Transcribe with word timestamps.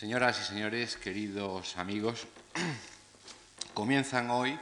Señoras 0.00 0.40
y 0.40 0.44
señores, 0.44 0.96
queridos 0.96 1.76
amigos, 1.76 2.26
comienzan 3.74 4.30
hoy 4.30 4.58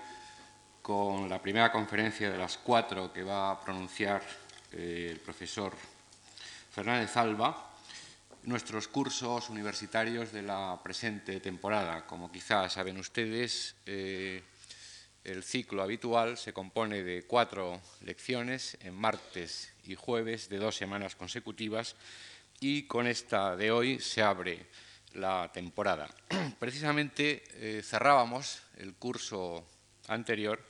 con 0.83 1.29
la 1.29 1.41
primera 1.41 1.71
conferencia 1.71 2.29
de 2.29 2.37
las 2.37 2.59
cuatro 2.59 3.13
que 3.13 3.23
va 3.23 3.53
a 3.53 3.61
pronunciar 3.61 4.21
eh, 4.73 5.11
el 5.13 5.21
profesor 5.21 5.77
Fernández 6.73 7.17
Alba, 7.17 7.71
nuestros 8.43 8.89
cursos 8.89 9.49
universitarios 9.49 10.33
de 10.33 10.43
la 10.43 10.81
presente 10.83 11.39
temporada. 11.39 12.05
Como 12.05 12.33
quizás 12.33 12.73
saben 12.73 12.99
ustedes, 12.99 13.77
eh, 13.87 14.43
el 15.23 15.45
ciclo 15.45 15.85
habitual 15.85 16.37
se 16.37 16.53
compone 16.53 17.05
de 17.05 17.23
cuatro 17.29 17.81
lecciones 18.01 18.77
en 18.81 18.97
martes 18.97 19.71
y 19.85 19.95
jueves 19.95 20.49
de 20.49 20.59
dos 20.59 20.75
semanas 20.75 21.15
consecutivas 21.15 21.95
y 22.59 22.89
con 22.89 23.07
esta 23.07 23.55
de 23.55 23.71
hoy 23.71 24.01
se 24.01 24.21
abre 24.21 24.67
la 25.19 25.51
temporada. 25.53 26.09
Precisamente 26.59 27.43
eh, 27.55 27.83
cerrábamos 27.83 28.63
el 28.79 28.95
curso 28.95 29.67
anterior 30.09 30.63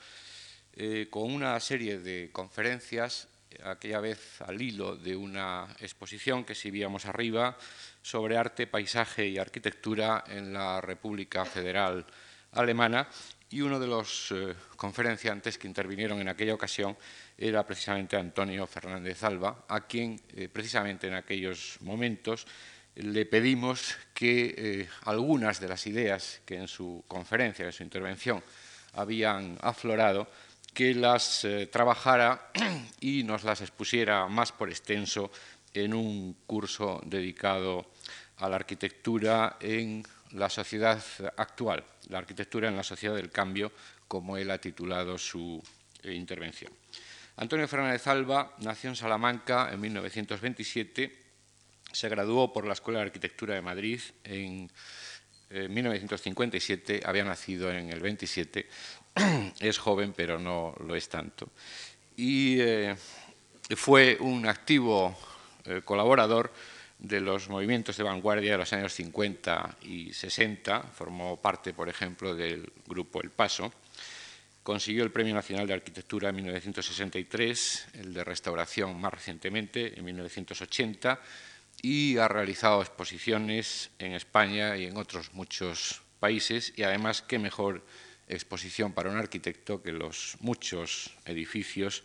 eh, 0.75 1.09
con 1.11 1.31
una 1.33 1.59
serie 1.61 1.99
de 1.99 2.31
conferencias, 2.33 3.29
aquella 3.65 4.01
vez 4.01 4.41
al 4.43 4.61
hilo 4.61 4.97
de 4.97 5.17
una 5.17 5.67
exposición 5.81 6.45
que 6.45 6.53
exhibíamos 6.53 7.07
arriba 7.07 7.57
sobre 8.03 8.37
arte, 8.37 8.67
paisaje 8.67 9.27
y 9.27 9.39
arquitectura 9.39 10.25
en 10.27 10.53
la 10.53 10.81
República 10.81 11.45
Federal 11.45 12.07
Alemana 12.53 13.09
y 13.51 13.61
uno 13.63 13.81
de 13.81 13.87
los 13.87 14.31
eh, 14.33 14.55
conferenciantes 14.77 15.59
que 15.59 15.67
intervinieron 15.67 16.21
en 16.21 16.29
aquella 16.29 16.55
ocasión 16.55 16.97
era 17.37 17.67
precisamente 17.67 18.17
Antonio 18.17 18.67
Fernández 18.67 19.23
Alba, 19.23 19.65
a 19.69 19.87
quien 19.87 20.21
precisamente 20.53 21.07
en 21.07 21.15
aquellos 21.15 21.79
momentos 21.81 22.47
le 22.99 23.27
pedimos 23.27 23.97
que 24.13 24.55
eh, 24.57 24.89
algunas 25.05 25.61
de 25.61 25.69
las 25.69 25.87
ideas 25.87 26.41
que 26.45 26.57
en 26.57 26.69
su 26.69 27.05
conferencia, 27.07 27.65
en 27.65 27.73
su 27.73 27.83
intervención, 27.83 28.43
habían 28.95 29.57
aflorado, 29.61 30.29
que 30.75 30.95
las 30.95 31.45
eh, 31.45 31.67
trabajara 31.67 32.51
y 33.01 33.23
nos 33.23 33.45
las 33.45 33.61
expusiera 33.61 34.27
más 34.29 34.53
por 34.53 34.69
extenso 34.69 35.31
en 35.75 35.95
un 35.95 36.37
curso 36.47 37.01
dedicado 37.05 37.87
a 38.39 38.49
la 38.49 38.57
arquitectura 38.57 39.57
en 39.61 40.03
la 40.33 40.49
sociedad 40.49 41.03
actual, 41.37 41.85
la 42.09 42.19
arquitectura 42.19 42.69
en 42.69 42.77
la 42.77 42.83
sociedad 42.83 43.15
del 43.15 43.31
cambio, 43.31 43.73
como 44.07 44.37
él 44.37 44.51
ha 44.51 44.59
titulado 44.59 45.19
su 45.19 45.63
eh, 46.03 46.13
intervención. 46.13 46.73
Antonio 47.37 47.69
Fernández 47.69 48.07
Alba 48.09 48.57
nació 48.59 48.91
en 48.91 48.97
Salamanca 48.97 49.71
en 49.73 49.81
1927 49.81 51.28
se 51.93 52.09
graduó 52.09 52.53
por 52.53 52.67
la 52.67 52.75
Escuela 52.75 53.01
de 53.01 53.07
Arquitectura 53.07 53.55
de 53.55 53.63
Madrid 53.63 54.01
en 54.25 54.71
1957, 55.51 57.03
había 57.05 57.25
nacido 57.25 57.71
en 57.73 57.91
el 57.91 58.01
27, 58.01 58.67
es 59.61 59.79
joven 59.79 60.13
pero 60.17 60.39
no 60.39 60.75
lo 60.87 60.95
es 60.95 61.09
tanto. 61.09 61.49
Y 62.17 62.61
eh, 62.61 62.97
fue 63.77 64.17
un 64.21 64.47
activo 64.47 65.17
eh, 65.65 65.83
colaborador 65.85 66.53
de 66.99 67.21
los 67.21 67.49
movimientos 67.49 67.97
de 67.97 68.03
vanguardia 68.03 68.53
de 68.53 68.59
los 68.59 68.73
años 68.73 68.93
50 68.93 69.77
y 69.83 70.13
60, 70.13 70.83
formó 70.83 71.41
parte, 71.41 71.73
por 71.73 71.89
ejemplo, 71.89 72.35
del 72.35 72.73
grupo 72.87 73.23
El 73.23 73.31
Paso, 73.31 73.73
consiguió 74.63 75.05
el 75.05 75.13
Premio 75.13 75.35
Nacional 75.35 75.67
de 75.67 75.75
Arquitectura 75.75 76.31
en 76.31 76.37
1963, 76.37 77.87
el 77.95 78.13
de 78.13 78.25
Restauración 78.25 79.01
más 79.01 79.15
recientemente, 79.15 79.97
en 79.97 80.05
1980, 80.05 81.21
y 81.83 82.19
ha 82.19 82.29
realizado 82.29 82.81
exposiciones 82.81 83.91
en 83.99 84.13
España 84.13 84.77
y 84.77 84.87
en 84.87 84.97
otros 84.97 85.33
muchos 85.35 86.03
países 86.19 86.73
y 86.77 86.83
además 86.83 87.23
qué 87.23 87.39
mejor 87.39 87.85
exposición 88.27 88.93
para 88.93 89.11
un 89.11 89.17
arquitecto 89.17 89.83
que 89.83 89.93
los 89.93 90.37
muchos 90.41 91.11
edificios 91.25 92.03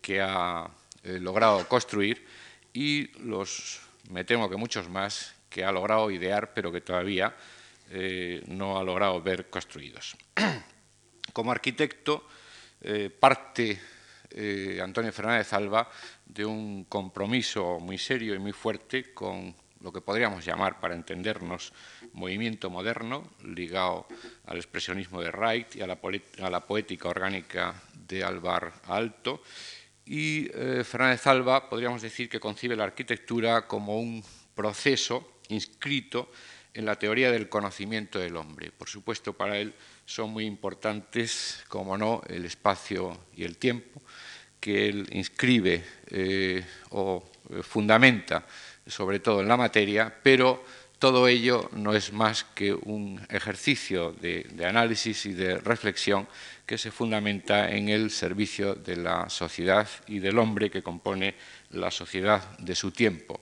que 0.00 0.20
ha 0.20 0.70
eh, 1.02 1.18
logrado 1.20 1.66
construir 1.66 2.24
y 2.72 3.08
los, 3.22 3.80
me 4.10 4.24
temo 4.24 4.50
que 4.50 4.56
muchos 4.56 4.88
más, 4.88 5.34
que 5.48 5.64
ha 5.64 5.72
logrado 5.72 6.10
idear 6.10 6.52
pero 6.52 6.70
que 6.70 6.82
todavía 6.82 7.34
eh, 7.90 8.42
no 8.48 8.78
ha 8.78 8.84
logrado 8.84 9.20
ver 9.22 9.48
construidos. 9.48 10.16
Como 11.32 11.50
arquitecto, 11.50 12.26
eh, 12.80 13.10
parte 13.10 13.80
Antonio 14.82 15.12
Fernández 15.12 15.50
Alba 15.54 15.88
de 16.26 16.44
un 16.44 16.84
compromiso 16.84 17.78
muy 17.80 17.98
serio 17.98 18.34
y 18.34 18.38
muy 18.38 18.52
fuerte 18.52 19.14
con 19.14 19.54
lo 19.80 19.92
que 19.92 20.00
podríamos 20.00 20.44
llamar, 20.44 20.80
para 20.80 20.94
entendernos, 20.94 21.72
movimiento 22.12 22.70
moderno, 22.70 23.30
ligado 23.44 24.06
al 24.46 24.56
expresionismo 24.56 25.20
de 25.22 25.30
Wright 25.30 25.76
y 25.76 25.82
a 25.82 25.86
la, 25.86 26.60
poética 26.66 27.08
orgánica 27.08 27.74
de 27.94 28.24
Alvar 28.24 28.72
Alto. 28.84 29.42
Y 30.04 30.48
eh, 30.54 30.82
Fernández 30.84 31.26
Alba 31.26 31.68
podríamos 31.68 32.02
decir 32.02 32.28
que 32.28 32.40
concibe 32.40 32.76
la 32.76 32.84
arquitectura 32.84 33.66
como 33.66 34.00
un 34.00 34.24
proceso 34.54 35.38
inscrito 35.48 36.30
en 36.74 36.84
la 36.84 36.98
teoría 36.98 37.30
del 37.30 37.48
conocimiento 37.48 38.18
del 38.18 38.36
hombre. 38.36 38.70
Por 38.70 38.88
supuesto, 38.88 39.32
para 39.32 39.58
él 39.58 39.74
son 40.04 40.30
muy 40.30 40.44
importantes, 40.44 41.64
como 41.68 41.96
no, 41.96 42.22
el 42.28 42.44
espacio 42.44 43.18
y 43.34 43.44
el 43.44 43.56
tiempo, 43.56 44.02
que 44.60 44.88
él 44.88 45.08
inscribe 45.12 45.84
eh, 46.10 46.64
o 46.90 47.22
eh, 47.50 47.62
fundamenta, 47.62 48.44
sobre 48.86 49.20
todo 49.20 49.40
en 49.40 49.48
la 49.48 49.56
materia, 49.56 50.12
pero 50.22 50.64
todo 50.98 51.28
ello 51.28 51.68
no 51.72 51.94
es 51.94 52.12
más 52.12 52.44
que 52.44 52.72
un 52.72 53.20
ejercicio 53.28 54.12
de, 54.12 54.46
análisis 54.66 55.26
y 55.26 55.34
de 55.34 55.58
reflexión 55.58 56.26
que 56.64 56.78
se 56.78 56.90
fundamenta 56.90 57.70
en 57.70 57.88
el 57.88 58.10
servicio 58.10 58.74
de 58.74 58.96
la 58.96 59.28
sociedad 59.28 59.88
y 60.06 60.20
del 60.20 60.38
hombre 60.38 60.70
que 60.70 60.82
compone 60.82 61.34
la 61.70 61.90
sociedad 61.90 62.56
de 62.58 62.74
su 62.74 62.90
tiempo. 62.90 63.40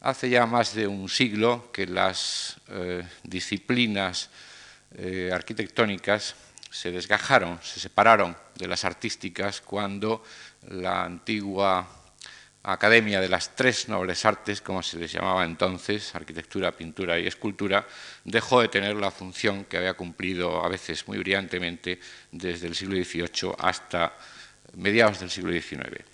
Hace 0.00 0.30
ya 0.30 0.46
más 0.46 0.74
de 0.74 0.86
un 0.86 1.08
siglo 1.08 1.70
que 1.72 1.86
las 1.86 2.56
eh, 2.68 3.04
disciplinas 3.22 4.30
arquitectónicas 5.32 6.34
se 6.70 6.90
desgajaron, 6.90 7.58
se 7.62 7.80
separaron 7.80 8.36
de 8.54 8.68
las 8.68 8.84
artísticas 8.84 9.60
cuando 9.60 10.22
la 10.68 11.04
antigua 11.04 11.86
Academia 12.62 13.20
de 13.20 13.28
las 13.28 13.54
Tres 13.54 13.88
Nobles 13.88 14.24
Artes, 14.24 14.60
como 14.60 14.82
se 14.82 14.98
les 14.98 15.12
llamaba 15.12 15.44
entonces, 15.44 16.14
arquitectura, 16.14 16.72
pintura 16.72 17.18
y 17.18 17.26
escultura, 17.26 17.86
dejó 18.24 18.60
de 18.60 18.68
tener 18.68 18.96
la 18.96 19.10
función 19.10 19.64
que 19.64 19.78
había 19.78 19.94
cumplido 19.94 20.62
a 20.62 20.68
veces 20.68 21.06
muy 21.08 21.18
brillantemente 21.18 21.98
desde 22.30 22.66
el 22.66 22.74
siglo 22.74 22.96
XVIII 22.96 23.54
hasta 23.58 24.12
mediados 24.74 25.20
del 25.20 25.30
siglo 25.30 25.52
XIX. 25.52 26.04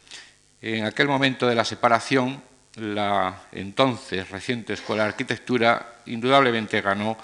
En 0.61 0.85
aquel 0.85 1.09
momento 1.09 1.47
de 1.49 1.55
la 1.55 1.65
separación, 1.65 2.41
la 2.77 3.43
entonces 3.53 4.29
reciente 4.31 4.75
Escuela 4.75 5.05
de 5.05 5.09
Arquitectura 5.11 6.03
indudablemente 6.07 6.81
ganó 6.81 7.17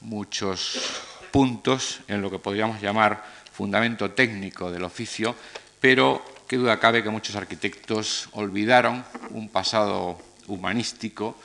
muchos 0.00 1.15
puntos 1.36 2.00
en 2.08 2.22
lo 2.22 2.30
que 2.30 2.38
podríamos 2.38 2.80
llamar 2.80 3.22
fundamento 3.52 4.12
técnico 4.12 4.72
del 4.72 4.84
oficio, 4.84 5.36
pero 5.78 6.24
qué 6.48 6.56
duda 6.56 6.80
cabe 6.80 7.02
que 7.02 7.10
muchos 7.10 7.36
arquitectos 7.36 8.30
olvidaron 8.32 9.04
un 9.32 9.50
pasado 9.50 10.16
humanístico 10.46 11.36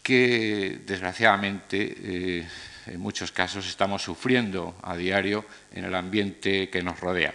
que 0.00 0.78
desgraciadamente 0.86 1.96
eh, 1.98 2.48
en 2.86 3.00
muchos 3.00 3.32
casos 3.32 3.66
estamos 3.66 4.00
sufriendo 4.00 4.76
a 4.80 4.96
diario 4.96 5.44
en 5.74 5.86
el 5.86 5.96
ambiente 5.96 6.70
que 6.70 6.84
nos 6.84 7.00
rodea. 7.00 7.34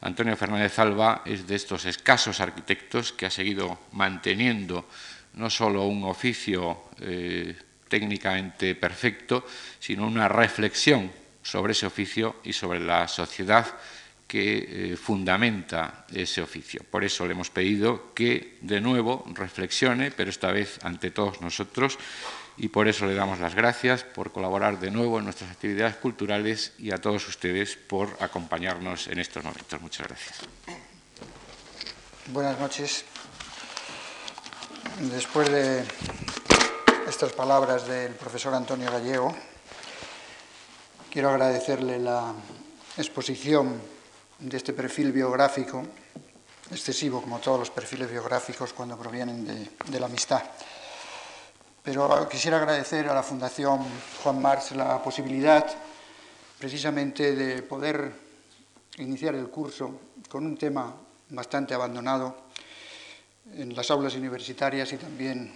Antonio 0.00 0.38
Fernández 0.38 0.78
Alba 0.78 1.20
es 1.26 1.46
de 1.46 1.56
estos 1.56 1.84
escasos 1.84 2.40
arquitectos 2.40 3.12
que 3.12 3.26
ha 3.26 3.30
seguido 3.30 3.78
manteniendo 3.92 4.88
no 5.34 5.50
solo 5.50 5.84
un 5.84 6.04
oficio 6.04 6.84
eh, 6.98 7.54
técnicamente 7.88 8.74
perfecto, 8.74 9.44
sino 9.78 10.06
una 10.06 10.28
reflexión 10.28 11.25
sobre 11.46 11.72
ese 11.72 11.86
oficio 11.86 12.36
y 12.42 12.52
sobre 12.52 12.80
la 12.80 13.06
sociedad 13.06 13.66
que 14.26 14.58
eh, 14.92 14.96
fundamenta 14.96 16.04
ese 16.12 16.42
oficio. 16.42 16.82
Por 16.90 17.04
eso 17.04 17.24
le 17.24 17.32
hemos 17.32 17.50
pedido 17.50 18.12
que 18.14 18.58
de 18.62 18.80
nuevo 18.80 19.24
reflexione, 19.32 20.10
pero 20.10 20.30
esta 20.30 20.50
vez 20.50 20.80
ante 20.82 21.12
todos 21.12 21.40
nosotros, 21.40 21.98
y 22.56 22.68
por 22.68 22.88
eso 22.88 23.06
le 23.06 23.14
damos 23.14 23.38
las 23.38 23.54
gracias 23.54 24.02
por 24.02 24.32
colaborar 24.32 24.80
de 24.80 24.90
nuevo 24.90 25.18
en 25.18 25.24
nuestras 25.24 25.50
actividades 25.52 25.96
culturales 25.96 26.72
y 26.78 26.90
a 26.90 26.98
todos 26.98 27.28
ustedes 27.28 27.76
por 27.76 28.16
acompañarnos 28.18 29.06
en 29.06 29.20
estos 29.20 29.44
momentos. 29.44 29.80
Muchas 29.80 30.08
gracias. 30.08 30.40
Buenas 32.26 32.58
noches. 32.58 33.04
Después 34.98 35.48
de 35.50 35.84
estas 37.06 37.32
palabras 37.34 37.86
del 37.86 38.14
profesor 38.14 38.54
Antonio 38.54 38.90
Gallego, 38.90 39.36
quiero 41.16 41.30
agradecerle 41.30 41.98
la 41.98 42.34
exposición 42.98 43.80
de 44.38 44.54
este 44.54 44.74
perfil 44.74 45.12
biográfico, 45.12 45.82
excesivo 46.70 47.22
como 47.22 47.38
todos 47.38 47.58
los 47.58 47.70
perfiles 47.70 48.10
biográficos 48.10 48.74
cuando 48.74 48.98
provienen 48.98 49.46
de, 49.46 49.98
la 49.98 50.04
amistad. 50.04 50.42
pero 51.82 52.28
quisiera 52.28 52.58
agradecer 52.58 53.08
a 53.08 53.14
la 53.14 53.22
Fundación 53.22 53.80
Juan 54.22 54.42
Marx 54.42 54.72
la 54.72 55.02
posibilidad 55.02 55.64
precisamente 56.58 57.34
de 57.34 57.62
poder 57.62 58.12
iniciar 58.98 59.36
el 59.36 59.48
curso 59.48 59.98
con 60.28 60.44
un 60.44 60.58
tema 60.58 60.94
bastante 61.30 61.72
abandonado 61.72 62.36
en 63.54 63.74
las 63.74 63.90
aulas 63.90 64.14
universitarias 64.16 64.92
y 64.92 64.98
también 64.98 65.50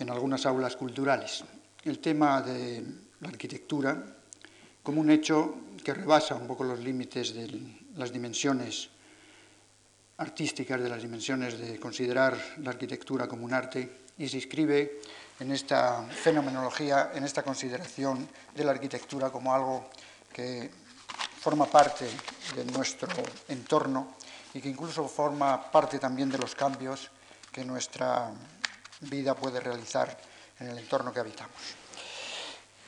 en 0.00 0.10
algunas 0.10 0.44
aulas 0.46 0.74
culturales. 0.74 1.44
El 1.84 2.00
tema 2.00 2.42
de 2.42 2.84
la 3.20 3.28
arquitectura 3.28 4.16
como 4.90 5.02
un 5.02 5.10
hecho 5.12 5.54
que 5.84 5.94
rebasa 5.94 6.34
un 6.34 6.48
poco 6.48 6.64
los 6.64 6.80
límites 6.80 7.32
de 7.32 7.46
las 7.94 8.10
dimensiones 8.10 8.90
artísticas, 10.18 10.82
de 10.82 10.88
las 10.88 11.00
dimensiones 11.00 11.60
de 11.60 11.78
considerar 11.78 12.36
la 12.58 12.70
arquitectura 12.70 13.28
como 13.28 13.44
un 13.44 13.54
arte 13.54 14.10
y 14.18 14.28
se 14.28 14.38
inscribe 14.38 14.98
en 15.38 15.52
esta 15.52 16.02
fenomenología, 16.02 17.12
en 17.14 17.22
esta 17.22 17.44
consideración 17.44 18.28
de 18.52 18.64
la 18.64 18.72
arquitectura 18.72 19.30
como 19.30 19.54
algo 19.54 19.90
que 20.32 20.68
forma 21.38 21.66
parte 21.66 22.10
de 22.56 22.64
nuestro 22.72 23.14
entorno 23.46 24.16
y 24.54 24.60
que 24.60 24.70
incluso 24.70 25.06
forma 25.06 25.70
parte 25.70 26.00
también 26.00 26.30
de 26.30 26.38
los 26.38 26.56
cambios 26.56 27.12
que 27.52 27.64
nuestra 27.64 28.32
vida 29.02 29.36
puede 29.36 29.60
realizar 29.60 30.18
en 30.58 30.66
el 30.66 30.78
entorno 30.78 31.12
que 31.12 31.20
habitamos. 31.20 31.78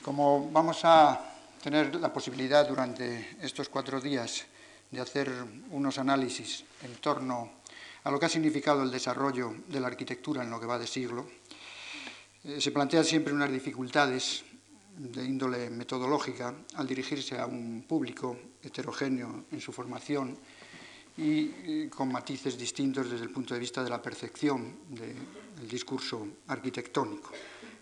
Como 0.03 0.51
vamos 0.51 0.81
a 0.83 1.29
tener 1.63 1.95
la 1.95 2.11
posibilidad 2.11 2.67
durante 2.67 3.37
estos 3.39 3.69
cuatro 3.69 4.01
días 4.01 4.43
de 4.91 4.99
hacer 4.99 5.31
unos 5.71 5.97
análisis 5.97 6.65
en 6.83 6.93
torno 6.95 7.63
a 8.03 8.11
lo 8.11 8.19
que 8.19 8.25
ha 8.25 8.29
significado 8.29 8.83
el 8.83 8.91
desarrollo 8.91 9.55
de 9.69 9.79
la 9.79 9.87
arquitectura 9.87 10.43
en 10.43 10.51
lo 10.51 10.59
que 10.59 10.65
va 10.67 10.77
de 10.77 10.85
siglo, 10.85 11.25
eh, 12.43 12.59
se 12.59 12.71
plantean 12.71 13.05
siempre 13.05 13.31
unas 13.31 13.49
dificultades 13.49 14.43
de 14.97 15.23
índole 15.23 15.69
metodológica 15.69 16.53
al 16.75 16.85
dirigirse 16.85 17.39
a 17.39 17.45
un 17.45 17.85
público 17.87 18.37
heterogéneo 18.61 19.45
en 19.49 19.61
su 19.61 19.71
formación 19.71 20.37
y 21.15 21.87
con 21.87 22.11
matices 22.11 22.57
distintos 22.57 23.09
desde 23.09 23.23
el 23.23 23.31
punto 23.31 23.53
de 23.53 23.61
vista 23.61 23.81
de 23.83 23.89
la 23.89 24.01
percepción 24.01 24.79
del 24.89 25.69
discurso 25.69 26.27
arquitectónico. 26.47 27.31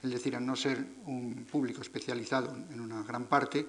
Es 0.04 0.10
decir, 0.10 0.36
al 0.36 0.46
no 0.46 0.56
ser 0.56 0.84
un 1.06 1.46
público 1.50 1.82
especializado 1.82 2.56
en 2.56 2.80
una 2.80 3.04
gran 3.04 3.26
parte, 3.26 3.68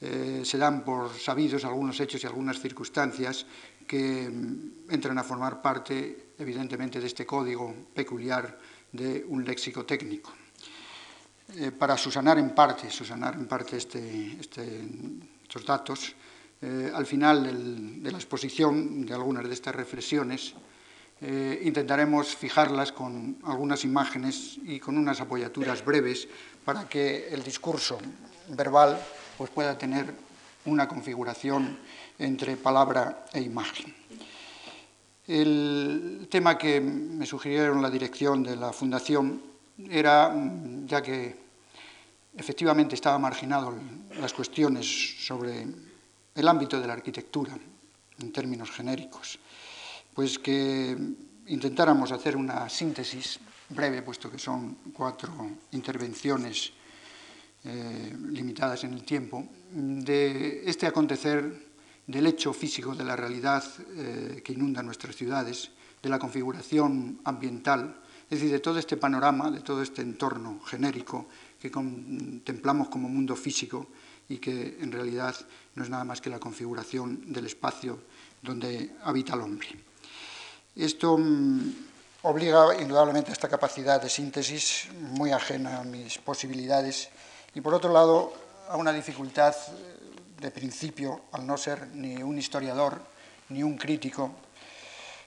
eh, 0.00 0.42
se 0.44 0.58
dan 0.58 0.84
por 0.84 1.16
sabidos 1.16 1.64
algunos 1.64 1.98
hechos 2.00 2.22
y 2.22 2.26
algunas 2.26 2.60
circunstancias 2.60 3.46
que 3.86 4.28
mm, 4.28 4.90
entran 4.92 5.16
a 5.18 5.24
formar 5.24 5.62
parte, 5.62 6.34
evidentemente, 6.38 7.00
de 7.00 7.06
este 7.06 7.24
código 7.24 7.72
peculiar 7.94 8.58
de 8.92 9.24
un 9.28 9.44
léxico 9.44 9.86
técnico. 9.86 10.32
Eh, 11.56 11.70
para 11.70 11.96
susanar 11.96 12.38
en 12.38 12.54
parte, 12.54 12.90
susanar 12.90 13.34
en 13.34 13.46
parte 13.46 13.76
este, 13.76 14.40
este, 14.40 14.84
estos 15.42 15.64
datos, 15.64 16.14
eh, 16.60 16.90
al 16.92 17.06
final 17.06 18.02
de 18.02 18.10
la 18.10 18.18
exposición 18.18 19.04
de 19.04 19.14
algunas 19.14 19.46
de 19.46 19.54
estas 19.54 19.74
reflexiones, 19.74 20.54
eh, 21.26 21.62
intentaremos 21.64 22.36
fijarlas 22.36 22.92
con 22.92 23.38
algunas 23.44 23.82
imágenes 23.84 24.58
y 24.62 24.78
con 24.78 24.98
unas 24.98 25.22
apoyaturas 25.22 25.82
breves 25.82 26.28
para 26.66 26.86
que 26.86 27.28
el 27.32 27.42
discurso 27.42 27.96
verbal 28.48 29.00
pues, 29.38 29.48
pueda 29.48 29.78
tener 29.78 30.12
una 30.66 30.86
configuración 30.86 31.78
entre 32.18 32.58
palabra 32.58 33.24
e 33.32 33.40
imagen. 33.40 33.94
El 35.26 36.28
tema 36.30 36.58
que 36.58 36.82
me 36.82 37.24
sugirieron 37.24 37.80
la 37.80 37.88
dirección 37.88 38.42
de 38.42 38.56
la 38.56 38.74
Fundación 38.74 39.40
era, 39.88 40.30
ya 40.84 41.00
que 41.00 41.36
efectivamente 42.36 42.96
estaba 42.96 43.18
marginado 43.18 43.72
las 44.20 44.34
cuestiones 44.34 44.84
sobre 45.24 45.66
el 46.34 46.48
ámbito 46.48 46.78
de 46.78 46.86
la 46.86 46.92
arquitectura, 46.92 47.56
en 48.18 48.30
términos 48.30 48.70
genéricos, 48.70 49.38
pues 50.14 50.38
que 50.38 50.96
intentáramos 51.46 52.12
hacer 52.12 52.36
una 52.36 52.68
síntesis 52.68 53.40
breve, 53.68 54.02
puesto 54.02 54.30
que 54.30 54.38
son 54.38 54.76
cuatro 54.92 55.32
intervenciones 55.72 56.72
eh, 57.64 58.16
limitadas 58.30 58.84
en 58.84 58.94
el 58.94 59.04
tiempo, 59.04 59.46
de 59.70 60.62
este 60.66 60.86
acontecer 60.86 61.74
del 62.06 62.26
hecho 62.26 62.52
físico 62.52 62.94
de 62.94 63.04
la 63.04 63.16
realidad 63.16 63.64
eh, 63.96 64.42
que 64.44 64.52
inunda 64.52 64.82
nuestras 64.82 65.16
ciudades, 65.16 65.70
de 66.02 66.10
la 66.10 66.18
configuración 66.18 67.20
ambiental, 67.24 68.00
es 68.24 68.38
decir, 68.38 68.52
de 68.52 68.60
todo 68.60 68.78
este 68.78 68.98
panorama, 68.98 69.50
de 69.50 69.60
todo 69.60 69.82
este 69.82 70.02
entorno 70.02 70.60
genérico 70.60 71.26
que 71.58 71.70
contemplamos 71.70 72.88
como 72.88 73.08
mundo 73.08 73.34
físico 73.34 73.88
y 74.28 74.36
que 74.36 74.78
en 74.80 74.92
realidad 74.92 75.34
no 75.74 75.82
es 75.82 75.90
nada 75.90 76.04
más 76.04 76.20
que 76.20 76.30
la 76.30 76.38
configuración 76.38 77.32
del 77.32 77.46
espacio 77.46 78.00
donde 78.42 78.96
habita 79.02 79.34
el 79.34 79.40
hombre. 79.40 79.83
Esto 80.76 81.16
mm, 81.16 81.70
obliga 82.22 82.74
indudablemente 82.80 83.30
a 83.30 83.32
esta 83.32 83.48
capacidad 83.48 84.02
de 84.02 84.10
síntesis 84.10 84.88
muy 84.98 85.30
ajena 85.30 85.78
a 85.78 85.84
mis 85.84 86.18
posibilidades 86.18 87.10
y 87.54 87.60
por 87.60 87.74
otro 87.74 87.92
lado 87.92 88.34
a 88.68 88.76
una 88.76 88.92
dificultad 88.92 89.54
eh, 89.54 90.40
de 90.40 90.50
principio 90.50 91.30
al 91.30 91.46
no 91.46 91.56
ser 91.56 91.86
ni 91.94 92.20
un 92.24 92.36
historiador 92.36 93.00
ni 93.50 93.62
un 93.62 93.78
crítico, 93.78 94.32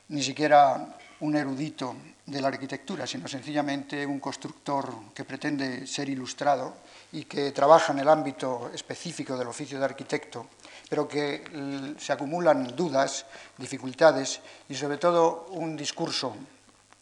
ni 0.10 0.22
siquiera 0.22 0.98
un 1.22 1.36
erudito 1.36 1.96
de 2.26 2.42
la 2.42 2.50
arquitectura, 2.50 3.08
sino 3.08 3.26
sencillamente 3.30 4.06
un 4.06 4.20
constructor 4.20 5.14
que 5.14 5.24
pretende 5.24 5.88
ser 5.88 6.10
ilustrado 6.10 6.76
y 7.14 7.24
que 7.24 7.54
trabaja 7.54 7.94
en 7.94 8.00
el 8.00 8.10
ámbito 8.10 8.70
específico 8.74 9.38
del 9.38 9.48
oficio 9.48 9.80
de 9.80 9.86
arquitecto, 9.86 10.48
pero 10.89 11.07
que 11.07 11.95
se 11.97 12.13
acumulan 12.13 12.75
dudas, 12.75 13.25
dificultades 13.57 14.41
y 14.69 14.75
sobre 14.75 14.97
todo 14.97 15.47
un 15.51 15.75
discurso 15.75 16.35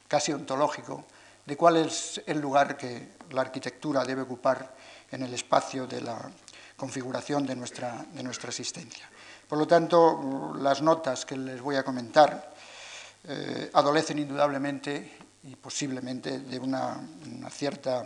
casi 0.08 0.32
ontológico 0.32 1.06
de 1.46 1.58
cuál 1.58 1.78
es 1.78 2.22
el 2.26 2.40
lugar 2.40 2.78
que 2.78 3.16
la 3.32 3.42
arquitectura 3.42 4.04
debe 4.04 4.24
ocupar 4.24 4.74
en 5.12 5.24
el 5.24 5.34
espacio 5.34 5.88
de 5.88 6.02
la 6.02 6.30
configuración 6.76 7.46
de 7.46 7.56
nuestra, 7.56 8.06
de 8.14 8.24
nuestra 8.24 8.50
existencia. 8.50 9.10
Por 9.48 9.60
lo 9.60 9.68
tanto, 9.68 10.54
las 10.60 10.82
notas 10.82 11.26
que 11.26 11.38
les 11.38 11.62
voy 11.62 11.76
a 11.76 11.84
comentar 11.84 12.54
eh, 13.28 13.70
adolecen 13.74 14.20
indudablemente 14.20 15.18
y 15.44 15.56
posiblemente 15.56 16.40
de 16.40 16.60
una, 16.60 17.00
cierta, 17.52 18.04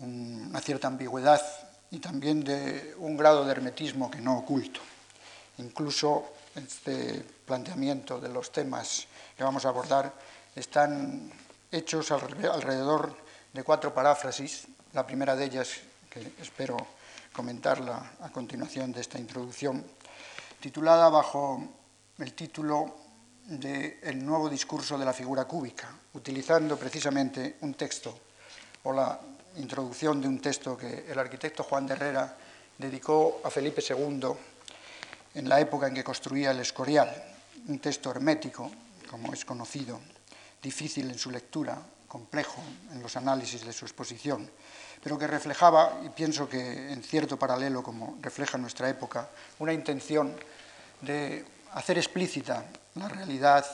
una 0.00 0.60
cierta 0.60 0.88
ambigüedad 0.88 1.40
y 1.90 1.98
también 1.98 2.42
de 2.42 2.94
un 2.98 3.16
grado 3.16 3.44
de 3.44 3.52
hermetismo 3.52 4.10
que 4.10 4.20
no 4.20 4.38
oculto. 4.38 4.80
Incluso 5.58 6.32
este 6.54 7.24
planteamiento 7.44 8.20
de 8.20 8.28
los 8.28 8.50
temas 8.50 9.06
que 9.36 9.44
vamos 9.44 9.64
a 9.64 9.68
abordar 9.68 10.12
están 10.54 11.30
hechos 11.70 12.10
alrededor 12.10 13.16
de 13.52 13.62
cuatro 13.62 13.94
paráfrasis. 13.94 14.66
La 14.92 15.06
primera 15.06 15.36
de 15.36 15.44
ellas, 15.44 15.68
que 16.10 16.32
espero 16.40 16.76
comentarla 17.32 18.12
a 18.20 18.30
continuación 18.30 18.92
de 18.92 19.02
esta 19.02 19.18
introducción, 19.18 19.84
titulada 20.60 21.08
bajo 21.10 21.62
el 22.18 22.32
título 22.32 22.96
del 23.46 24.24
nuevo 24.24 24.48
discurso 24.48 24.98
de 24.98 25.04
la 25.04 25.12
figura 25.12 25.44
cúbica, 25.44 25.88
utilizando 26.14 26.76
precisamente 26.76 27.58
un 27.60 27.74
texto 27.74 28.18
o 28.82 28.92
la 28.92 29.20
introducción 29.58 30.20
de 30.20 30.28
un 30.28 30.40
texto 30.40 30.76
que 30.76 31.06
el 31.08 31.18
arquitecto 31.18 31.62
Juan 31.62 31.86
de 31.86 31.94
Herrera 31.94 32.36
dedicó 32.78 33.40
a 33.44 33.50
Felipe 33.50 33.82
II 33.86 34.28
en 35.34 35.48
la 35.48 35.60
época 35.60 35.86
en 35.86 35.94
que 35.94 36.04
construía 36.04 36.50
el 36.50 36.60
Escorial, 36.60 37.10
un 37.68 37.78
texto 37.78 38.10
hermético, 38.10 38.70
como 39.10 39.32
es 39.32 39.44
conocido, 39.44 40.00
difícil 40.62 41.10
en 41.10 41.18
su 41.18 41.30
lectura, 41.30 41.78
complejo 42.08 42.62
en 42.92 43.02
los 43.02 43.16
análisis 43.16 43.64
de 43.64 43.72
su 43.72 43.84
exposición, 43.84 44.48
pero 45.02 45.18
que 45.18 45.26
reflejaba, 45.26 46.00
y 46.04 46.08
pienso 46.08 46.48
que 46.48 46.92
en 46.92 47.02
cierto 47.02 47.38
paralelo 47.38 47.82
como 47.82 48.18
refleja 48.20 48.58
nuestra 48.58 48.88
época, 48.88 49.28
una 49.58 49.72
intención 49.72 50.34
de 51.02 51.44
hacer 51.72 51.98
explícita 51.98 52.64
la 52.94 53.08
realidad 53.08 53.66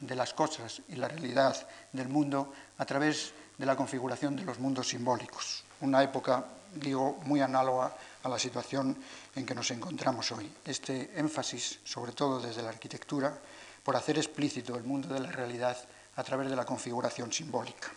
de 0.00 0.14
las 0.14 0.34
cosas 0.34 0.82
y 0.88 0.96
la 0.96 1.08
realidad 1.08 1.56
del 1.92 2.08
mundo 2.08 2.52
a 2.78 2.84
través 2.84 3.32
de 3.58 3.66
la 3.66 3.76
configuración 3.76 4.36
de 4.36 4.44
los 4.44 4.58
mundos 4.58 4.88
simbólicos. 4.88 5.64
Una 5.80 6.02
época, 6.02 6.44
digo, 6.74 7.18
muy 7.24 7.40
análoga 7.40 7.92
a 8.22 8.28
la 8.28 8.38
situación 8.38 8.96
en 9.34 9.44
que 9.44 9.54
nos 9.54 9.70
encontramos 9.72 10.30
hoy. 10.32 10.50
Este 10.64 11.10
énfasis, 11.18 11.80
sobre 11.84 12.12
todo 12.12 12.40
desde 12.40 12.62
la 12.62 12.70
arquitectura, 12.70 13.36
por 13.82 13.96
hacer 13.96 14.16
explícito 14.16 14.76
el 14.76 14.84
mundo 14.84 15.12
de 15.12 15.20
la 15.20 15.30
realidad 15.30 15.76
a 16.16 16.22
través 16.22 16.48
de 16.48 16.56
la 16.56 16.64
configuración 16.64 17.32
simbólica. 17.32 17.88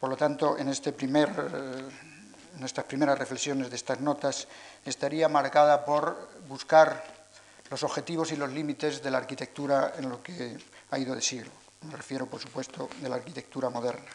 Por 0.00 0.10
lo 0.10 0.16
tanto, 0.16 0.58
en, 0.58 0.68
este 0.68 0.92
primer, 0.92 1.28
eh, 1.28 1.88
en 2.56 2.64
estas 2.64 2.84
primeras 2.84 3.18
reflexiones 3.18 3.70
de 3.70 3.76
estas 3.76 4.00
notas 4.00 4.48
estaría 4.84 5.28
marcada 5.28 5.84
por 5.84 6.28
buscar 6.48 7.02
los 7.70 7.82
objetivos 7.82 8.32
y 8.32 8.36
los 8.36 8.52
límites 8.52 9.02
de 9.02 9.10
la 9.10 9.18
arquitectura 9.18 9.94
en 9.98 10.08
lo 10.08 10.22
que 10.22 10.56
ha 10.90 10.98
ido 10.98 11.14
de 11.14 11.22
siglo. 11.22 11.50
Me 11.82 11.96
refiero, 11.96 12.26
por 12.26 12.40
supuesto, 12.40 12.88
de 13.00 13.08
la 13.08 13.16
arquitectura 13.16 13.70
moderna. 13.70 14.06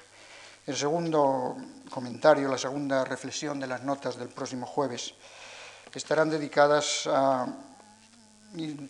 El 0.68 0.77
segundo 0.77 1.58
comentario, 1.89 2.48
la 2.48 2.58
segunda 2.58 3.03
reflexión 3.03 3.60
de 3.60 3.68
las 3.68 3.82
notas 3.84 4.18
del 4.18 4.30
próximo 4.30 4.65
jueves 4.68 5.13
estarán 5.94 6.30
dedicadas 6.30 7.08
a 7.08 7.48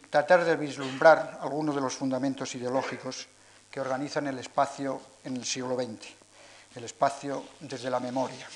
tratar 0.10 0.44
de 0.44 0.56
vislumbrar 0.56 1.40
algunos 1.42 1.74
de 1.76 1.82
los 1.82 1.94
fundamentos 1.94 2.54
ideológicos 2.56 3.28
que 3.70 3.80
organizan 3.80 4.28
el 4.28 4.40
espacio 4.40 5.02
en 5.24 5.38
el 5.38 5.46
siglo 5.46 5.76
XX, 5.76 6.08
el 6.76 6.84
espacio 6.84 7.44
desde 7.62 7.90
la 7.90 8.00
memoria. 8.00 8.48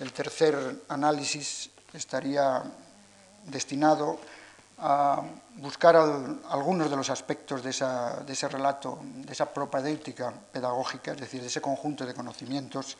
El 0.00 0.12
tercer 0.12 0.84
análisis 0.88 1.70
estaría 1.92 2.62
destinado 3.44 4.18
a 4.18 4.35
buscar 5.56 5.96
algunos 5.96 6.90
de 6.90 6.96
los 6.96 7.08
aspectos 7.08 7.62
de, 7.62 7.72
de, 8.26 8.32
ese 8.32 8.48
relato, 8.48 9.00
de 9.02 9.32
esa 9.32 9.52
propedéutica 9.52 10.30
pedagógica, 10.30 11.12
es 11.12 11.20
decir, 11.20 11.40
de 11.40 11.46
ese 11.46 11.60
conjunto 11.60 12.04
de 12.04 12.14
conocimientos 12.14 12.96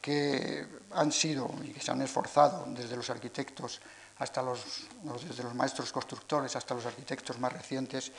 que 0.00 0.66
han 0.92 1.10
sido 1.10 1.50
y 1.64 1.72
que 1.72 1.80
se 1.80 1.90
han 1.90 2.02
esforzado 2.02 2.66
desde 2.68 2.96
los 2.96 3.08
arquitectos 3.08 3.80
hasta 4.18 4.42
los, 4.42 4.86
desde 5.26 5.42
los 5.42 5.54
maestros 5.54 5.92
constructores 5.92 6.54
hasta 6.56 6.74
los 6.74 6.86
arquitectos 6.86 7.38
más 7.38 7.52
recientes, 7.52 8.12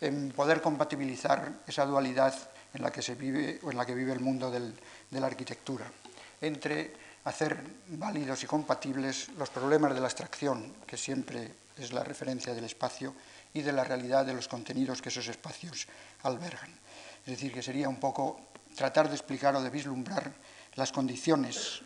en 0.00 0.32
poder 0.32 0.60
compatibilizar 0.60 1.52
esa 1.66 1.84
dualidad 1.84 2.34
en 2.72 2.82
la 2.82 2.90
que 2.90 3.02
se 3.02 3.14
vive 3.14 3.60
o 3.62 3.70
en 3.70 3.76
la 3.76 3.84
que 3.84 3.94
vive 3.94 4.12
el 4.12 4.20
mundo 4.20 4.50
del, 4.50 4.74
de 5.10 5.20
la 5.20 5.26
arquitectura, 5.26 5.86
entre 6.40 6.92
hacer 7.24 7.62
válidos 7.88 8.42
y 8.42 8.46
compatibles 8.46 9.28
los 9.36 9.50
problemas 9.50 9.94
de 9.94 10.00
la 10.00 10.06
abstracción, 10.06 10.74
que 10.86 10.96
siempre 10.96 11.61
es 11.84 11.92
la 11.92 12.04
referencia 12.04 12.54
del 12.54 12.64
espacio, 12.64 13.14
y 13.54 13.62
de 13.62 13.72
la 13.72 13.84
realidad 13.84 14.24
de 14.24 14.34
los 14.34 14.48
contenidos 14.48 15.02
que 15.02 15.10
esos 15.10 15.28
espacios 15.28 15.86
albergan. 16.22 16.70
Es 17.24 17.36
decir, 17.36 17.52
que 17.52 17.62
sería 17.62 17.88
un 17.88 18.00
poco 18.00 18.40
tratar 18.74 19.08
de 19.08 19.14
explicar 19.14 19.54
o 19.54 19.62
de 19.62 19.70
vislumbrar 19.70 20.32
las 20.74 20.92
condiciones, 20.92 21.82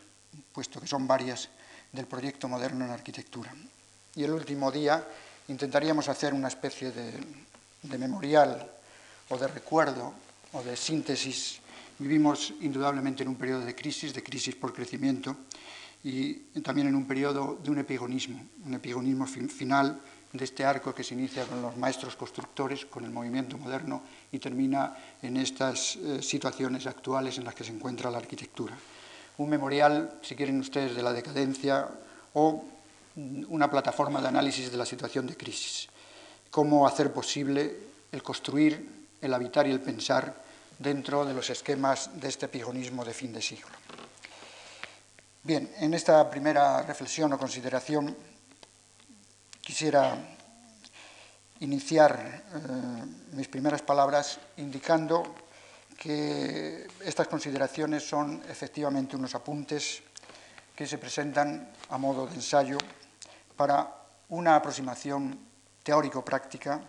puesto 0.52 0.80
que 0.80 0.86
son 0.86 1.06
varias, 1.06 1.48
del 1.92 2.06
proyecto 2.06 2.48
moderno 2.48 2.84
en 2.84 2.90
arquitectura. 2.90 3.52
Y 4.14 4.24
el 4.24 4.30
último 4.30 4.70
día 4.70 5.06
intentaríamos 5.48 6.08
hacer 6.08 6.34
una 6.34 6.48
especie 6.48 6.90
de, 6.90 7.98
memorial 7.98 8.70
o 9.28 9.38
de 9.38 9.48
recuerdo 9.48 10.12
o 10.52 10.62
de 10.62 10.76
síntesis. 10.76 11.60
Vivimos 11.98 12.52
indudablemente 12.60 13.22
en 13.22 13.30
un 13.30 13.36
periodo 13.36 13.64
de 13.64 13.74
crisis, 13.74 14.12
de 14.12 14.22
crisis 14.22 14.54
por 14.54 14.74
crecimiento, 14.74 15.36
y 16.06 16.60
también 16.62 16.86
en 16.86 16.94
un 16.94 17.06
periodo 17.06 17.58
de 17.62 17.70
un 17.70 17.78
epigonismo, 17.78 18.40
un 18.64 18.74
epigonismo 18.74 19.26
final 19.26 20.00
de 20.32 20.44
este 20.44 20.64
arco 20.64 20.94
que 20.94 21.02
se 21.02 21.14
inicia 21.14 21.44
con 21.44 21.60
los 21.60 21.76
maestros 21.76 22.14
constructores, 22.14 22.86
con 22.86 23.04
el 23.04 23.10
movimiento 23.10 23.58
moderno 23.58 24.02
y 24.30 24.38
termina 24.38 24.96
en 25.20 25.36
estas 25.36 25.96
eh, 25.96 26.22
situaciones 26.22 26.86
actuales 26.86 27.38
en 27.38 27.44
las 27.44 27.54
que 27.54 27.64
se 27.64 27.72
encuentra 27.72 28.10
la 28.10 28.18
arquitectura 28.18 28.76
un 29.38 29.50
memorial, 29.50 30.18
si 30.22 30.34
quieren 30.34 30.60
ustedes, 30.60 30.96
de 30.96 31.02
la 31.02 31.12
decadencia 31.12 31.88
o 32.34 32.64
una 33.48 33.70
plataforma 33.70 34.20
de 34.20 34.28
análisis 34.28 34.70
de 34.70 34.76
la 34.76 34.86
situación 34.86 35.26
de 35.26 35.36
crisis. 35.36 35.88
Cómo 36.50 36.86
hacer 36.86 37.12
posible 37.12 37.76
el 38.12 38.22
construir, 38.22 39.08
el 39.20 39.34
habitar 39.34 39.66
y 39.66 39.72
el 39.72 39.80
pensar 39.80 40.34
dentro 40.78 41.24
de 41.24 41.34
los 41.34 41.48
esquemas 41.50 42.20
de 42.20 42.28
este 42.28 42.48
pigonismo 42.48 43.04
de 43.04 43.14
fin 43.14 43.32
de 43.32 43.42
siglo. 43.42 43.68
Bien, 45.46 45.70
en 45.78 45.94
esta 45.94 46.28
primera 46.28 46.82
reflexión 46.82 47.30
o 47.30 47.38
consideración 47.38 48.10
quisiera 49.62 50.18
iniciar 51.62 52.18
eh, 52.18 53.30
mis 53.30 53.46
primeras 53.46 53.78
palabras 53.78 54.42
indicando 54.58 55.22
que 55.94 56.90
estas 56.98 57.30
consideraciones 57.30 58.02
son 58.02 58.42
efectivamente 58.50 59.14
unos 59.14 59.38
apuntes 59.38 60.02
que 60.74 60.82
se 60.82 60.98
presentan 60.98 61.70
a 61.90 61.96
modo 61.96 62.26
de 62.26 62.34
ensayo 62.34 62.82
para 63.54 63.86
una 64.34 64.58
aproximación 64.58 65.30
teórico-práctica 65.86 66.82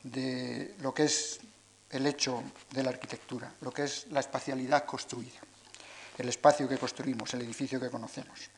de 0.00 0.80
lo 0.80 0.96
que 0.96 1.04
es 1.04 1.44
el 1.92 2.08
hecho 2.08 2.40
de 2.72 2.82
la 2.84 2.88
arquitectura, 2.88 3.52
lo 3.60 3.68
que 3.68 3.84
es 3.84 4.08
la 4.08 4.20
espacialidad 4.20 4.88
construida, 4.88 5.44
el 6.18 6.28
espacio 6.28 6.68
que 6.68 6.78
construimos, 6.78 7.32
el 7.34 7.42
edificio 7.42 7.80
que 7.80 7.90
conocemos. 7.90 8.50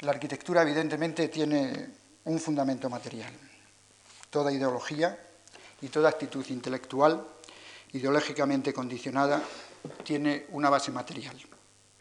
La 0.00 0.10
arquitectura 0.10 0.62
evidentemente 0.62 1.28
tiene 1.28 1.88
un 2.24 2.38
fundamento 2.40 2.90
material. 2.90 3.32
Toda 4.30 4.52
ideología 4.52 5.18
y 5.80 5.88
toda 5.88 6.08
actitud 6.08 6.44
intelectual 6.48 7.24
ideológicamente 7.92 8.72
condicionada 8.72 9.42
tiene 10.04 10.46
una 10.50 10.70
base 10.70 10.90
material, 10.90 11.36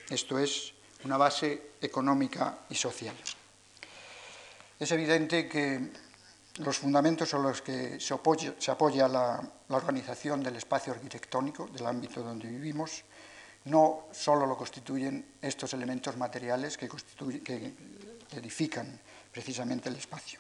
esto 0.10 0.40
es, 0.40 0.74
una 1.04 1.18
base 1.18 1.72
económica 1.82 2.60
y 2.70 2.76
social. 2.76 3.16
Es 4.80 4.92
evidente 4.92 5.48
que 5.48 5.92
los 6.58 6.78
fundamentos 6.78 7.30
sobre 7.30 7.50
los 7.50 7.62
que 7.62 8.00
se, 8.00 8.14
apoya, 8.14 9.08
la, 9.08 9.42
organización 9.70 10.44
del 10.44 10.58
espacio 10.58 10.94
arquitectónico, 10.94 11.68
del 11.68 11.86
ámbito 11.86 12.22
donde 12.22 12.48
vivimos, 12.48 13.04
no 13.66 14.08
solo 14.12 14.46
lo 14.46 14.58
constituyen 14.58 15.38
estos 15.42 15.74
elementos 15.74 16.18
materiales 16.18 16.78
que, 16.78 16.90
edifican 18.32 19.00
precisamente 19.32 19.90
el 19.90 19.96
espacio, 19.96 20.40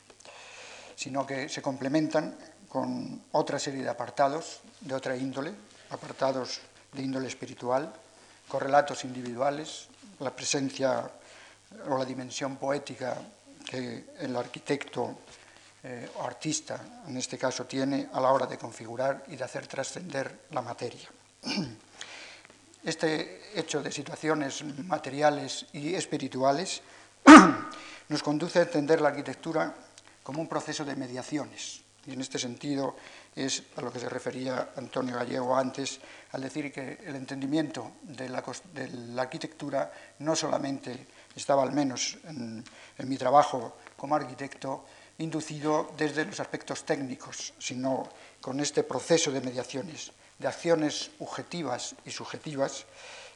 sino 0.95 1.25
que 1.25 1.49
se 1.49 1.61
complementan 1.61 2.35
con 2.69 3.23
otra 3.33 3.59
serie 3.59 3.83
de 3.83 3.89
apartados 3.89 4.61
de 4.79 4.95
otra 4.95 5.15
índole, 5.15 5.53
apartados 5.89 6.61
de 6.93 7.01
índole 7.01 7.27
espiritual, 7.27 7.93
correlatos 8.47 9.03
individuales, 9.03 9.87
la 10.19 10.33
presencia 10.33 11.09
o 11.87 11.97
la 11.97 12.05
dimensión 12.05 12.55
poética 12.57 13.17
que 13.69 14.05
el 14.19 14.35
arquitecto 14.35 15.19
eh, 15.83 16.09
o 16.15 16.23
artista, 16.23 17.03
en 17.07 17.17
este 17.17 17.37
caso, 17.37 17.65
tiene 17.65 18.07
a 18.13 18.21
la 18.21 18.31
hora 18.31 18.45
de 18.45 18.57
configurar 18.57 19.23
y 19.27 19.35
de 19.35 19.43
hacer 19.43 19.67
trascender 19.67 20.47
la 20.51 20.61
materia. 20.61 21.09
Este 22.83 23.41
hecho 23.53 23.83
de 23.83 23.91
situaciones 23.91 24.63
materiales 24.85 25.67
y 25.73 25.93
espirituales 25.93 26.81
nos 28.09 28.23
conduce 28.23 28.59
a 28.59 28.63
entender 28.63 29.01
la 29.01 29.09
arquitectura 29.09 29.75
como 30.23 30.41
un 30.41 30.47
proceso 30.47 30.83
de 30.83 30.95
mediaciones, 30.95 31.81
y 32.07 32.13
en 32.13 32.21
este 32.21 32.39
sentido 32.39 32.95
es 33.35 33.63
a 33.77 33.81
lo 33.81 33.93
que 33.93 33.99
se 33.99 34.09
refería 34.09 34.69
Antonio 34.75 35.15
Gallego 35.15 35.55
antes, 35.55 35.99
al 36.31 36.41
decir 36.41 36.71
que 36.71 36.97
el 37.05 37.15
entendimiento 37.15 37.93
de 38.01 38.29
la, 38.29 38.43
arquitectura 39.21 39.91
no 40.19 40.35
solamente 40.35 41.07
estaba, 41.35 41.61
al 41.61 41.73
menos 41.73 42.17
en, 42.23 42.63
mi 43.05 43.17
trabajo 43.17 43.77
como 43.95 44.15
arquitecto, 44.15 44.85
inducido 45.19 45.93
desde 45.95 46.25
los 46.25 46.39
aspectos 46.39 46.83
técnicos, 46.83 47.53
sino 47.59 48.09
con 48.41 48.59
este 48.59 48.83
proceso 48.83 49.31
de 49.31 49.41
mediaciones, 49.41 50.11
de 50.41 50.47
acciones 50.47 51.11
objetivas 51.19 51.95
y 52.03 52.11
subjetivas 52.11 52.85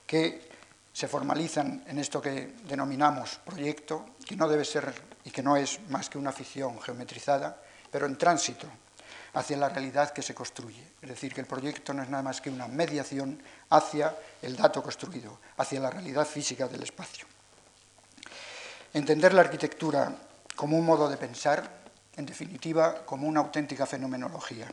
que 0.06 0.50
se 0.92 1.08
formalizan 1.08 1.84
en 1.88 2.00
esto 2.00 2.22
que 2.22 2.56
denominamos 2.68 3.40
proyecto, 3.46 4.06
que 4.26 4.36
no 4.36 4.48
debe 4.48 4.66
ser 4.66 4.94
y 5.24 5.30
que 5.30 5.44
no 5.44 5.56
es 5.56 5.80
más 5.90 6.10
que 6.10 6.18
una 6.18 6.32
ficción 6.32 6.82
geometrizada, 6.82 7.62
pero 7.92 8.08
en 8.08 8.18
tránsito 8.18 8.68
hacia 9.34 9.58
la 9.58 9.70
realidad 9.70 10.12
que 10.12 10.22
se 10.22 10.34
construye. 10.34 10.82
Es 11.02 11.10
decir, 11.10 11.34
que 11.34 11.42
el 11.42 11.48
proyecto 11.48 11.94
no 11.94 12.02
es 12.02 12.10
nada 12.10 12.24
más 12.24 12.42
que 12.42 12.50
una 12.50 12.68
mediación 12.68 13.42
hacia 13.70 14.16
el 14.42 14.56
dato 14.56 14.82
construido, 14.82 15.40
hacia 15.58 15.80
la 15.80 15.92
realidad 15.92 16.26
física 16.26 16.68
del 16.68 16.84
espacio. 16.84 17.28
Entender 18.94 19.34
la 19.34 19.42
arquitectura 19.42 20.16
como 20.56 20.78
un 20.78 20.86
modo 20.86 21.10
de 21.10 21.18
pensar, 21.18 21.70
en 22.16 22.26
definitiva, 22.26 23.06
como 23.06 23.28
una 23.28 23.42
auténtica 23.42 23.86
fenomenología. 23.86 24.72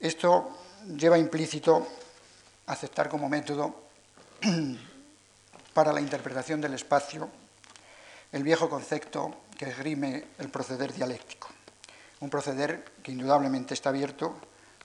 Esto 0.00 0.56
lleva 0.96 1.18
implícito 1.18 1.86
aceptar 2.66 3.08
como 3.08 3.28
método 3.28 3.88
para 5.74 5.92
la 5.92 6.00
interpretación 6.00 6.60
del 6.60 6.74
espacio 6.74 7.28
el 8.30 8.42
viejo 8.42 8.68
concepto 8.68 9.42
que 9.56 9.70
esgrime 9.70 10.24
el 10.38 10.50
proceder 10.50 10.92
dialéctico. 10.92 11.48
Un 12.20 12.30
proceder 12.30 12.84
que 13.02 13.12
indudablemente 13.12 13.74
está 13.74 13.88
abierto 13.88 14.36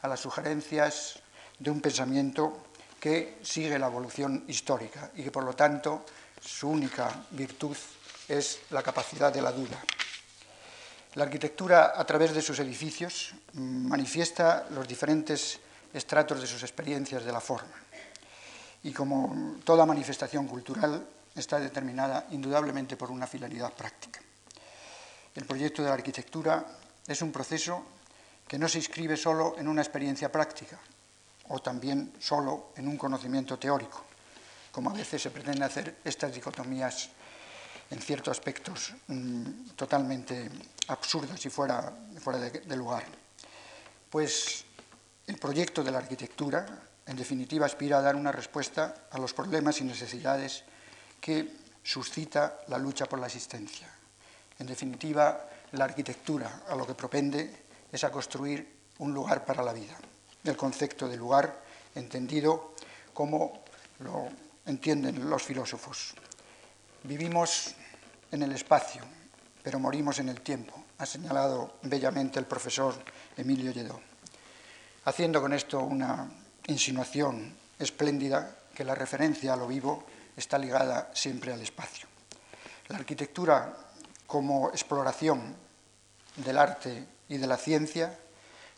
a 0.02 0.08
las 0.08 0.20
sugerencias 0.20 1.20
de 1.60 1.70
un 1.70 1.82
pensamiento 1.82 2.58
que 3.00 3.38
sigue 3.44 3.78
la 3.78 3.88
evolución 3.88 4.46
histórica 4.48 5.12
y 5.16 5.24
que 5.24 5.32
por 5.32 5.44
lo 5.44 5.54
tanto 5.54 6.06
su 6.42 6.70
única 6.70 7.26
virtud 7.32 7.76
es 8.28 8.62
la 8.72 8.82
capacidad 8.82 9.32
de 9.32 9.42
la 9.42 9.52
duda. 9.52 9.84
La 11.16 11.26
arquitectura 11.26 11.94
a 11.96 12.06
través 12.06 12.34
de 12.34 12.42
sus 12.42 12.58
edificios 12.58 13.36
manifiesta 13.54 14.66
los 14.72 14.88
diferentes 14.88 15.60
estratos 15.94 16.42
de 16.42 16.48
sus 16.48 16.64
experiencias 16.64 17.24
de 17.24 17.32
la 17.32 17.40
forma 17.40 17.74
y 18.82 18.92
como 18.92 19.58
toda 19.64 19.86
manifestación 19.86 20.48
cultural 20.48 21.06
está 21.36 21.60
determinada 21.60 22.26
indudablemente 22.32 22.98
por 22.98 23.12
una 23.12 23.28
finalidad 23.28 23.74
práctica. 23.74 24.20
El 25.36 25.46
proyecto 25.46 25.84
de 25.84 25.90
la 25.90 25.94
arquitectura 25.94 26.66
es 27.08 27.22
un 27.22 27.32
proceso 27.32 27.86
que 28.48 28.58
no 28.58 28.68
se 28.68 28.80
inscribe 28.80 29.16
solo 29.16 29.56
en 29.58 29.68
una 29.68 29.82
experiencia 29.82 30.32
práctica, 30.32 30.80
o 31.50 31.60
también 31.60 32.14
solo 32.20 32.72
en 32.76 32.88
un 32.88 32.98
conocimiento 32.98 33.58
teórico, 33.60 34.04
como 34.72 34.90
a 34.90 34.94
veces 34.94 35.22
se 35.22 35.32
pretende 35.32 35.66
hacer 35.66 35.98
estas 36.04 36.34
dicotomías 36.34 37.10
en 37.90 38.00
ciertos 38.02 38.38
aspectos 38.38 38.94
mm, 39.08 39.76
totalmente 39.76 40.50
absurdos 40.88 41.46
y 41.46 41.50
fuera, 41.50 41.94
fuera 42.20 42.40
de 42.40 42.76
lugar. 42.76 43.04
Pues 44.10 44.66
el 45.26 45.38
proyecto 45.38 45.84
de 45.84 45.92
la 45.92 46.00
arquitectura, 46.00 46.66
en 47.06 47.16
definitiva, 47.16 47.66
aspira 47.66 47.98
a 47.98 48.02
dar 48.02 48.16
una 48.16 48.32
respuesta 48.32 49.08
a 49.10 49.18
los 49.18 49.34
problemas 49.34 49.80
y 49.80 49.84
necesidades 49.86 50.64
que 51.20 51.50
suscita 51.82 52.60
la 52.68 52.78
lucha 52.78 53.06
por 53.06 53.20
la 53.20 53.28
existencia. 53.28 53.88
En 54.60 54.68
definitiva, 54.68 55.50
la 55.72 55.86
arquitectura 55.86 56.64
a 56.68 56.76
lo 56.76 56.86
que 56.86 56.94
propende 56.94 57.64
es 57.92 58.04
a 58.04 58.12
construir 58.12 58.68
un 59.00 59.14
lugar 59.14 59.46
para 59.46 59.64
la 59.64 59.74
vida. 59.74 59.98
El 60.44 60.58
concepto 60.58 61.08
de 61.08 61.18
lugar 61.18 61.64
entendido 61.96 62.76
como 63.14 63.64
lo 64.00 64.28
entienden 64.66 65.30
los 65.30 65.44
filósofos. 65.44 66.14
Vivimos 67.04 67.76
en 68.32 68.44
el 68.44 68.54
espacio, 68.54 69.02
pero 69.62 69.78
morimos 69.78 70.20
en 70.20 70.30
el 70.30 70.40
tiempo, 70.40 70.86
ha 70.98 71.06
señalado 71.06 71.76
bellamente 71.82 72.40
el 72.40 72.46
profesor 72.46 72.96
Emilio 73.36 73.72
Lledó, 73.72 74.00
haciendo 75.04 75.42
con 75.42 75.52
esto 75.52 75.82
una 75.82 76.32
insinuación 76.68 77.54
espléndida 77.78 78.56
que 78.74 78.86
la 78.86 78.96
referencia 78.96 79.52
a 79.52 79.58
lo 79.58 79.68
vivo 79.68 80.06
está 80.38 80.58
ligada 80.58 81.12
siempre 81.14 81.52
al 81.52 81.62
espacio. 81.62 82.08
La 82.88 83.00
arquitectura 83.00 83.76
como 84.26 84.70
exploración 84.70 85.58
del 86.38 86.58
arte 86.58 87.06
y 87.28 87.38
de 87.38 87.48
la 87.48 87.58
ciencia, 87.58 88.18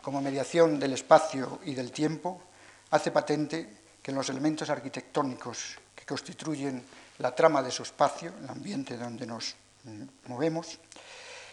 como 0.02 0.20
mediación 0.20 0.80
del 0.80 0.94
espacio 0.94 1.60
y 1.64 1.76
del 1.76 1.92
tiempo, 1.92 2.42
hace 2.90 3.12
patente 3.12 3.70
que 4.02 4.12
los 4.12 4.30
elementos 4.30 4.72
arquitectónicos 4.72 5.78
que 5.96 6.06
constituyen 6.06 6.84
la 7.20 7.34
trama 7.34 7.62
de 7.62 7.72
su 7.72 7.84
espacio, 7.84 8.34
el 8.42 8.50
ambiente 8.50 8.98
donde 8.98 9.26
nos 9.26 9.56
mm, 9.84 10.04
movemos, 10.28 10.80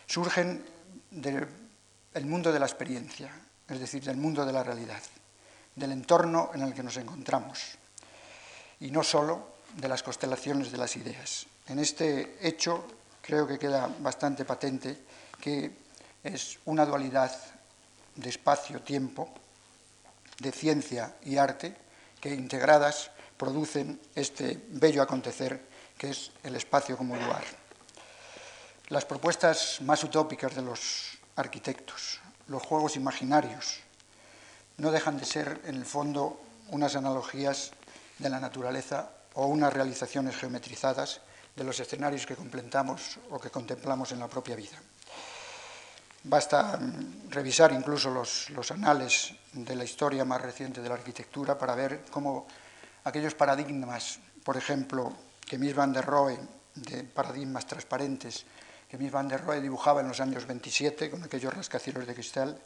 surgen 0.07 0.65
del 1.11 1.47
mundo 2.25 2.53
de 2.53 2.59
la 2.59 2.67
experiencia, 2.67 3.31
es 3.69 3.81
decir, 3.81 4.03
del 4.05 4.17
mundo 4.17 4.45
de 4.45 4.53
la 4.53 4.63
realidad, 4.63 5.03
del 5.75 5.93
entorno 5.93 6.51
en 6.55 6.63
el 6.63 6.75
que 6.75 6.83
nos 6.83 6.97
encontramos, 6.97 7.79
y 8.81 8.91
no 8.91 9.03
sólo 9.03 9.53
de 9.77 9.89
las 9.89 10.03
constelaciones 10.03 10.73
de 10.73 10.79
las 10.79 10.97
ideas. 10.97 11.47
En 11.69 11.79
este 11.79 12.37
hecho 12.41 12.85
creo 13.23 13.47
que 13.47 13.59
queda 13.59 13.89
bastante 14.01 14.45
patente 14.45 14.99
que 15.41 15.71
es 16.23 16.59
una 16.67 16.85
dualidad 16.85 17.33
de 18.17 18.29
espacio-tiempo, 18.29 19.33
de 20.39 20.53
ciencia 20.53 21.17
y 21.25 21.37
arte, 21.37 21.75
que 22.21 22.35
integradas 22.35 23.11
producen 23.43 23.99
este 24.15 24.63
bello 24.69 25.03
acontecer 25.03 25.67
que 25.99 26.11
es 26.11 26.31
el 26.45 26.55
espacio 26.55 26.97
como 26.97 27.17
lugar. 27.17 27.43
Las 28.87 29.05
propuestas 29.05 29.81
más 29.81 30.05
utópicas 30.05 30.55
de 30.55 30.63
los 30.63 31.19
arquitectos, 31.35 32.21
los 32.47 32.63
juegos 32.63 32.95
imaginarios, 32.95 33.81
no 34.77 34.93
dejan 34.93 35.19
de 35.19 35.25
ser, 35.25 35.61
en 35.65 35.75
el 35.75 35.85
fondo, 35.85 36.41
unas 36.71 36.95
analogías 36.95 37.73
de 38.21 38.31
la 38.31 38.39
naturaleza 38.39 39.11
o 39.35 39.47
unas 39.47 39.73
realizaciones 39.73 40.37
geometrizadas 40.37 41.21
de 41.57 41.65
los 41.65 41.81
escenarios 41.81 42.27
que 42.27 42.37
contemplamos 42.37 43.19
o 43.29 43.41
que 43.41 43.51
contemplamos 43.51 44.13
en 44.13 44.21
la 44.21 44.29
propia 44.29 44.55
vida. 44.55 44.79
Basta 46.23 46.79
mm, 46.79 47.29
revisar 47.31 47.73
incluso 47.73 48.09
los, 48.09 48.51
los, 48.51 48.71
anales 48.71 49.35
de 49.53 49.75
la 49.75 49.83
historia 49.83 50.25
más 50.25 50.41
reciente 50.41 50.81
de 50.81 50.89
la 50.89 50.95
arquitectura 50.95 51.59
para 51.59 51.75
ver 51.75 52.05
cómo 52.09 52.47
aquellos 53.05 53.35
paradigmas, 53.35 54.21
por 54.45 54.57
ejemplo, 54.57 55.13
que 55.41 55.59
Mies 55.59 55.75
van 55.75 55.93
der 55.93 56.05
Rohe, 56.05 56.39
de 56.75 57.05
paradigmas 57.05 57.67
transparentes, 57.67 58.47
que 58.89 58.99
Mies 58.99 59.13
van 59.13 59.29
der 59.29 59.45
Rohe 59.45 59.61
dibujaba 59.61 60.01
en 60.01 60.09
los 60.09 60.21
años 60.21 60.47
27 60.47 61.11
con 61.11 61.23
aquellos 61.23 61.53
rascacielos 61.53 62.07
de 62.07 62.15
cristal, 62.15 62.59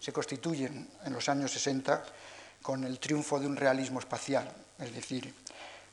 se 0.00 0.12
constituyen 0.12 0.88
en 1.04 1.12
los 1.12 1.28
años 1.28 1.52
60 1.52 2.04
con 2.60 2.84
el 2.84 2.98
triunfo 2.98 3.38
de 3.40 3.46
un 3.46 3.56
realismo 3.56 4.00
espacial, 4.00 4.52
es 4.78 4.94
decir, 4.94 5.34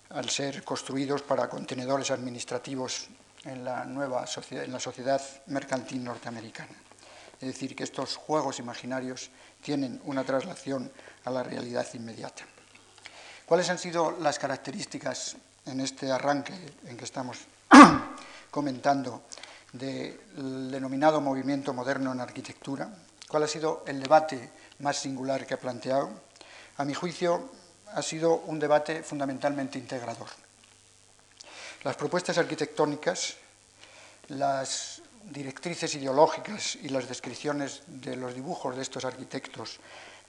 al 0.10 0.30
ser 0.30 0.64
construidos 0.64 1.22
para 1.22 1.48
contenedores 1.48 2.12
administrativos 2.12 3.08
en 3.46 3.64
la 3.64 3.86
nueva 3.86 4.28
sociedad, 4.28 4.66
en 4.66 4.72
la 4.72 4.80
sociedad 4.80 5.22
mercantil 5.48 6.04
norteamericana. 6.04 6.76
Es 7.40 7.48
decir, 7.48 7.76
que 7.76 7.84
estos 7.84 8.18
juegos 8.18 8.60
imaginarios 8.60 9.32
tienen 9.62 10.00
una 10.06 10.24
traslación 10.24 10.92
a 11.24 11.32
la 11.32 11.44
realidad 11.44 11.88
inmediata. 11.94 12.46
¿Cuáles 13.52 13.70
han 13.70 13.80
sido 13.80 14.12
las 14.12 14.40
características 14.40 15.36
en 15.66 15.82
este 15.82 16.10
arranque 16.10 16.54
en 16.88 16.96
que 16.96 17.04
estamos 17.04 17.38
comentando 18.50 19.24
del 19.74 20.72
denominado 20.72 21.20
movimiento 21.20 21.74
moderno 21.74 22.14
en 22.14 22.22
arquitectura? 22.22 22.88
¿Cuál 23.28 23.44
ha 23.44 23.48
sido 23.50 23.84
el 23.88 24.02
debate 24.02 24.52
más 24.80 25.00
singular 25.00 25.46
que 25.46 25.56
ha 25.56 25.60
planteado? 25.60 26.12
A 26.78 26.86
mi 26.86 26.94
juicio, 26.94 27.52
ha 27.88 28.02
sido 28.02 28.36
un 28.36 28.58
debate 28.58 29.04
fundamentalmente 29.04 29.78
integrador. 29.78 30.30
Las 31.84 31.98
propuestas 31.98 32.38
arquitectónicas, 32.38 33.36
las 34.30 35.02
directrices 35.26 35.94
ideológicas 35.96 36.78
y 36.78 36.88
las 36.88 37.10
descripciones 37.10 37.82
de 37.86 38.16
los 38.16 38.34
dibujos 38.34 38.78
de 38.78 38.82
estos 38.82 39.04
arquitectos 39.04 39.82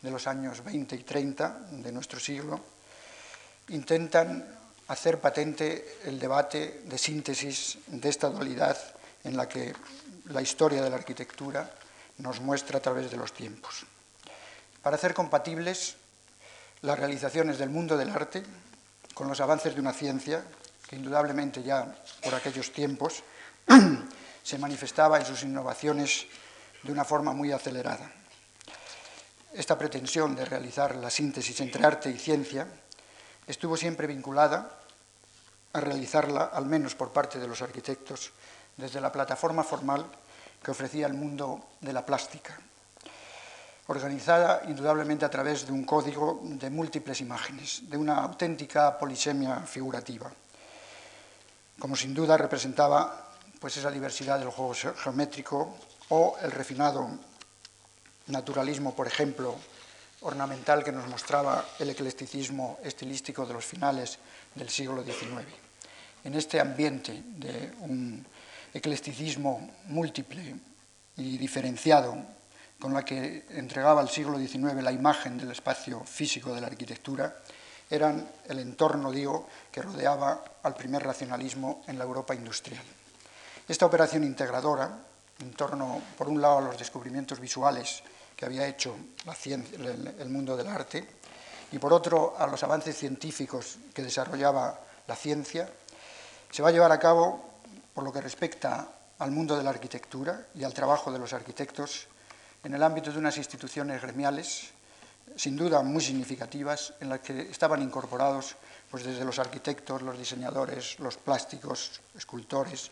de 0.02 0.10
los 0.10 0.26
años 0.26 0.64
20 0.64 0.96
y 0.96 1.04
30 1.04 1.60
de 1.70 1.92
nuestro 1.92 2.18
siglo, 2.18 2.60
intentan 3.68 4.46
hacer 4.88 5.20
patente 5.20 5.98
el 6.04 6.18
debate 6.18 6.82
de 6.84 6.98
síntesis 6.98 7.78
de 7.86 8.08
esta 8.08 8.28
dualidad 8.28 8.76
en 9.24 9.36
la 9.36 9.48
que 9.48 9.72
la 10.26 10.42
historia 10.42 10.82
de 10.82 10.90
la 10.90 10.96
arquitectura 10.96 11.70
nos 12.18 12.40
muestra 12.40 12.78
a 12.78 12.82
través 12.82 13.10
de 13.10 13.16
los 13.16 13.32
tiempos. 13.32 13.86
Para 14.82 14.96
hacer 14.96 15.14
compatibles 15.14 15.96
las 16.82 16.98
realizaciones 16.98 17.58
del 17.58 17.70
mundo 17.70 17.96
del 17.96 18.10
arte 18.10 18.42
con 19.14 19.28
los 19.28 19.40
avances 19.40 19.74
de 19.74 19.80
una 19.80 19.92
ciencia 19.92 20.44
que 20.88 20.96
indudablemente 20.96 21.62
ya 21.62 21.94
por 22.22 22.34
aquellos 22.34 22.72
tiempos 22.72 23.22
se 24.42 24.58
manifestaba 24.58 25.18
en 25.18 25.26
sus 25.26 25.42
innovaciones 25.44 26.26
de 26.82 26.92
una 26.92 27.04
forma 27.04 27.32
muy 27.32 27.52
acelerada. 27.52 28.10
Esta 29.52 29.78
pretensión 29.78 30.34
de 30.34 30.44
realizar 30.44 30.96
la 30.96 31.10
síntesis 31.10 31.60
entre 31.60 31.84
arte 31.84 32.10
y 32.10 32.18
ciencia 32.18 32.66
estuvo 33.46 33.76
siempre 33.76 34.06
vinculada 34.06 34.78
a 35.72 35.80
realizarla, 35.80 36.50
al 36.52 36.66
menos 36.66 36.94
por 36.94 37.12
parte 37.12 37.38
de 37.38 37.48
los 37.48 37.62
arquitectos, 37.62 38.32
desde 38.76 39.00
la 39.00 39.12
plataforma 39.12 39.62
formal 39.62 40.06
que 40.62 40.70
ofrecía 40.70 41.06
el 41.06 41.14
mundo 41.14 41.60
de 41.80 41.92
la 41.92 42.06
plástica, 42.06 42.58
organizada 43.88 44.62
indudablemente 44.68 45.24
a 45.24 45.30
través 45.30 45.66
de 45.66 45.72
un 45.72 45.84
código 45.84 46.40
de 46.42 46.70
múltiples 46.70 47.20
imágenes, 47.20 47.82
de 47.90 47.96
una 47.96 48.18
auténtica 48.18 48.98
polisemia 48.98 49.60
figurativa, 49.60 50.30
como 51.78 51.96
sin 51.96 52.14
duda 52.14 52.36
representaba 52.36 53.32
pues 53.58 53.76
esa 53.76 53.90
diversidad 53.90 54.38
del 54.38 54.50
juego 54.50 54.74
geométrico 54.74 55.76
o 56.10 56.36
el 56.42 56.52
refinado 56.52 57.08
naturalismo, 58.26 58.94
por 58.94 59.06
ejemplo, 59.06 59.56
ornamental 60.22 60.84
que 60.84 60.92
nos 60.92 61.08
mostraba 61.08 61.64
el 61.78 61.90
eclecticismo 61.90 62.78
estilístico 62.82 63.46
de 63.46 63.54
los 63.54 63.64
finales 63.64 64.18
del 64.54 64.68
siglo 64.68 65.02
XIX. 65.02 65.46
En 66.24 66.34
este 66.34 66.60
ambiente 66.60 67.22
de 67.36 67.72
un 67.80 68.24
eclecticismo 68.72 69.70
múltiple 69.86 70.54
y 71.16 71.36
diferenciado 71.38 72.16
con 72.78 72.92
la 72.92 73.04
que 73.04 73.44
entregaba 73.50 74.02
el 74.02 74.08
siglo 74.08 74.38
XIX 74.38 74.82
la 74.82 74.92
imagen 74.92 75.38
del 75.38 75.52
espacio 75.52 76.00
físico 76.04 76.54
de 76.54 76.60
la 76.60 76.66
arquitectura, 76.66 77.36
eran 77.88 78.26
el 78.48 78.58
entorno, 78.58 79.12
digo, 79.12 79.48
que 79.70 79.82
rodeaba 79.82 80.42
al 80.62 80.74
primer 80.74 81.02
racionalismo 81.02 81.84
en 81.86 81.98
la 81.98 82.04
Europa 82.04 82.34
industrial. 82.34 82.82
Esta 83.68 83.86
operación 83.86 84.24
integradora, 84.24 84.90
en 85.40 85.52
torno, 85.52 86.00
por 86.16 86.28
un 86.28 86.40
lado, 86.40 86.58
a 86.58 86.62
los 86.62 86.78
descubrimientos 86.78 87.38
visuales 87.38 88.02
que 88.42 88.46
había 88.46 88.66
hecho 88.66 88.96
el, 89.44 90.28
mundo 90.28 90.56
del 90.56 90.66
arte, 90.66 91.06
y 91.70 91.78
por 91.78 91.92
otro, 91.92 92.34
a 92.36 92.48
los 92.48 92.60
avances 92.64 92.98
científicos 92.98 93.78
que 93.94 94.02
desarrollaba 94.02 94.80
la 95.06 95.14
ciencia, 95.14 95.70
se 96.50 96.60
va 96.60 96.70
a 96.70 96.72
llevar 96.72 96.90
a 96.90 96.98
cabo, 96.98 97.60
por 97.94 98.02
lo 98.02 98.12
que 98.12 98.20
respecta 98.20 98.88
al 99.20 99.30
mundo 99.30 99.56
de 99.56 99.62
la 99.62 99.70
arquitectura 99.70 100.48
y 100.56 100.64
al 100.64 100.74
trabajo 100.74 101.12
de 101.12 101.20
los 101.20 101.32
arquitectos, 101.32 102.08
en 102.64 102.74
el 102.74 102.82
ámbito 102.82 103.12
de 103.12 103.18
unas 103.18 103.36
instituciones 103.36 104.02
gremiales, 104.02 104.70
sin 105.36 105.56
duda 105.56 105.80
muy 105.82 106.02
significativas, 106.02 106.94
en 106.98 107.10
las 107.10 107.20
que 107.20 107.42
estaban 107.42 107.80
incorporados 107.80 108.56
pues, 108.90 109.04
desde 109.04 109.24
los 109.24 109.38
arquitectos, 109.38 110.02
los 110.02 110.18
diseñadores, 110.18 110.98
los 110.98 111.16
plásticos, 111.16 112.00
escultores, 112.16 112.90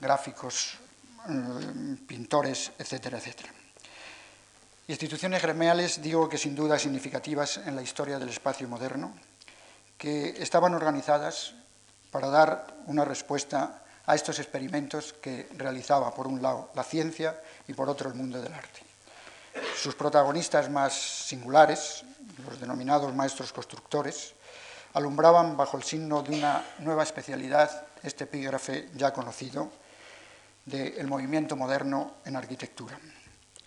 gráficos, 0.00 0.78
mm, 1.26 1.96
pintores, 2.06 2.72
etcétera, 2.78 3.18
etcétera. 3.18 3.59
Instituciones 4.90 5.40
gremiales, 5.40 6.02
digo 6.02 6.28
que 6.28 6.36
sin 6.36 6.56
duda 6.56 6.76
significativas 6.76 7.58
en 7.58 7.76
la 7.76 7.82
historia 7.82 8.18
del 8.18 8.28
espacio 8.28 8.66
moderno, 8.66 9.14
que 9.96 10.30
estaban 10.42 10.74
organizadas 10.74 11.54
para 12.10 12.26
dar 12.26 12.74
una 12.86 13.04
respuesta 13.04 13.84
a 14.04 14.16
estos 14.16 14.40
experimentos 14.40 15.12
que 15.12 15.48
realizaba, 15.56 16.12
por 16.12 16.26
un 16.26 16.42
lado, 16.42 16.72
la 16.74 16.82
ciencia 16.82 17.40
y 17.68 17.72
por 17.72 17.88
otro, 17.88 18.08
el 18.08 18.16
mundo 18.16 18.42
del 18.42 18.52
arte. 18.52 18.80
Sus 19.80 19.94
protagonistas 19.94 20.68
más 20.68 20.92
singulares, 20.92 22.02
los 22.44 22.58
denominados 22.58 23.14
maestros 23.14 23.52
constructores, 23.52 24.34
alumbraban 24.94 25.56
bajo 25.56 25.76
el 25.76 25.84
signo 25.84 26.20
de 26.20 26.34
una 26.34 26.64
nueva 26.80 27.04
especialidad 27.04 27.86
este 28.02 28.24
epígrafe 28.24 28.88
ya 28.96 29.12
conocido 29.12 29.70
del 30.64 31.06
movimiento 31.06 31.54
moderno 31.54 32.14
en 32.24 32.34
arquitectura. 32.34 32.98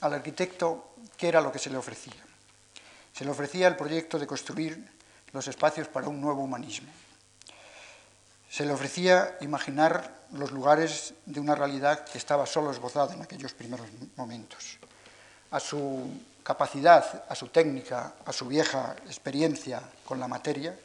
Al 0.03 0.15
arquitecto, 0.15 0.92
¿qué 1.17 1.27
era 1.27 1.41
lo 1.41 1.51
que 1.51 1.59
se 1.59 1.69
le 1.69 1.77
ofrecía? 1.77 2.13
Se 3.13 3.25
le 3.25 3.31
ofrecía 3.31 3.67
el 3.67 3.75
proyecto 3.75 4.17
de 4.17 4.27
construir 4.27 4.91
los 5.31 5.47
espacios 5.47 5.87
para 5.87 6.07
un 6.07 6.21
nuevo 6.21 6.41
humanismo. 6.41 6.91
Se 8.49 8.65
le 8.65 8.73
ofrecía 8.73 9.37
imaginar 9.41 10.25
los 10.33 10.51
lugares 10.51 11.13
de 11.25 11.39
una 11.39 11.55
realidad 11.55 12.05
que 12.05 12.17
estaba 12.17 12.45
solo 12.45 12.71
esbozada 12.71 13.13
en 13.13 13.21
aquellos 13.21 13.53
primeros 13.53 13.87
momentos. 14.15 14.77
A 15.51 15.59
su 15.59 16.09
capacidad, 16.43 17.23
a 17.27 17.35
su 17.35 17.47
técnica, 17.47 18.13
a 18.25 18.33
su 18.33 18.45
vieja 18.45 18.95
experiencia 19.05 19.81
con 20.05 20.19
la 20.19 20.27
materia, 20.27 20.77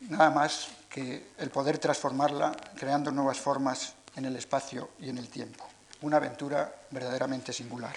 nada 0.00 0.30
más 0.30 0.68
que 0.88 1.30
el 1.38 1.50
poder 1.50 1.78
transformarla 1.78 2.56
creando 2.76 3.10
nuevas 3.10 3.38
formas 3.38 3.94
en 4.16 4.24
el 4.24 4.36
espacio 4.36 4.90
y 5.00 5.10
en 5.10 5.18
el 5.18 5.28
tiempo. 5.28 5.66
Una 6.02 6.18
aventura 6.18 6.72
verdaderamente 6.90 7.52
singular. 7.52 7.94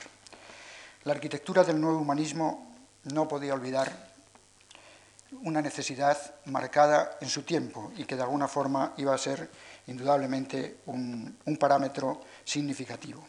La 1.08 1.14
arquitectura 1.14 1.64
del 1.64 1.80
nuevo 1.80 2.00
humanismo 2.00 2.68
no 3.06 3.30
podía 3.30 3.54
olvidar 3.54 3.90
una 5.44 5.62
necesidad 5.62 6.18
marcada 6.48 7.18
en 7.22 7.30
su 7.30 7.44
tiempo 7.44 7.94
y 7.96 8.04
que 8.04 8.18
de 8.18 8.24
alguna 8.24 8.50
forma 8.50 8.92
iba 8.98 9.16
a 9.16 9.18
ser 9.18 9.50
indudablemente 9.88 10.80
un, 10.88 11.38
parámetro 11.58 12.20
significativo. 12.44 13.26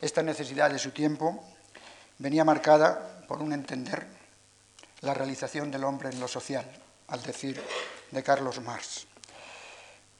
Esta 0.00 0.22
necesidad 0.22 0.70
de 0.70 0.78
su 0.78 0.92
tiempo 0.92 1.44
venía 2.16 2.42
marcada 2.42 3.26
por 3.28 3.42
un 3.42 3.52
entender 3.52 4.06
la 5.02 5.12
realización 5.12 5.70
del 5.70 5.84
hombre 5.84 6.08
en 6.08 6.18
lo 6.18 6.26
social, 6.26 6.64
al 7.08 7.22
decir 7.22 7.62
de 8.12 8.22
Carlos 8.22 8.62
Marx. 8.62 9.06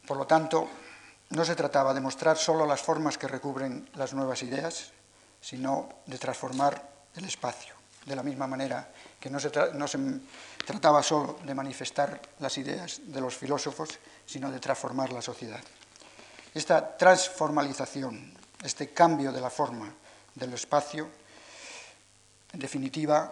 Por 0.07 0.19
lo 0.19 0.27
tanto, 0.27 0.69
no 1.31 1.47
se 1.47 1.57
trataba 1.57 1.95
de 1.95 2.03
mostrar 2.03 2.37
solo 2.37 2.67
las 2.67 2.83
formas 2.83 3.17
que 3.17 3.27
recubren 3.27 3.89
las 3.95 4.13
nuevas 4.13 4.43
ideas, 4.43 4.93
sino 5.45 6.01
de 6.07 6.17
transformar 6.17 6.89
el 7.15 7.25
espacio, 7.27 7.75
de 8.07 8.17
la 8.17 8.23
misma 8.23 8.47
manera 8.47 8.89
que 9.21 9.29
no 9.29 9.39
se, 9.39 9.51
no 9.75 9.87
se 9.87 9.99
trataba 10.65 11.03
solo 11.03 11.39
de 11.45 11.55
manifestar 11.55 12.19
las 12.41 12.57
ideas 12.57 13.03
de 13.05 13.21
los 13.21 13.37
filósofos, 13.37 13.91
sino 14.25 14.51
de 14.51 14.59
transformar 14.59 15.13
la 15.13 15.21
sociedad. 15.21 15.61
Esta 16.55 16.97
transformalización, 16.97 18.33
este 18.63 18.95
cambio 18.95 19.33
de 19.33 19.41
la 19.43 19.51
forma 19.51 19.93
del 20.35 20.55
espacio, 20.55 21.11
en 22.55 22.61
definitiva, 22.61 23.31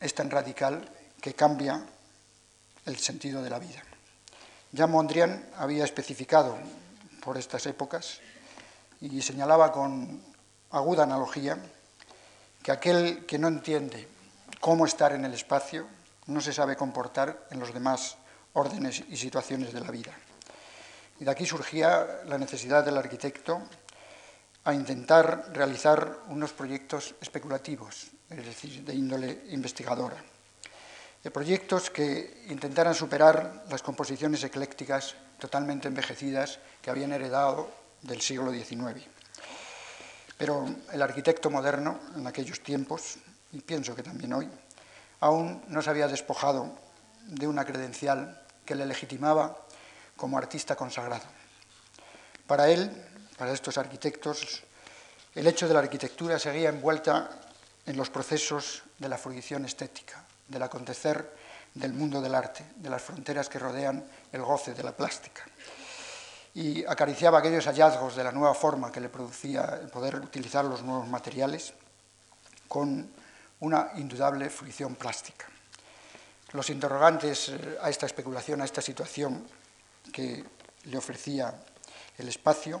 es 0.00 0.14
tan 0.14 0.30
radical 0.30 0.88
que 1.20 1.34
cambia 1.34 1.84
el 2.86 2.96
sentido 2.98 3.42
de 3.42 3.50
la 3.50 3.58
vida. 3.58 3.82
Ya 4.70 4.86
Mondrian 4.86 5.50
había 5.56 5.82
especificado 5.82 6.56
por 7.24 7.38
estas 7.38 7.66
épocas 7.66 8.20
y 9.00 9.20
señalaba 9.22 9.72
con 9.72 10.33
aguda 10.74 11.04
analogía 11.04 11.58
que 12.62 12.72
aquel 12.72 13.26
que 13.26 13.38
no 13.38 13.48
entiende 13.48 14.08
cómo 14.60 14.86
estar 14.86 15.12
en 15.12 15.24
el 15.24 15.34
espacio 15.34 15.86
no 16.26 16.40
se 16.40 16.52
sabe 16.52 16.76
comportar 16.76 17.46
en 17.50 17.60
los 17.60 17.72
demás 17.72 18.16
órdenes 18.54 19.04
y 19.08 19.16
situaciones 19.16 19.72
de 19.72 19.80
la 19.80 19.90
vida. 19.90 20.12
Y 21.20 21.24
de 21.24 21.30
aquí 21.30 21.46
surgía 21.46 22.22
la 22.26 22.38
necesidad 22.38 22.84
del 22.84 22.96
arquitecto 22.96 23.62
a 24.64 24.74
intentar 24.74 25.50
realizar 25.52 26.20
unos 26.28 26.52
proyectos 26.52 27.14
especulativos, 27.20 28.08
es 28.30 28.44
decir, 28.44 28.82
de 28.84 28.94
índole 28.94 29.44
investigadora 29.50 30.16
de 31.24 31.30
proyectos 31.30 31.88
que 31.88 32.44
intentaran 32.50 32.94
superar 32.94 33.64
las 33.70 33.82
composiciones 33.82 34.44
eclécticas 34.44 35.16
totalmente 35.38 35.88
envejecidas 35.88 36.60
que 36.82 36.90
habían 36.90 37.12
heredado 37.12 37.70
del 38.02 38.20
siglo 38.20 38.52
XIX. 38.52 39.13
Pero 40.36 40.66
el 40.92 41.02
arquitecto 41.02 41.50
moderno 41.50 42.00
en 42.16 42.26
aquellos 42.26 42.60
tiempos, 42.60 43.18
y 43.52 43.60
pienso 43.60 43.94
que 43.94 44.02
también 44.02 44.32
hoy, 44.32 44.50
aún 45.20 45.62
no 45.68 45.80
se 45.80 45.90
había 45.90 46.08
despojado 46.08 46.76
de 47.26 47.46
una 47.46 47.64
credencial 47.64 48.42
que 48.64 48.74
le 48.74 48.86
legitimaba 48.86 49.56
como 50.16 50.38
artista 50.38 50.76
consagrado. 50.76 51.24
Para 52.46 52.68
él, 52.68 52.90
para 53.36 53.52
estos 53.52 53.78
arquitectos, 53.78 54.62
el 55.34 55.46
hecho 55.46 55.66
de 55.66 55.74
la 55.74 55.80
arquitectura 55.80 56.38
seguía 56.38 56.68
envuelta 56.68 57.30
en 57.86 57.96
los 57.96 58.10
procesos 58.10 58.82
de 58.98 59.08
la 59.08 59.18
fruición 59.18 59.64
estética, 59.64 60.24
del 60.48 60.62
acontecer 60.62 61.30
del 61.74 61.92
mundo 61.92 62.20
del 62.20 62.34
arte, 62.34 62.64
de 62.76 62.88
las 62.88 63.02
fronteras 63.02 63.48
que 63.48 63.58
rodean 63.58 64.04
el 64.32 64.42
goce 64.42 64.74
de 64.74 64.82
la 64.82 64.92
plástica. 64.92 65.42
Y 66.54 66.84
acariciaba 66.84 67.38
aquellos 67.38 67.66
hallazgos 67.66 68.16
de 68.16 68.24
la 68.24 68.32
nueva 68.32 68.54
forma 68.54 68.92
que 68.92 69.00
le 69.00 69.08
producía 69.08 69.78
el 69.82 69.88
poder 69.88 70.16
utilizar 70.16 70.64
los 70.64 70.82
nuevos 70.82 71.08
materiales 71.08 71.74
con 72.68 73.10
una 73.60 73.90
indudable 73.96 74.50
fruición 74.50 74.94
plástica. 74.94 75.46
Los 76.52 76.70
interrogantes 76.70 77.48
eh, 77.48 77.78
a 77.82 77.90
esta 77.90 78.06
especulación, 78.06 78.60
a 78.60 78.64
esta 78.64 78.80
situación 78.80 79.44
que 80.12 80.44
le 80.84 80.96
ofrecía 80.96 81.54
el 82.18 82.28
espacio, 82.28 82.80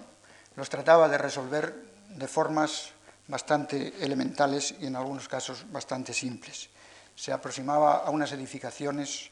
los 0.54 0.68
trataba 0.68 1.08
de 1.08 1.18
resolver 1.18 1.74
de 2.10 2.28
formas 2.28 2.92
bastante 3.26 3.94
elementales 4.00 4.74
y 4.78 4.86
en 4.86 4.96
algunos 4.96 5.28
casos 5.28 5.64
bastante 5.72 6.12
simples 6.12 6.68
se 7.14 7.32
aproximaba 7.32 7.98
a 7.98 8.10
unas 8.10 8.32
edificaciones 8.32 9.30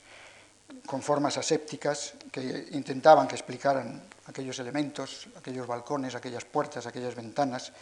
con 0.87 1.03
formas 1.03 1.37
asépticas 1.37 2.15
que 2.31 2.69
intentaban 2.73 3.29
que 3.29 3.35
explicaran 3.35 4.03
aquellos 4.27 4.59
elementos, 4.59 5.29
aquellos 5.37 5.67
balcones, 5.67 6.15
aquellas 6.15 6.45
puertas, 6.45 6.87
aquellas 6.87 7.15
ventanas, 7.15 7.73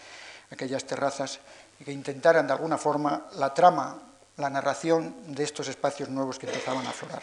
aquellas 0.50 0.84
terrazas, 0.84 1.40
y 1.78 1.84
que 1.84 1.92
intentaran 1.92 2.46
de 2.46 2.52
alguna 2.52 2.78
forma 2.78 3.28
la 3.36 3.54
trama, 3.54 3.98
la 4.36 4.50
narración 4.50 5.34
de 5.34 5.44
estos 5.44 5.68
espacios 5.68 6.08
nuevos 6.08 6.38
que 6.38 6.46
empezaban 6.46 6.86
a 6.86 6.90
aflorar. 6.90 7.22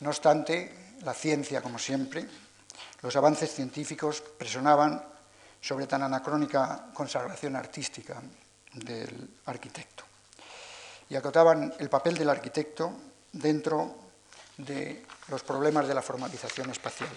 No 0.00 0.10
obstante, 0.10 0.94
la 1.02 1.14
ciencia, 1.14 1.62
como 1.62 1.78
siempre, 1.78 2.26
los 3.02 3.16
avances 3.16 3.52
científicos 3.52 4.22
presionaban 4.38 5.02
sobre 5.60 5.86
tan 5.86 6.02
anacrónica 6.02 6.86
consagración 6.94 7.56
artística 7.56 8.20
del 8.72 9.28
arquitecto 9.46 10.04
y 11.10 11.16
acotaban 11.16 11.74
el 11.78 11.90
papel 11.90 12.16
del 12.16 12.30
arquitecto 12.30 12.92
dentro 13.32 13.96
de 14.56 15.04
los 15.28 15.42
problemas 15.42 15.88
de 15.88 15.94
la 15.94 16.02
formalización 16.02 16.70
espacial. 16.70 17.10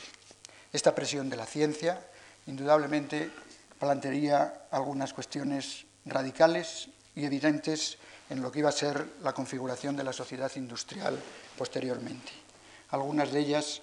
Esta 0.73 0.95
presión 0.95 1.29
de 1.29 1.37
la 1.37 1.45
ciencia 1.45 2.03
indudablemente 2.47 3.31
plantearía 3.79 4.65
algunas 4.71 5.13
cuestiones 5.13 5.85
radicales 6.05 6.89
y 7.15 7.25
evidentes 7.25 7.97
en 8.29 8.41
lo 8.41 8.51
que 8.51 8.59
iba 8.59 8.69
a 8.69 8.73
ser 8.73 9.05
la 9.21 9.33
configuración 9.33 9.95
de 9.95 10.03
la 10.03 10.13
sociedad 10.13 10.51
industrial 10.55 11.17
posteriormente. 11.57 12.31
Algunas 12.89 13.31
de 13.31 13.39
ellas 13.39 13.81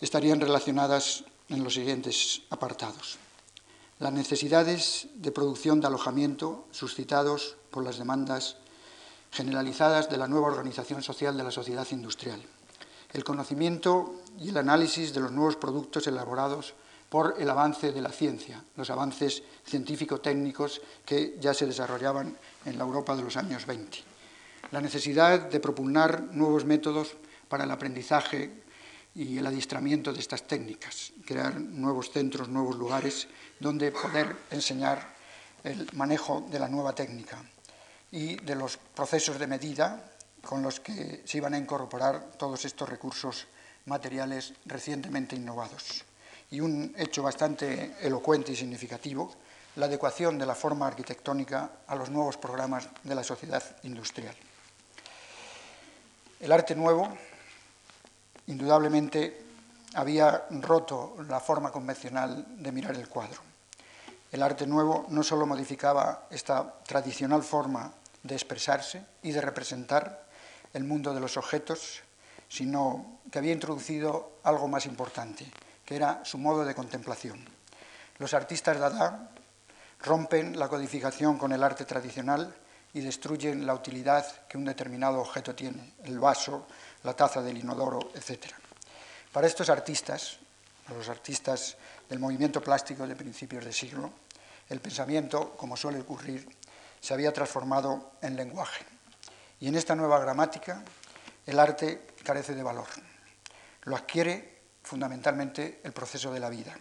estarían 0.00 0.40
relacionadas 0.40 1.24
en 1.48 1.62
los 1.62 1.74
siguientes 1.74 2.42
apartados. 2.50 3.18
Las 3.98 4.12
necesidades 4.12 5.08
de 5.14 5.32
producción 5.32 5.80
de 5.80 5.86
alojamiento 5.86 6.66
suscitados 6.70 7.56
por 7.70 7.84
las 7.84 7.98
demandas 7.98 8.56
generalizadas 9.32 10.08
de 10.08 10.16
la 10.16 10.28
nueva 10.28 10.48
organización 10.48 11.02
social 11.02 11.36
de 11.36 11.44
la 11.44 11.50
sociedad 11.50 11.86
industrial, 11.90 12.42
el 13.16 13.24
conocimiento 13.24 14.20
y 14.38 14.50
el 14.50 14.58
análisis 14.58 15.14
de 15.14 15.20
los 15.20 15.32
nuevos 15.32 15.56
productos 15.56 16.06
elaborados 16.06 16.74
por 17.08 17.36
el 17.38 17.48
avance 17.48 17.90
de 17.90 18.02
la 18.02 18.12
ciencia, 18.12 18.62
los 18.76 18.90
avances 18.90 19.42
científico-técnicos 19.64 20.82
que 21.06 21.36
ya 21.40 21.54
se 21.54 21.64
desarrollaban 21.64 22.36
en 22.66 22.76
la 22.76 22.84
Europa 22.84 23.16
de 23.16 23.22
los 23.22 23.38
años 23.38 23.64
20. 23.64 23.98
La 24.70 24.82
necesidad 24.82 25.48
de 25.48 25.60
propugnar 25.60 26.24
nuevos 26.32 26.66
métodos 26.66 27.16
para 27.48 27.64
el 27.64 27.70
aprendizaje 27.70 28.62
y 29.14 29.38
el 29.38 29.46
adiestramiento 29.46 30.12
de 30.12 30.20
estas 30.20 30.46
técnicas, 30.46 31.12
crear 31.24 31.58
nuevos 31.58 32.10
centros, 32.10 32.50
nuevos 32.50 32.76
lugares 32.76 33.28
donde 33.58 33.92
poder 33.92 34.36
enseñar 34.50 35.16
el 35.64 35.88
manejo 35.94 36.46
de 36.50 36.58
la 36.58 36.68
nueva 36.68 36.94
técnica 36.94 37.42
y 38.12 38.36
de 38.36 38.56
los 38.56 38.76
procesos 38.76 39.38
de 39.38 39.46
medida 39.46 40.12
con 40.46 40.62
los 40.62 40.80
que 40.80 41.22
se 41.24 41.38
iban 41.38 41.54
a 41.54 41.58
incorporar 41.58 42.32
todos 42.38 42.64
estos 42.64 42.88
recursos 42.88 43.46
materiales 43.86 44.54
recientemente 44.64 45.36
innovados. 45.36 46.04
Y 46.50 46.60
un 46.60 46.94
hecho 46.96 47.22
bastante 47.22 47.96
elocuente 48.00 48.52
y 48.52 48.56
significativo 48.56 49.34
la 49.74 49.86
adecuación 49.86 50.38
de 50.38 50.46
la 50.46 50.54
forma 50.54 50.86
arquitectónica 50.86 51.70
a 51.86 51.94
los 51.96 52.08
nuevos 52.08 52.38
programas 52.38 52.88
de 53.02 53.14
la 53.14 53.24
sociedad 53.24 53.62
industrial. 53.82 54.34
El 56.40 56.52
arte 56.52 56.74
nuevo, 56.74 57.08
indudablemente, 58.46 59.42
había 59.94 60.46
roto 60.50 61.16
la 61.28 61.40
forma 61.40 61.72
convencional 61.72 62.44
de 62.62 62.72
mirar 62.72 62.94
el 62.94 63.08
cuadro. 63.08 63.40
El 64.30 64.42
arte 64.42 64.66
nuevo 64.66 65.06
no 65.08 65.22
solo 65.22 65.46
modificaba 65.46 66.26
esta 66.30 66.80
tradicional 66.84 67.42
forma 67.42 67.92
de 68.22 68.34
expresarse 68.34 69.04
y 69.22 69.32
de 69.32 69.40
representar 69.40 70.25
el 70.76 70.84
mundo 70.84 71.14
de 71.14 71.20
los 71.20 71.38
objetos, 71.38 72.02
sino 72.48 73.20
que 73.32 73.38
había 73.38 73.52
introducido 73.52 74.38
algo 74.42 74.68
más 74.68 74.84
importante, 74.84 75.50
que 75.84 75.96
era 75.96 76.22
su 76.22 76.36
modo 76.36 76.66
de 76.66 76.74
contemplación. 76.74 77.42
Los 78.18 78.34
artistas 78.34 78.78
Dada 78.78 79.30
rompen 80.00 80.58
la 80.58 80.68
codificación 80.68 81.38
con 81.38 81.52
el 81.52 81.62
arte 81.62 81.86
tradicional 81.86 82.54
y 82.92 83.00
destruyen 83.00 83.66
la 83.66 83.72
utilidad 83.72 84.46
que 84.46 84.58
un 84.58 84.66
determinado 84.66 85.18
objeto 85.20 85.54
tiene, 85.54 85.94
el 86.04 86.18
vaso, 86.18 86.66
la 87.04 87.16
taza 87.16 87.40
del 87.40 87.56
inodoro, 87.56 88.10
etc. 88.14 88.52
Para 89.32 89.46
estos 89.46 89.70
artistas, 89.70 90.38
los 90.90 91.08
artistas 91.08 91.76
del 92.06 92.18
movimiento 92.18 92.60
plástico 92.60 93.06
de 93.06 93.16
principios 93.16 93.64
de 93.64 93.72
siglo, 93.72 94.10
el 94.68 94.80
pensamiento, 94.80 95.56
como 95.56 95.74
suele 95.74 96.00
ocurrir, 96.00 96.46
se 97.00 97.14
había 97.14 97.32
transformado 97.32 98.12
en 98.20 98.36
lenguaje. 98.36 98.95
Y 99.60 99.68
en 99.68 99.76
esta 99.76 99.94
nueva 99.94 100.18
gramática, 100.18 100.82
el 101.46 101.58
arte 101.58 102.06
carece 102.22 102.54
de 102.54 102.62
valor. 102.62 102.86
Lo 103.84 103.96
adquiere 103.96 104.56
fundamentalmente 104.82 105.80
el 105.82 105.92
proceso 105.92 106.32
de 106.32 106.40
la 106.40 106.50
vida. 106.50 106.74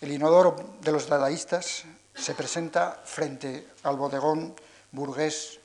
El 0.00 0.12
inodoro 0.12 0.76
de 0.80 0.92
los 0.92 1.08
dadaístas 1.08 1.84
se 2.14 2.34
presenta 2.34 3.00
frente 3.04 3.68
al 3.82 3.96
bodegón 3.96 4.54
burgués 4.92 5.58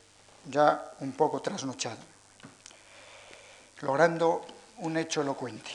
ya 0.45 0.91
un 0.99 1.13
poco 1.13 1.41
trasnochado, 1.41 2.01
logrando 3.81 4.45
un 4.79 4.97
hecho 4.97 5.21
elocuente, 5.21 5.71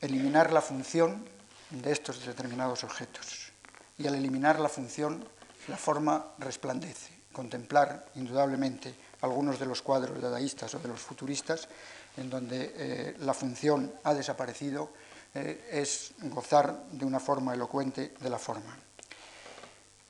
eliminar 0.00 0.52
la 0.52 0.60
función 0.60 1.26
de 1.70 1.92
estos 1.92 2.24
determinados 2.24 2.84
objetos. 2.84 3.52
Y 3.98 4.06
al 4.06 4.14
eliminar 4.14 4.60
la 4.60 4.68
función, 4.68 5.26
la 5.66 5.76
forma 5.76 6.26
resplandece. 6.38 7.17
Contemplar, 7.38 8.10
indudablemente, 8.16 8.92
algunos 9.20 9.60
de 9.60 9.66
los 9.66 9.80
cuadros 9.80 10.20
dadaístas 10.20 10.74
o 10.74 10.80
de 10.80 10.88
los 10.88 10.98
futuristas, 10.98 11.68
en 12.16 12.28
donde 12.28 12.74
eh, 12.74 13.16
la 13.20 13.32
función 13.32 13.94
ha 14.02 14.12
desaparecido, 14.12 14.90
eh, 15.32 15.70
es 15.70 16.14
gozar 16.34 16.82
de 16.90 17.04
una 17.04 17.20
forma 17.20 17.54
elocuente 17.54 18.12
de 18.18 18.28
la 18.28 18.40
forma. 18.40 18.76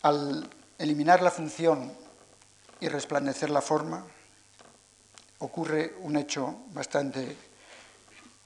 Al 0.00 0.48
eliminar 0.78 1.20
la 1.20 1.30
función 1.30 1.92
y 2.80 2.88
resplandecer 2.88 3.50
la 3.50 3.60
forma, 3.60 4.06
ocurre 5.40 5.96
un 6.00 6.16
hecho 6.16 6.64
bastante 6.72 7.36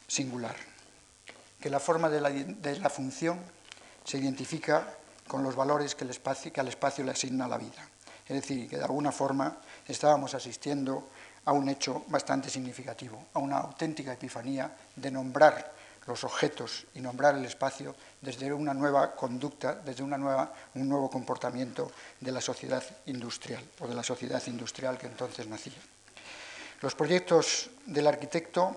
singular, 0.08 0.56
que 1.60 1.70
la 1.70 1.78
forma 1.78 2.10
de 2.10 2.20
la, 2.20 2.30
de 2.30 2.80
la 2.80 2.90
función 2.90 3.38
se 4.02 4.18
identifica 4.18 4.98
con 5.28 5.44
los 5.44 5.54
valores 5.54 5.94
que, 5.94 6.02
el 6.02 6.10
espacio, 6.10 6.52
que 6.52 6.60
al 6.60 6.66
espacio 6.66 7.04
le 7.04 7.12
asigna 7.12 7.46
la 7.46 7.58
vida. 7.58 7.91
Es 8.26 8.36
decir, 8.36 8.68
que 8.68 8.78
de 8.78 8.84
alguna 8.84 9.12
forma 9.12 9.56
estábamos 9.86 10.34
asistiendo 10.34 11.08
a 11.44 11.52
un 11.52 11.68
hecho 11.68 12.04
bastante 12.08 12.48
significativo, 12.48 13.26
a 13.34 13.38
una 13.38 13.58
auténtica 13.58 14.12
epifanía 14.12 14.70
de 14.94 15.10
nombrar 15.10 15.72
los 16.06 16.24
objetos 16.24 16.86
y 16.94 17.00
nombrar 17.00 17.36
el 17.36 17.44
espacio 17.44 17.94
desde 18.20 18.52
una 18.52 18.74
nueva 18.74 19.14
conducta, 19.14 19.74
desde 19.74 20.02
una 20.02 20.18
nueva, 20.18 20.52
un 20.74 20.88
nuevo 20.88 21.10
comportamiento 21.10 21.90
de 22.20 22.32
la 22.32 22.40
sociedad 22.40 22.82
industrial 23.06 23.62
o 23.80 23.86
de 23.86 23.94
la 23.94 24.02
sociedad 24.02 24.42
industrial 24.46 24.98
que 24.98 25.06
entonces 25.06 25.46
nacía. 25.46 25.78
Los 26.80 26.94
proyectos 26.96 27.70
del 27.86 28.08
arquitecto 28.08 28.76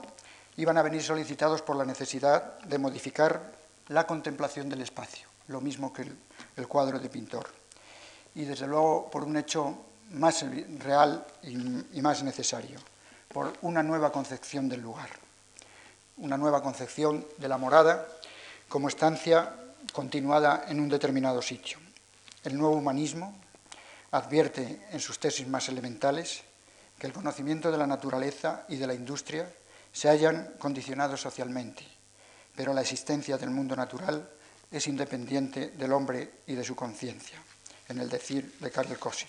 iban 0.57 0.77
a 0.77 0.83
venir 0.83 1.01
solicitados 1.01 1.61
por 1.61 1.75
la 1.75 1.85
necesidad 1.85 2.59
de 2.59 2.77
modificar 2.77 3.51
la 3.87 4.05
contemplación 4.05 4.69
del 4.69 4.81
espacio, 4.81 5.27
lo 5.47 5.61
mismo 5.61 5.91
que 5.91 6.03
el, 6.55 6.67
cuadro 6.67 6.99
de 6.99 7.09
pintor, 7.09 7.49
y 8.35 8.45
desde 8.45 8.67
luego 8.67 9.09
por 9.09 9.23
un 9.23 9.37
hecho 9.37 9.77
más 10.11 10.45
real 10.79 11.25
y 11.43 12.01
más 12.01 12.23
necesario, 12.23 12.79
por 13.33 13.53
una 13.61 13.81
nueva 13.81 14.11
concepción 14.11 14.69
del 14.69 14.81
lugar 14.81 15.09
una 16.17 16.37
nueva 16.37 16.63
concepción 16.63 17.25
de 17.37 17.49
la 17.49 17.57
morada 17.57 18.07
como 18.69 18.87
estancia 18.87 19.53
continuada 19.91 20.65
en 20.67 20.79
un 20.79 20.89
determinado 20.89 21.41
sitio. 21.41 21.77
El 22.43 22.57
nuevo 22.57 22.75
humanismo 22.75 23.35
advierte 24.11 24.81
en 24.91 24.99
sus 24.99 25.19
tesis 25.19 25.47
más 25.47 25.67
elementales 25.67 26.43
que 26.97 27.07
el 27.07 27.13
conocimiento 27.13 27.71
de 27.71 27.77
la 27.77 27.87
naturaleza 27.87 28.63
y 28.69 28.77
de 28.77 28.87
la 28.87 28.93
industria 28.93 29.49
se 29.91 30.09
hayan 30.09 30.53
condicionado 30.57 31.17
socialmente, 31.17 31.83
pero 32.55 32.73
la 32.73 32.81
existencia 32.81 33.37
del 33.37 33.49
mundo 33.49 33.75
natural 33.75 34.29
es 34.71 34.87
independiente 34.87 35.71
del 35.71 35.91
hombre 35.91 36.31
y 36.47 36.55
de 36.55 36.63
su 36.63 36.75
conciencia, 36.75 37.37
en 37.87 37.99
el 37.99 38.09
decir 38.09 38.57
de 38.59 38.71
Karl 38.71 38.97
Kossi. 38.97 39.27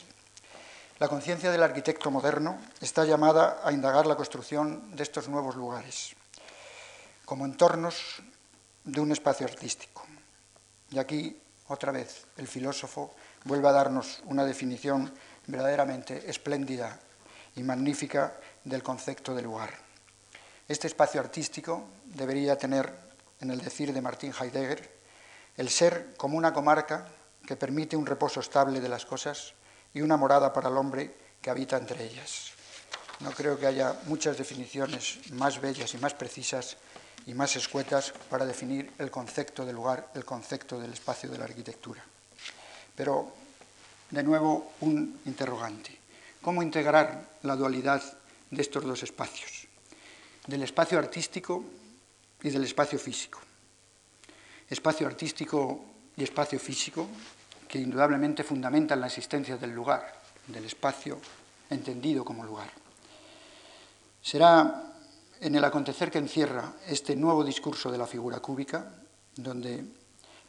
La 0.98 1.08
conciencia 1.08 1.50
del 1.50 1.62
arquitecto 1.62 2.10
moderno 2.10 2.58
está 2.80 3.04
llamada 3.04 3.60
a 3.62 3.70
indagar 3.70 4.06
la 4.06 4.16
construcción 4.16 4.96
de 4.96 5.02
estos 5.02 5.28
nuevos 5.28 5.54
lugares, 5.54 6.16
como 7.26 7.44
entornos 7.44 8.22
de 8.84 9.00
un 9.00 9.12
espacio 9.12 9.46
artístico. 9.46 10.06
Y 10.90 10.98
aquí, 10.98 11.36
otra 11.68 11.92
vez, 11.92 12.24
el 12.38 12.48
filósofo 12.48 13.14
vuelve 13.44 13.68
a 13.68 13.72
darnos 13.72 14.22
una 14.24 14.44
definición 14.44 15.12
verdaderamente 15.46 16.30
espléndida 16.30 16.98
y 17.56 17.62
magnífica 17.62 18.34
del 18.64 18.82
concepto 18.82 19.34
de 19.34 19.42
lugar. 19.42 19.74
Este 20.66 20.86
espacio 20.86 21.20
artístico 21.20 21.84
debería 22.06 22.56
tener, 22.56 22.92
en 23.40 23.50
el 23.50 23.60
decir 23.60 23.92
de 23.92 24.00
Martín 24.00 24.32
Heidegger, 24.32 24.96
el 25.56 25.68
ser 25.68 26.14
como 26.16 26.38
una 26.38 26.52
comarca 26.52 27.06
que 27.46 27.56
permite 27.56 27.96
un 27.96 28.04
reposo 28.04 28.40
estable 28.40 28.80
de 28.80 28.88
las 28.88 29.06
cosas 29.06 29.54
y 29.94 30.02
una 30.02 30.16
morada 30.16 30.52
para 30.52 30.68
el 30.68 30.76
hombre 30.76 31.14
que 31.40 31.50
habita 31.50 31.76
entre 31.76 32.04
ellas. 32.04 32.52
No 33.20 33.30
creo 33.30 33.58
que 33.58 33.66
haya 33.66 33.96
muchas 34.06 34.36
definiciones 34.36 35.18
más 35.32 35.60
bellas 35.60 35.94
y 35.94 35.98
más 35.98 36.12
precisas 36.12 36.76
y 37.26 37.32
más 37.32 37.56
escuetas 37.56 38.12
para 38.28 38.44
definir 38.44 38.92
el 38.98 39.10
concepto 39.10 39.64
del 39.64 39.76
lugar, 39.76 40.10
el 40.14 40.24
concepto 40.24 40.78
del 40.78 40.92
espacio 40.92 41.30
de 41.30 41.38
la 41.38 41.44
arquitectura. 41.44 42.04
Pero, 42.94 43.32
de 44.10 44.22
nuevo, 44.22 44.72
un 44.80 45.20
interrogante. 45.24 45.96
¿Cómo 46.42 46.62
integrar 46.62 47.38
la 47.42 47.56
dualidad 47.56 48.02
de 48.50 48.62
estos 48.62 48.84
dos 48.84 49.02
espacios? 49.02 49.66
Del 50.46 50.62
espacio 50.62 50.98
artístico 50.98 51.64
y 52.42 52.50
del 52.50 52.64
espacio 52.64 52.98
físico. 52.98 53.40
Espacio 54.68 55.06
artístico 55.06 55.84
y 56.16 56.22
espacio 56.22 56.60
físico 56.60 57.08
que 57.68 57.78
indudablemente 57.78 58.44
fundamentan 58.44 59.00
la 59.00 59.06
existencia 59.06 59.56
del 59.56 59.70
lugar, 59.72 60.20
del 60.46 60.64
espacio 60.64 61.18
entendido 61.70 62.24
como 62.24 62.44
lugar. 62.44 62.70
Será 64.22 64.92
en 65.40 65.54
el 65.54 65.64
acontecer 65.64 66.10
que 66.10 66.18
encierra 66.18 66.72
este 66.88 67.14
nuevo 67.16 67.44
discurso 67.44 67.90
de 67.90 67.98
la 67.98 68.06
figura 68.06 68.40
cúbica, 68.40 68.90
donde 69.36 69.84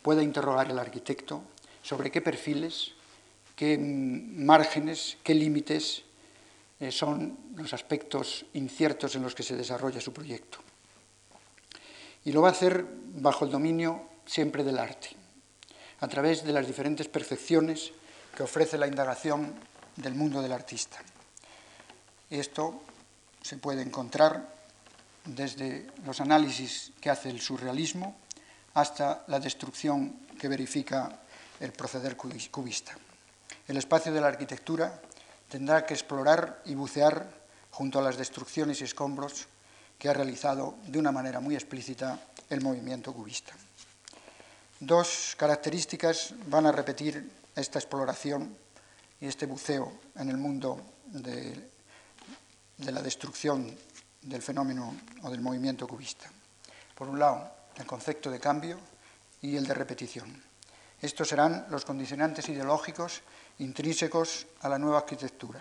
pueda 0.02 0.24
interrogar 0.24 0.72
el 0.72 0.80
arquitecto 0.80 1.42
sobre 1.84 2.12
qué 2.12 2.22
perfiles, 2.22 2.94
qué 3.56 3.78
márgenes, 3.78 5.18
qué 5.24 5.34
límites 5.36 6.04
eh, 6.80 6.92
son 6.92 7.38
los 7.56 7.74
aspectos 7.74 8.46
inciertos 8.54 9.16
en 9.16 9.24
los 9.24 9.34
que 9.36 9.44
se 9.44 9.58
desarrolla 9.58 10.00
su 10.00 10.14
proyecto. 10.14 10.60
Y 12.24 12.32
lo 12.32 12.42
va 12.42 12.50
a 12.50 12.52
hacer 12.52 12.86
bajo 13.16 13.46
el 13.46 13.52
dominio 13.52 14.04
siempre 14.26 14.64
del 14.64 14.78
arte, 14.78 15.17
a 16.00 16.08
través 16.08 16.44
de 16.44 16.54
las 16.54 16.68
diferentes 16.68 17.08
percepciones 17.08 17.92
que 18.36 18.44
ofrece 18.44 18.78
la 18.78 18.88
indagación 18.88 19.54
del 19.96 20.14
mundo 20.14 20.42
del 20.42 20.54
artista. 20.54 20.98
Esto 22.30 22.82
se 23.42 23.58
puede 23.58 23.82
encontrar 23.82 24.54
desde 25.26 25.88
los 26.06 26.22
análisis 26.22 26.92
que 27.02 27.10
hace 27.10 27.30
el 27.30 27.42
surrealismo 27.42 28.16
hasta 28.74 29.24
la 29.28 29.40
destrucción 29.40 30.28
que 30.40 30.48
verifica 30.48 31.20
el 31.60 31.72
proceder 31.72 32.16
cubista. 32.16 32.96
El 33.68 33.78
espacio 33.78 34.14
de 34.14 34.22
la 34.22 34.28
arquitectura 34.28 35.02
tendrá 35.50 35.86
que 35.86 35.94
explorar 35.94 36.62
y 36.66 36.76
bucear 36.76 37.28
junto 37.72 38.00
a 38.00 38.02
las 38.02 38.18
destrucciones 38.18 38.82
y 38.82 38.84
escombros 38.84 39.48
que 39.98 40.10
ha 40.10 40.14
realizado 40.14 40.76
de 40.86 41.00
una 41.00 41.12
manera 41.12 41.40
muy 41.40 41.56
explícita 41.56 42.20
el 42.50 42.62
movimiento 42.62 43.14
cubista. 43.14 43.54
Dos 44.80 45.34
características 45.38 46.36
van 46.46 46.68
a 46.68 46.72
repetir 46.72 47.32
esta 47.56 47.80
exploración 47.80 48.56
y 49.20 49.26
este 49.26 49.48
buceo 49.48 49.92
en 50.16 50.30
el 50.30 50.38
mundo 50.38 50.80
de, 51.08 51.70
de 52.78 52.92
la 52.92 53.02
destrucción 53.02 53.76
del 54.22 54.44
fenómeno 54.44 54.94
o 55.24 55.32
del 55.32 55.42
movimiento 55.42 55.88
cubista. 55.88 56.30
Por 56.94 57.10
un 57.10 57.18
lado, 57.18 57.50
el 57.76 57.88
concepto 57.88 58.30
de 58.30 58.40
cambio 58.40 58.78
y 59.42 59.56
el 59.56 59.66
de 59.66 59.74
repetición. 59.74 60.44
Estos 61.02 61.30
serán 61.30 61.66
los 61.70 61.84
condicionantes 61.84 62.48
ideológicos 62.50 63.22
intrínsecos 63.58 64.46
a 64.62 64.70
la 64.70 64.78
nueva 64.78 65.00
arquitectura, 65.00 65.60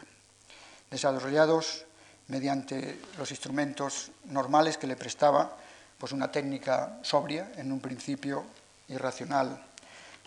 desarrollados 0.90 1.86
mediante 2.28 3.00
los 3.16 3.30
instrumentos 3.30 4.10
normales 4.24 4.76
que 4.76 4.86
le 4.86 4.96
prestaba 4.96 5.56
pues 5.96 6.12
una 6.12 6.30
técnica 6.30 6.98
sobria 7.00 7.52
en 7.56 7.72
un 7.72 7.80
principio 7.80 8.44
y 8.88 8.96
racional 8.96 9.64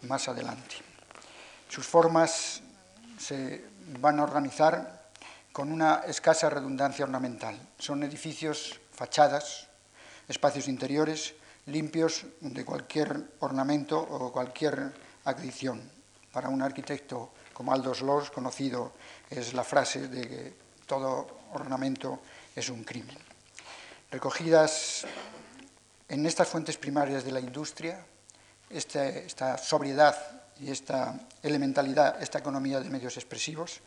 más 0.03 0.27
adelante. 0.27 0.75
Sus 1.67 1.85
formas 1.85 2.61
se 3.17 3.65
van 3.99 4.19
a 4.19 4.23
organizar 4.23 5.09
con 5.51 5.71
una 5.71 6.03
escasa 6.07 6.49
redundancia 6.49 7.05
ornamental. 7.05 7.59
Son 7.77 8.03
edificios, 8.03 8.79
fachadas, 8.91 9.67
espacios 10.27 10.67
interiores 10.67 11.33
limpios 11.69 12.25
de 12.41 12.65
cualquier 12.65 13.21
ornamento 13.39 13.99
o 13.99 14.31
cualquier 14.31 14.91
adición. 15.25 15.81
Para 16.31 16.49
un 16.49 16.61
arquitecto 16.61 17.31
como 17.53 17.73
Aldous 17.73 18.01
Loos, 18.01 18.31
conocido 18.31 18.93
es 19.29 19.53
la 19.53 19.63
frase 19.63 20.07
de 20.07 20.27
que 20.27 20.53
todo 20.85 21.27
ornamento 21.53 22.19
es 22.55 22.69
un 22.69 22.83
crimen. 22.83 23.17
Recogidas 24.11 25.05
en 26.07 26.25
estas 26.25 26.47
fuentes 26.47 26.77
primarias 26.77 27.23
de 27.23 27.31
la 27.31 27.39
industria, 27.39 28.03
este, 28.69 29.25
esta, 29.25 29.57
sobriedad 29.57 30.15
y 30.59 30.71
esta 30.71 31.15
elementalidad, 31.41 32.21
esta 32.21 32.39
economía 32.39 32.79
de 32.79 32.89
medios 32.89 33.17
expresivos, 33.17 33.81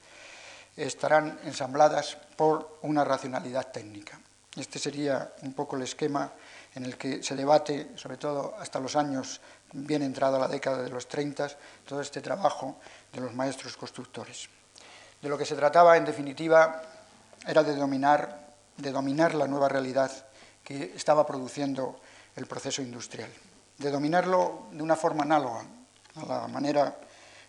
estarán 0.77 1.39
ensambladas 1.45 2.17
por 2.37 2.79
una 2.83 3.05
racionalidad 3.05 3.71
técnica. 3.71 4.19
Este 4.57 4.79
sería 4.79 5.33
un 5.43 5.55
poco 5.55 5.77
el 5.77 5.83
esquema 5.83 6.33
en 6.75 6.85
el 6.85 6.97
que 6.97 7.23
se 7.23 7.37
debate, 7.37 7.93
sobre 7.97 8.17
todo 8.17 8.55
hasta 8.59 8.81
los 8.81 8.97
años 8.97 9.41
bien 9.73 10.03
entrada 10.03 10.39
la 10.39 10.49
década 10.49 10.83
de 10.83 10.91
los 10.91 11.09
30, 11.09 11.49
todo 11.87 12.01
este 12.01 12.21
trabajo 12.21 12.77
de 13.13 13.21
los 13.21 13.35
maestros 13.35 13.77
constructores. 13.77 14.49
De 15.21 15.29
lo 15.29 15.39
que 15.39 15.47
se 15.47 15.57
trataba, 15.57 15.97
en 15.97 16.05
definitiva, 16.05 16.83
era 17.47 17.63
de 17.63 17.77
dominar, 17.77 18.53
de 18.77 18.91
dominar 18.91 19.35
la 19.35 19.47
nueva 19.47 19.69
realidad 19.69 20.11
que 20.65 20.93
estaba 20.97 21.27
produciendo 21.27 22.01
el 22.37 22.47
proceso 22.47 22.83
industrial, 22.83 23.31
de 23.79 23.91
dominarlo 23.91 24.69
de 24.73 24.83
una 24.83 24.97
forma 24.97 25.25
análoga 25.25 25.65
a 26.17 26.27
la 26.27 26.49
manera 26.49 26.97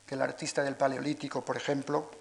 que 0.06 0.16
el 0.16 0.22
artista 0.22 0.64
del 0.64 0.76
Paleolítico, 0.76 1.44
por 1.44 1.58
ejemplo, 1.58 2.12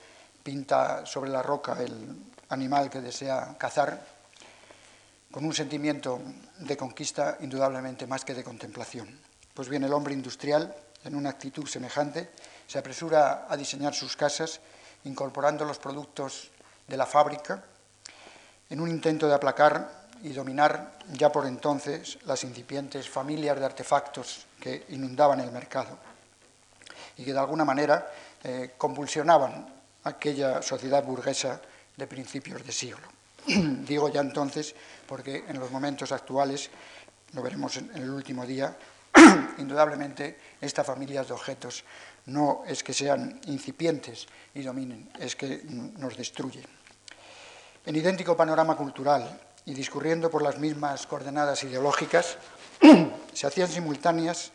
pinta 0.43 1.07
sobre 1.07 1.31
la 1.31 1.43
roca 1.43 1.77
el 1.81 2.17
animal 2.49 2.91
que 2.91 3.01
desea 3.01 3.57
cazar, 3.59 4.05
con 5.31 5.45
un 5.47 5.55
sentimiento 5.55 6.21
de 6.59 6.77
conquista 6.77 7.39
indudablemente 7.41 8.07
más 8.07 8.25
que 8.25 8.35
de 8.35 8.45
contemplación. 8.45 9.09
Pues 9.55 9.69
bien, 9.69 9.83
el 9.83 9.93
hombre 9.93 10.13
industrial, 10.13 10.77
en 11.05 11.15
una 11.15 11.31
actitud 11.31 11.67
semejante, 11.67 12.31
se 12.67 12.79
apresura 12.79 13.47
a 13.49 13.57
diseñar 13.57 13.95
sus 13.95 14.15
casas 14.15 14.61
incorporando 15.05 15.65
los 15.65 15.79
productos 15.79 16.51
de 16.87 16.97
la 16.97 17.07
fábrica 17.07 17.65
en 18.69 18.81
un 18.81 18.91
intento 18.91 19.27
de 19.27 19.35
aplacar 19.35 20.02
y 20.23 20.33
dominar 20.33 20.99
ya 21.13 21.33
por 21.33 21.47
entonces 21.47 22.19
las 22.25 22.45
incipientes 22.45 23.09
familias 23.09 23.59
de 23.59 23.65
artefactos 23.65 24.47
que 24.61 24.87
inundaban 24.91 25.41
el 25.41 25.51
mercado 25.51 25.99
y 27.17 27.25
que 27.25 27.33
de 27.33 27.39
alguna 27.39 27.65
manera 27.65 28.11
eh, 28.45 28.75
convulsionaban 28.79 29.67
aquella 30.05 30.63
sociedad 30.63 31.05
burguesa 31.05 31.61
de 31.97 32.07
principios 32.07 32.65
de 32.65 32.73
siglo. 32.73 33.07
Digo 33.47 34.09
ya 34.09 34.21
entonces 34.21 34.75
porque 35.07 35.45
en 35.49 35.59
los 35.59 35.71
momentos 35.71 36.13
actuales, 36.13 36.71
lo 37.33 37.43
veremos 37.43 37.77
en 37.77 37.91
el 37.95 38.11
último 38.11 38.47
día, 38.47 38.77
indudablemente 39.59 40.39
esta 40.61 40.85
familia 40.85 41.25
de 41.25 41.33
objetos 41.33 41.85
no 42.27 42.63
es 42.67 42.83
que 42.85 42.95
sean 42.95 43.41
incipientes 43.47 44.27
y 44.55 44.63
dominen, 44.63 45.11
es 45.19 45.35
que 45.35 45.63
nos 45.99 46.17
destruyen. 46.17 46.65
En 47.85 47.97
idéntico 47.97 48.37
panorama 48.37 48.77
cultural 48.77 49.41
y 49.65 49.75
discurriendo 49.75 50.31
por 50.31 50.43
las 50.43 50.59
mismas 50.59 51.07
coordenadas 51.07 51.63
ideológicas, 51.65 52.37
se 53.33 53.47
hacían 53.47 53.69
simultáneas 53.69 54.53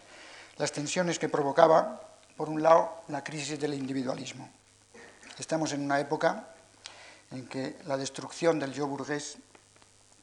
las 0.58 0.72
tensiones 0.72 1.20
que 1.20 1.30
provocaba, 1.30 2.02
por 2.36 2.50
un 2.50 2.62
lado, 2.62 3.02
la 3.08 3.24
crisis 3.24 3.60
del 3.60 3.74
individualismo. 3.74 4.50
Estamos 5.38 5.72
en 5.74 5.82
una 5.82 6.00
época 6.00 6.50
en 7.32 7.48
que 7.48 7.78
la 7.86 7.98
destrucción 7.98 8.60
del 8.60 8.74
yo 8.74 8.88
burgués 8.88 9.38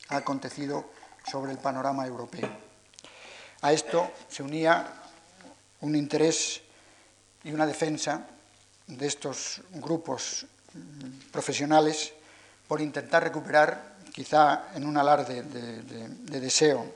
ha 0.09 0.16
acontecido 0.16 0.85
sobre 1.31 1.53
el 1.53 1.59
panorama 1.59 2.07
europeo. 2.07 2.51
A 3.62 3.73
esto 3.73 4.11
se 4.29 4.42
unía 4.42 4.87
un 5.81 5.97
interés 5.97 6.61
y 7.44 7.53
una 7.53 7.66
defensa 7.66 8.27
de 8.87 9.07
estos 9.07 9.62
grupos 9.73 10.47
profesionales 11.31 12.12
por 12.68 12.81
intentar 12.81 13.23
recuperar, 13.23 13.93
quizá 14.14 14.70
en 14.74 14.87
un 14.87 14.96
alarde 14.96 15.42
de, 15.42 16.40
deseo, 16.40 16.87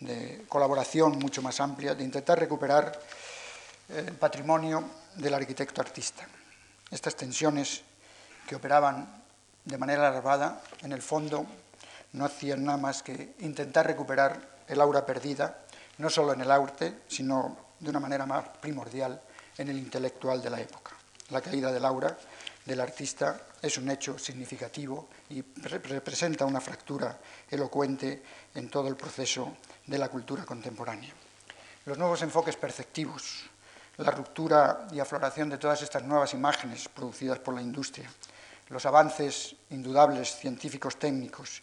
de 0.00 0.46
colaboración 0.48 1.18
mucho 1.18 1.42
más 1.42 1.60
amplia, 1.60 1.94
de 1.94 2.02
intentar 2.02 2.40
recuperar 2.40 2.98
el 3.90 4.16
patrimonio 4.16 4.82
del 5.14 5.34
arquitecto 5.34 5.82
artista. 5.82 6.26
Estas 6.90 7.16
tensiones 7.16 7.82
que 8.48 8.56
operaban 8.56 9.22
de 9.62 9.76
manera 9.76 10.08
alarmada, 10.08 10.62
en 10.80 10.92
el 10.92 11.02
fondo 11.02 11.44
no 12.14 12.24
hacían 12.24 12.64
nada 12.64 12.78
más 12.78 13.02
que 13.02 13.34
intentar 13.40 13.86
recuperar 13.86 14.64
el 14.66 14.80
aura 14.80 15.04
perdida, 15.04 15.58
no 15.98 16.08
solo 16.08 16.32
en 16.32 16.40
el 16.40 16.50
arte, 16.50 17.00
sino 17.08 17.58
de 17.78 17.90
una 17.90 18.00
manera 18.00 18.24
más 18.24 18.48
primordial 18.62 19.20
en 19.58 19.68
el 19.68 19.76
intelectual 19.76 20.40
de 20.40 20.48
la 20.48 20.60
época. 20.62 20.92
La 21.28 21.42
caída 21.42 21.70
del 21.70 21.84
aura 21.84 22.16
del 22.64 22.80
artista 22.80 23.38
es 23.60 23.76
un 23.76 23.90
hecho 23.90 24.18
significativo 24.18 25.08
y 25.30 25.42
representa 25.62 26.44
una 26.44 26.60
fractura 26.60 27.18
elocuente 27.50 28.22
en 28.54 28.68
todo 28.68 28.88
el 28.88 28.96
proceso 28.96 29.56
de 29.86 29.98
la 29.98 30.08
cultura 30.08 30.44
contemporánea. 30.44 31.12
Los 31.86 31.98
nuevos 31.98 32.22
enfoques 32.22 32.56
perceptivos, 32.56 33.44
la 33.98 34.10
ruptura 34.10 34.86
y 34.92 35.00
afloración 35.00 35.50
de 35.50 35.58
todas 35.58 35.82
estas 35.82 36.02
nuevas 36.02 36.34
imágenes 36.34 36.88
producidas 36.88 37.38
por 37.38 37.54
la 37.54 37.62
industria, 37.62 38.10
los 38.68 38.86
avances 38.86 39.54
indudables 39.70 40.36
científicos 40.36 40.98
técnicos 40.98 41.62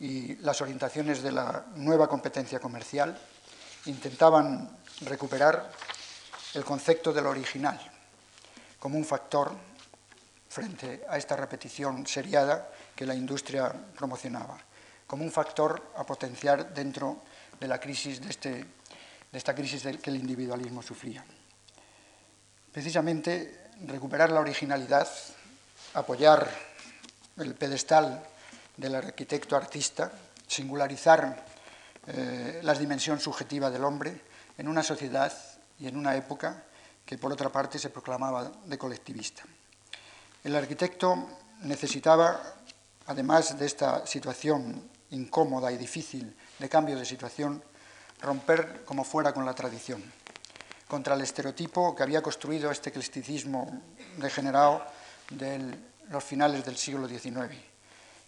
y 0.00 0.36
las 0.36 0.60
orientaciones 0.60 1.22
de 1.22 1.32
la 1.32 1.66
nueva 1.76 2.08
competencia 2.08 2.58
comercial 2.58 3.16
intentaban 3.86 4.76
recuperar 5.02 5.70
el 6.54 6.64
concepto 6.64 7.12
de 7.12 7.22
lo 7.22 7.30
original 7.30 7.78
como 8.78 8.98
un 8.98 9.04
factor 9.04 9.52
frente 10.48 11.04
a 11.08 11.16
esta 11.16 11.36
repetición 11.36 12.06
seriada 12.06 12.70
que 12.94 13.06
la 13.06 13.14
industria 13.14 13.72
promocionaba, 13.96 14.58
como 15.06 15.24
un 15.24 15.32
factor 15.32 15.92
a 15.96 16.04
potenciar 16.04 16.72
dentro 16.72 17.22
de 17.58 17.68
la 17.68 17.78
crisis 17.78 18.20
de, 18.20 18.30
este, 18.30 18.50
de 18.50 19.38
esta 19.38 19.54
crisis 19.54 19.82
que 19.82 20.10
el 20.10 20.16
individualismo 20.16 20.82
sufría. 20.82 21.24
Precisamente 22.72 23.70
recuperar 23.86 24.30
la 24.30 24.40
originalidad, 24.40 25.08
apoyar 25.94 26.48
el 27.36 27.54
pedestal 27.54 28.22
del 28.76 28.94
arquitecto 28.94 29.56
artista, 29.56 30.10
singularizar 30.46 31.44
eh, 32.06 32.60
la 32.62 32.74
dimensión 32.74 33.18
subjetiva 33.20 33.70
del 33.70 33.84
hombre 33.84 34.20
en 34.58 34.68
una 34.68 34.82
sociedad 34.82 35.32
y 35.78 35.86
en 35.88 35.96
una 35.96 36.16
época 36.16 36.64
que 37.04 37.18
por 37.18 37.32
otra 37.32 37.50
parte 37.50 37.78
se 37.78 37.90
proclamaba 37.90 38.50
de 38.64 38.78
colectivista. 38.78 39.42
El 40.42 40.54
arquitecto 40.56 41.28
necesitaba, 41.62 42.40
además 43.06 43.58
de 43.58 43.66
esta 43.66 44.06
situación 44.06 44.90
incómoda 45.10 45.70
y 45.70 45.76
difícil 45.76 46.34
de 46.58 46.68
cambio 46.68 46.96
de 46.96 47.04
situación, 47.04 47.62
romper 48.20 48.84
como 48.84 49.04
fuera 49.04 49.32
con 49.32 49.44
la 49.44 49.54
tradición, 49.54 50.02
contra 50.88 51.14
el 51.14 51.20
estereotipo 51.20 51.94
que 51.94 52.02
había 52.02 52.22
construido 52.22 52.70
este 52.70 52.90
eclecticismo 52.90 53.82
degenerado 54.16 54.84
de 55.30 55.76
los 56.10 56.24
finales 56.24 56.64
del 56.64 56.76
siglo 56.76 57.08
XIX 57.08 57.54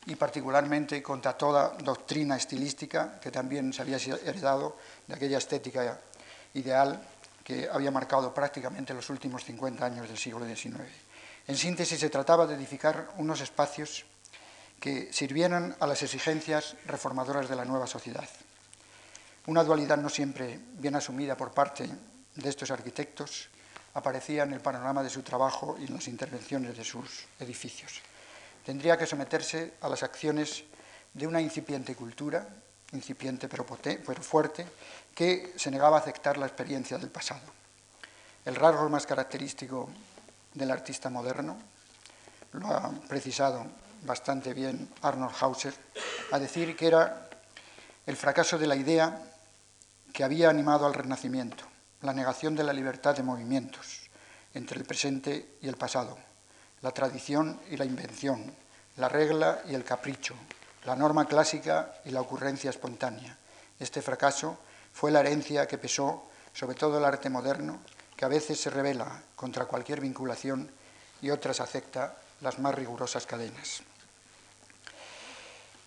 y 0.06 0.14
particularmente 0.14 1.02
contra 1.02 1.36
toda 1.36 1.76
doctrina 1.82 2.36
estilística 2.36 3.18
que 3.20 3.30
también 3.30 3.72
se 3.72 3.82
había 3.82 3.96
heredado 3.96 4.76
de 5.06 5.14
aquella 5.14 5.38
estética 5.38 5.98
ideal 6.54 7.02
que 7.42 7.68
había 7.70 7.90
marcado 7.90 8.32
prácticamente 8.32 8.94
los 8.94 9.10
últimos 9.10 9.44
50 9.44 9.84
años 9.84 10.08
del 10.08 10.18
siglo 10.18 10.46
XIX. 10.46 10.82
En 11.46 11.56
síntesis, 11.56 12.00
se 12.00 12.10
trataba 12.10 12.46
de 12.46 12.54
edificar 12.54 13.10
unos 13.18 13.40
espacios 13.40 14.04
que 14.80 15.12
sirvieran 15.12 15.76
a 15.80 15.86
las 15.86 16.02
exigencias 16.02 16.76
reformadoras 16.86 17.48
de 17.48 17.56
la 17.56 17.64
nueva 17.64 17.86
sociedad. 17.86 18.28
Una 19.46 19.64
dualidad 19.64 19.96
no 19.96 20.08
siempre 20.08 20.58
bien 20.78 20.96
asumida 20.96 21.36
por 21.36 21.52
parte 21.52 21.88
de 22.34 22.48
estos 22.48 22.70
arquitectos 22.70 23.48
aparecía 23.94 24.42
en 24.42 24.52
el 24.52 24.60
panorama 24.60 25.02
de 25.02 25.10
su 25.10 25.22
trabajo 25.22 25.76
y 25.78 25.86
en 25.86 25.94
las 25.94 26.08
intervenciones 26.08 26.76
de 26.76 26.84
sus 26.84 27.26
edificios. 27.40 28.02
Tendría 28.64 28.98
que 28.98 29.06
someterse 29.06 29.74
a 29.80 29.88
las 29.88 30.02
acciones 30.02 30.64
de 31.14 31.26
una 31.26 31.40
incipiente 31.40 31.94
cultura, 31.94 32.46
incipiente 32.92 33.48
pero, 33.48 33.64
pero 33.64 34.22
fuerte, 34.22 34.66
que 35.14 35.54
se 35.56 35.70
negaba 35.70 35.96
a 35.96 36.00
aceptar 36.00 36.36
la 36.36 36.46
experiencia 36.46 36.98
del 36.98 37.10
pasado. 37.10 37.54
el 38.44 38.54
rasgo 38.54 38.88
más 38.88 39.06
característico 39.06 39.88
del 40.54 40.70
artista 40.70 41.10
moderno, 41.10 41.56
lo 42.52 42.68
ha 42.68 42.90
precisado 43.08 43.66
bastante 44.02 44.54
bien 44.54 44.88
Arnold 45.02 45.34
Hauser, 45.40 45.74
a 46.32 46.38
decir 46.38 46.76
que 46.76 46.86
era 46.86 47.28
el 48.06 48.16
fracaso 48.16 48.58
de 48.58 48.66
la 48.66 48.76
idea 48.76 49.20
que 50.12 50.24
había 50.24 50.48
animado 50.48 50.86
al 50.86 50.94
Renacimiento, 50.94 51.64
la 52.02 52.12
negación 52.12 52.54
de 52.54 52.64
la 52.64 52.72
libertad 52.72 53.16
de 53.16 53.22
movimientos 53.22 54.10
entre 54.54 54.78
el 54.78 54.86
presente 54.86 55.56
y 55.60 55.68
el 55.68 55.76
pasado, 55.76 56.16
la 56.82 56.92
tradición 56.92 57.60
y 57.70 57.76
la 57.76 57.84
invención, 57.84 58.54
la 58.96 59.08
regla 59.08 59.60
y 59.68 59.74
el 59.74 59.84
capricho, 59.84 60.34
la 60.84 60.96
norma 60.96 61.26
clásica 61.26 61.92
y 62.04 62.10
la 62.10 62.20
ocurrencia 62.20 62.70
espontánea. 62.70 63.36
Este 63.78 64.00
fracaso 64.00 64.58
fue 64.92 65.10
la 65.10 65.20
herencia 65.20 65.66
que 65.66 65.78
pesó 65.78 66.30
sobre 66.54 66.74
todo 66.74 66.96
el 66.96 67.04
arte 67.04 67.28
moderno, 67.28 67.80
que 68.16 68.24
a 68.24 68.28
veces 68.28 68.58
se 68.58 68.70
revela 68.70 69.20
contra 69.34 69.66
cualquier 69.66 70.00
vinculación 70.00 70.70
y 71.20 71.28
otras 71.28 71.60
acepta 71.60 72.16
las 72.40 72.58
más 72.58 72.74
rigurosas 72.74 73.26
cadenas. 73.26 73.82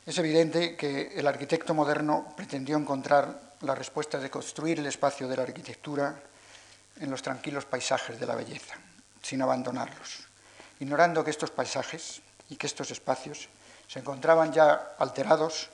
Es 0.06 0.18
evidente 0.18 0.76
que 0.76 1.14
el 1.16 1.28
arquitecto 1.28 1.74
moderno 1.74 2.34
pretendió 2.36 2.78
encontrar 2.78 3.54
la 3.62 3.76
respuesta 3.76 4.18
de 4.18 4.30
construir 4.30 4.80
el 4.80 4.88
espacio 4.88 5.28
de 5.28 5.38
la 5.38 5.44
arquitectura 5.44 6.20
en 7.00 7.12
los 7.12 7.22
tranquilos 7.22 7.66
paisajes 7.66 8.20
de 8.20 8.26
la 8.26 8.36
belleza, 8.36 8.76
sin 9.22 9.42
abandonarlos, 9.42 10.28
ignorando 10.80 11.24
que 11.24 11.32
estos 11.32 11.52
paisajes 11.52 12.22
y 12.50 12.56
que 12.56 12.68
estos 12.68 12.92
espacios 12.92 13.50
se 13.88 14.00
encontraban 14.00 14.52
ya 14.52 14.96
alterados 14.98 15.70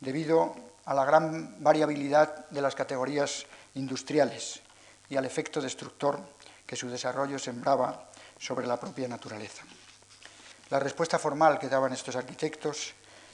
debido 0.00 0.54
a 0.84 0.94
la 0.94 1.04
gran 1.04 1.62
variabilidad 1.62 2.48
de 2.48 2.62
las 2.62 2.74
categorías 2.74 3.46
industriales 3.74 4.60
y 5.08 5.16
al 5.16 5.24
efecto 5.24 5.60
destructor 5.60 6.20
que 6.66 6.76
su 6.76 6.88
desarrollo 6.88 7.38
sembraba 7.38 8.10
sobre 8.38 8.66
la 8.66 8.78
propia 8.78 9.08
naturaleza. 9.08 9.64
La 10.70 10.78
respuesta 10.78 11.18
formal 11.18 11.58
que 11.58 11.68
daban 11.68 11.94
estos 11.94 12.14
arquitectos 12.16 12.92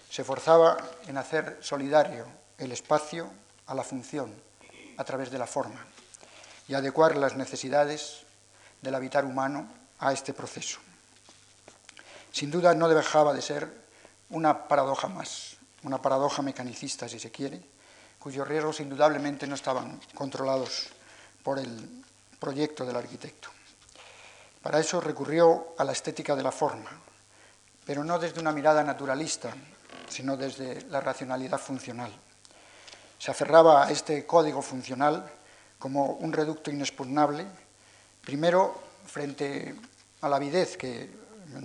se 0.08 0.22
forzaba 0.22 0.76
en 1.08 1.18
hacer 1.18 1.58
solidario 1.60 2.26
el 2.58 2.70
espacio 2.70 3.28
a 3.66 3.74
la 3.74 3.82
función 3.82 4.32
a 4.96 5.02
través 5.04 5.32
de 5.32 5.38
la 5.38 5.46
forma 5.48 5.84
y 6.68 6.74
adecuar 6.74 7.16
las 7.16 7.34
necesidades 7.34 8.22
del 8.80 8.94
habitar 8.94 9.24
humano 9.24 9.68
a 9.98 10.12
este 10.12 10.32
proceso. 10.32 10.78
Sin 12.30 12.52
duda 12.52 12.74
no 12.74 12.88
dejaba 12.88 13.34
de 13.34 13.42
ser 13.42 13.68
una 14.30 14.68
paradoja 14.68 15.08
más, 15.08 15.56
una 15.82 16.00
paradoja 16.00 16.42
mecanicista 16.42 17.08
si 17.08 17.18
se 17.18 17.32
quiere, 17.32 17.60
cuyos 18.20 18.46
riesgos 18.46 18.78
indudablemente 18.78 19.48
no 19.48 19.56
estaban 19.56 20.00
controlados 20.14 20.88
por 21.42 21.58
el 21.58 22.04
proyecto 22.38 22.86
del 22.86 22.96
arquitecto. 22.96 23.48
Para 24.62 24.78
eso 24.78 25.00
recurrió 25.00 25.74
a 25.76 25.84
la 25.84 25.92
estética 25.92 26.36
de 26.36 26.42
la 26.42 26.52
forma, 26.52 26.90
pero 27.84 28.04
no 28.04 28.18
desde 28.18 28.40
una 28.40 28.52
mirada 28.52 28.82
naturalista, 28.82 29.50
sino 30.08 30.36
desde 30.36 30.82
la 30.90 31.00
racionalidad 31.00 31.58
funcional. 31.58 32.12
Se 33.18 33.30
aferraba 33.30 33.86
a 33.86 33.90
este 33.90 34.26
código 34.26 34.62
funcional 34.62 35.30
como 35.78 36.12
un 36.14 36.32
reducto 36.32 36.70
inexpugnable, 36.70 37.46
primero 38.22 38.82
frente 39.06 39.74
a 40.20 40.28
la 40.28 40.36
avidez 40.36 40.76
que 40.76 41.10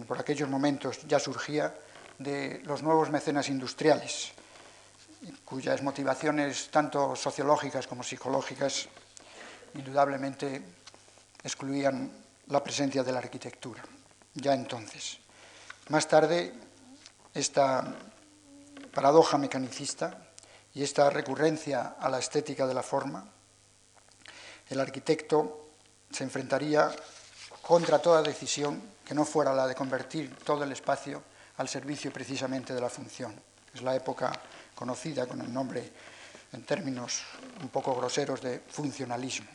por 0.07 0.19
aquellos 0.19 0.49
momentos 0.49 1.07
ya 1.07 1.19
surgía 1.19 1.73
de 2.17 2.61
los 2.65 2.83
nuevos 2.83 3.09
mecenas 3.09 3.47
industriales, 3.49 4.31
cuyas 5.45 5.81
motivaciones 5.81 6.69
tanto 6.69 7.15
sociológicas 7.15 7.87
como 7.87 8.03
psicológicas 8.03 8.87
indudablemente 9.75 10.61
excluían 11.43 12.11
la 12.47 12.63
presencia 12.63 13.03
de 13.03 13.11
la 13.11 13.19
arquitectura, 13.19 13.83
ya 14.33 14.53
entonces. 14.53 15.19
Más 15.89 16.07
tarde, 16.07 16.53
esta 17.33 17.83
paradoja 18.93 19.39
mecanicista 19.39 20.17
y 20.75 20.83
esta 20.83 21.09
recurrencia 21.09 21.95
a 21.99 22.09
la 22.09 22.19
estética 22.19 22.67
de 22.67 22.75
la 22.75 22.83
forma, 22.83 23.25
el 24.69 24.79
arquitecto 24.79 25.71
se 26.11 26.23
enfrentaría 26.23 26.91
contra 27.63 27.99
toda 27.99 28.21
decisión 28.21 28.79
que 29.03 29.15
no 29.15 29.25
fuera 29.25 29.53
la 29.53 29.65
de 29.65 29.73
convertir 29.73 30.35
todo 30.37 30.63
el 30.63 30.71
espacio 30.71 31.23
al 31.57 31.67
servicio 31.67 32.13
precisamente 32.13 32.75
de 32.75 32.81
la 32.81 32.89
función. 32.89 33.33
Es 33.73 33.81
la 33.81 33.95
época 33.95 34.31
conocida 34.75 35.25
con 35.25 35.41
el 35.41 35.51
nombre, 35.51 35.91
en 36.53 36.63
términos 36.65 37.23
un 37.61 37.69
poco 37.69 37.95
groseros, 37.95 38.41
de 38.41 38.59
funcionalismo. 38.59 39.49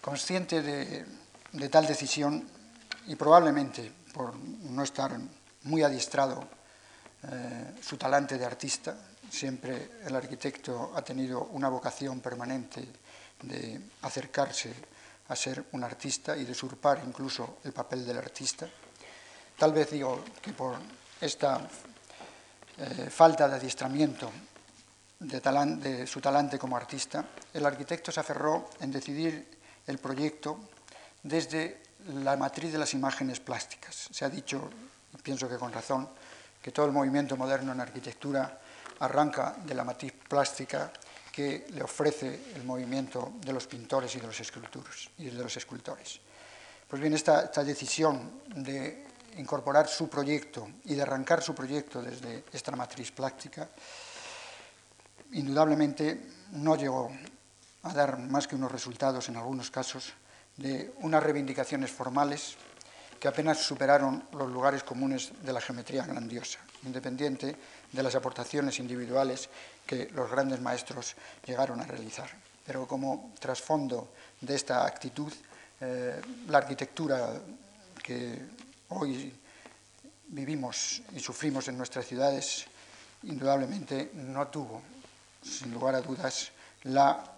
Consciente 0.00 0.62
de, 0.62 1.04
tal 1.68 1.84
decisión 1.84 2.48
y 3.08 3.16
probablemente 3.16 3.92
por 4.16 4.34
no 4.34 4.82
estar 4.82 5.12
muy 5.64 5.82
adiestrado 5.82 6.48
eh, 7.22 7.74
su 7.82 7.98
talante 7.98 8.38
de 8.38 8.46
artista. 8.46 8.96
Siempre 9.28 10.00
el 10.06 10.16
arquitecto 10.16 10.92
ha 10.96 11.02
tenido 11.02 11.44
una 11.52 11.68
vocación 11.68 12.20
permanente 12.20 12.88
de 13.42 13.78
acercarse 14.00 14.72
a 15.28 15.36
ser 15.36 15.66
un 15.72 15.84
artista 15.84 16.34
y 16.34 16.44
de 16.44 16.52
usurpar 16.52 17.02
incluso 17.06 17.58
el 17.64 17.74
papel 17.74 18.06
del 18.06 18.16
artista. 18.16 18.66
Tal 19.58 19.74
vez 19.74 19.90
digo 19.90 20.24
que 20.40 20.54
por 20.54 20.76
esta 21.20 21.68
eh, 22.78 23.10
falta 23.10 23.48
de 23.48 23.56
adiestramiento 23.56 24.32
de, 25.18 25.40
de 25.40 26.06
su 26.06 26.22
talante 26.22 26.58
como 26.58 26.76
artista, 26.76 27.22
el 27.52 27.66
arquitecto 27.66 28.10
se 28.10 28.20
aferró 28.20 28.70
en 28.80 28.90
decidir 28.92 29.58
el 29.86 29.98
proyecto 29.98 30.58
desde 31.22 31.85
la 32.14 32.36
matriz 32.36 32.72
de 32.72 32.78
las 32.78 32.94
imágenes 32.94 33.40
plásticas. 33.40 34.08
Se 34.10 34.24
ha 34.24 34.28
dicho, 34.28 34.70
y 35.12 35.22
pienso 35.22 35.48
que 35.48 35.56
con 35.56 35.72
razón, 35.72 36.08
que 36.62 36.72
todo 36.72 36.86
el 36.86 36.92
movimiento 36.92 37.36
moderno 37.36 37.72
en 37.72 37.80
arquitectura 37.80 38.60
arranca 39.00 39.56
de 39.64 39.74
la 39.74 39.84
matriz 39.84 40.12
plástica 40.28 40.92
que 41.32 41.66
le 41.70 41.82
ofrece 41.82 42.52
el 42.54 42.64
movimiento 42.64 43.34
de 43.40 43.52
los 43.52 43.66
pintores 43.66 44.14
y 44.16 44.20
de 44.20 44.26
los 44.26 44.40
escultores. 44.40 45.10
Y 45.18 45.26
de 45.26 45.42
los 45.42 45.56
escultores. 45.56 46.20
Pues 46.88 47.02
bien, 47.02 47.12
esta, 47.12 47.42
esta 47.42 47.62
decisión 47.62 48.42
de 48.54 49.06
incorporar 49.36 49.86
su 49.86 50.08
proyecto 50.08 50.68
y 50.84 50.94
de 50.94 51.02
arrancar 51.02 51.42
su 51.42 51.54
proyecto 51.54 52.00
desde 52.00 52.44
esta 52.52 52.72
matriz 52.72 53.12
plástica, 53.12 53.68
indudablemente 55.32 56.22
no 56.52 56.76
llegó 56.76 57.10
a 57.82 57.92
dar 57.92 58.18
más 58.18 58.46
que 58.46 58.56
unos 58.56 58.72
resultados 58.72 59.28
en 59.28 59.36
algunos 59.36 59.70
casos 59.70 60.14
de 60.56 60.92
unas 61.00 61.22
reivindicaciones 61.22 61.90
formales 61.90 62.56
que 63.20 63.28
apenas 63.28 63.58
superaron 63.58 64.24
los 64.32 64.50
lugares 64.50 64.82
comunes 64.82 65.32
de 65.42 65.52
la 65.52 65.60
geometría 65.60 66.04
grandiosa, 66.04 66.58
independiente 66.84 67.56
de 67.92 68.02
las 68.02 68.14
aportaciones 68.14 68.78
individuales 68.78 69.48
que 69.86 70.10
los 70.12 70.30
grandes 70.30 70.60
maestros 70.60 71.14
llegaron 71.46 71.80
a 71.80 71.86
realizar. 71.86 72.30
Pero 72.66 72.86
como 72.86 73.32
trasfondo 73.38 74.12
de 74.40 74.54
esta 74.54 74.84
actitud, 74.86 75.32
eh, 75.80 76.20
la 76.48 76.58
arquitectura 76.58 77.32
que 78.02 78.38
hoy 78.88 79.32
vivimos 80.28 81.02
y 81.14 81.20
sufrimos 81.20 81.68
en 81.68 81.78
nuestras 81.78 82.06
ciudades, 82.06 82.66
indudablemente 83.22 84.10
no 84.14 84.48
tuvo, 84.48 84.82
sin 85.42 85.72
lugar 85.72 85.94
a 85.94 86.00
dudas, 86.00 86.50
la 86.84 87.35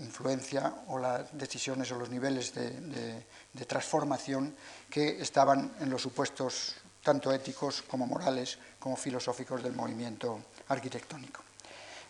influencia 0.00 0.84
o 0.88 0.98
las 0.98 1.30
decisiones 1.36 1.92
o 1.92 1.98
los 1.98 2.10
niveles 2.10 2.54
de, 2.54 3.24
transformación 3.66 4.54
que 4.88 5.20
estaban 5.20 5.72
en 5.80 5.90
los 5.90 6.02
supuestos 6.02 6.74
tanto 7.02 7.32
éticos 7.32 7.82
como 7.82 8.06
morales 8.06 8.58
como 8.78 8.96
filosóficos 8.96 9.62
del 9.62 9.72
movimiento 9.72 10.40
arquitectónico. 10.68 11.42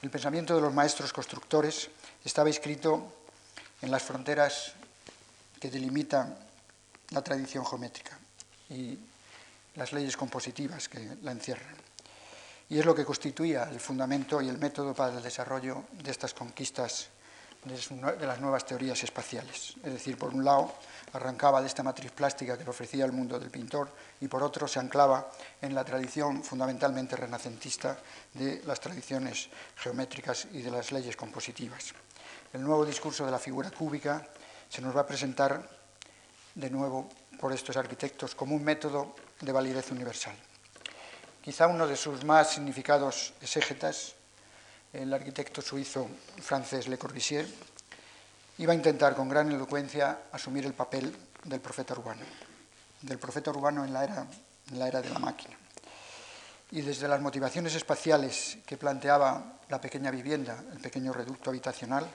El 0.03 0.11
pensamiento 0.11 0.55
de 0.55 0.63
los 0.63 0.73
maestros 0.73 1.13
constructores 1.13 1.91
estaba 2.25 2.49
inscrito 2.49 3.27
en 3.83 3.91
las 3.91 4.03
fronteras 4.03 4.73
que 5.61 5.71
delimitan 5.71 6.37
la 7.11 7.23
tradición 7.23 7.67
geométrica 7.67 8.19
y 8.71 8.99
las 9.75 9.93
leyes 9.93 10.17
compositivas 10.17 10.89
que 10.89 11.17
la 11.23 11.33
encierran. 11.33 11.77
Y 12.71 12.79
es 12.79 12.87
lo 12.87 12.95
que 12.95 13.05
constituía 13.05 13.65
el 13.65 13.81
fundamento 13.81 14.41
y 14.41 14.49
el 14.49 14.59
método 14.59 14.95
para 14.95 15.17
el 15.17 15.23
desarrollo 15.23 15.85
de 15.93 16.11
estas 16.11 16.33
conquistas 16.33 17.11
de 17.65 18.27
las 18.27 18.41
nuevas 18.41 18.65
teorías 18.65 19.03
espaciales. 19.05 19.75
Es 19.85 19.93
decir, 19.93 20.17
por 20.17 20.33
un 20.33 20.45
lado, 20.45 20.73
arrancaba 21.13 21.61
de 21.61 21.67
esta 21.67 21.83
matriz 21.83 22.11
plástica 22.11 22.57
que 22.57 22.65
le 22.65 22.71
ofrecía 22.71 23.05
el 23.05 23.13
mundo 23.13 23.39
del 23.39 23.51
pintor 23.51 23.93
y 24.21 24.29
por 24.29 24.43
otro 24.43 24.67
se 24.67 24.79
anclaba 24.79 25.31
en 25.61 25.75
la 25.75 25.85
tradición 25.85 26.43
fundamentalmente 26.43 27.17
renacentista 27.17 27.99
de 28.33 28.63
las 28.65 28.81
tradiciones 28.81 29.51
geométricas 29.77 30.49
y 30.53 30.63
de 30.63 30.71
las 30.71 30.91
leyes 30.91 31.17
compositivas. 31.17 31.93
El 32.53 32.63
nuevo 32.63 32.85
discurso 32.87 33.27
de 33.27 33.31
la 33.31 33.39
figura 33.39 33.71
cúbica 33.71 34.27
se 34.69 34.81
nos 34.81 34.97
va 34.97 35.03
a 35.03 35.07
presentar 35.07 35.69
de 36.55 36.71
nuevo 36.71 37.09
por 37.39 37.53
estos 37.53 37.77
arquitectos 37.77 38.35
como 38.35 38.55
un 38.55 38.65
método 38.65 39.15
de 39.41 39.53
validez 39.53 39.91
universal. 39.91 40.37
Quizá 41.43 41.67
uno 41.67 41.87
de 41.87 41.97
sus 41.97 42.25
más 42.25 42.51
significados 42.51 43.35
exégetas 43.41 44.15
el 44.93 45.13
arquitecto 45.13 45.63
suizo 45.63 46.09
francés 46.41 46.89
Le 46.89 46.99
Corbusier, 46.99 47.47
iba 48.59 48.73
a 48.73 48.77
intentar 48.77 49.15
con 49.15 49.29
gran 49.29 49.51
elocuencia 49.51 50.25
asumir 50.33 50.67
el 50.67 50.75
papel 50.75 51.15
del 51.45 51.61
profeta 51.61 51.95
urbano, 51.95 52.23
del 53.03 53.19
profeta 53.19 53.51
urbano 53.51 53.85
en 53.85 53.93
la 53.93 54.05
era, 54.05 54.27
de 55.01 55.11
la 55.11 55.19
máquina. 55.19 55.57
Y 56.73 56.83
desde 56.83 57.09
las 57.09 57.21
motivaciones 57.21 57.75
espaciales 57.75 58.59
que 58.67 58.77
planteaba 58.77 59.59
la 59.69 59.81
pequeña 59.81 60.11
vivienda, 60.11 60.63
el 60.73 60.79
pequeño 60.79 61.13
reducto 61.13 61.51
habitacional, 61.51 62.07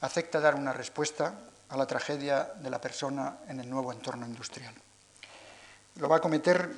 acepta 0.00 0.40
dar 0.40 0.54
una 0.54 0.72
respuesta 0.72 1.34
a 1.68 1.76
la 1.76 1.86
tragedia 1.86 2.52
de 2.56 2.70
la 2.70 2.80
persona 2.80 3.38
en 3.48 3.60
el 3.60 3.70
nuevo 3.70 3.92
entorno 3.92 4.26
industrial. 4.26 4.74
Lo 5.96 6.08
va 6.08 6.16
a 6.16 6.20
cometer 6.20 6.70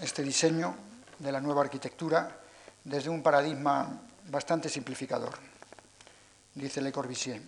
este 0.00 0.22
diseño 0.22 0.74
de 1.18 1.32
la 1.32 1.40
nueva 1.40 1.62
arquitectura 1.62 2.38
desde 2.84 3.10
un 3.10 3.22
paradigma 3.22 4.02
bastante 4.28 4.68
simplificador. 4.68 5.34
Dice 6.54 6.80
Le 6.80 6.92
Corbusier, 6.92 7.40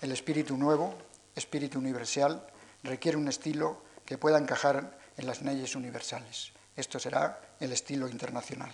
el 0.00 0.12
espíritu 0.12 0.56
nuevo, 0.56 0.94
espíritu 1.34 1.78
universal, 1.78 2.46
requiere 2.82 3.16
un 3.16 3.28
estilo 3.28 3.82
que 4.04 4.18
pueda 4.18 4.38
encajar 4.38 4.98
en 5.16 5.26
las 5.26 5.42
leyes 5.42 5.74
universales. 5.76 6.52
Esto 6.76 6.98
será 6.98 7.40
el 7.60 7.72
estilo 7.72 8.08
internacional. 8.08 8.72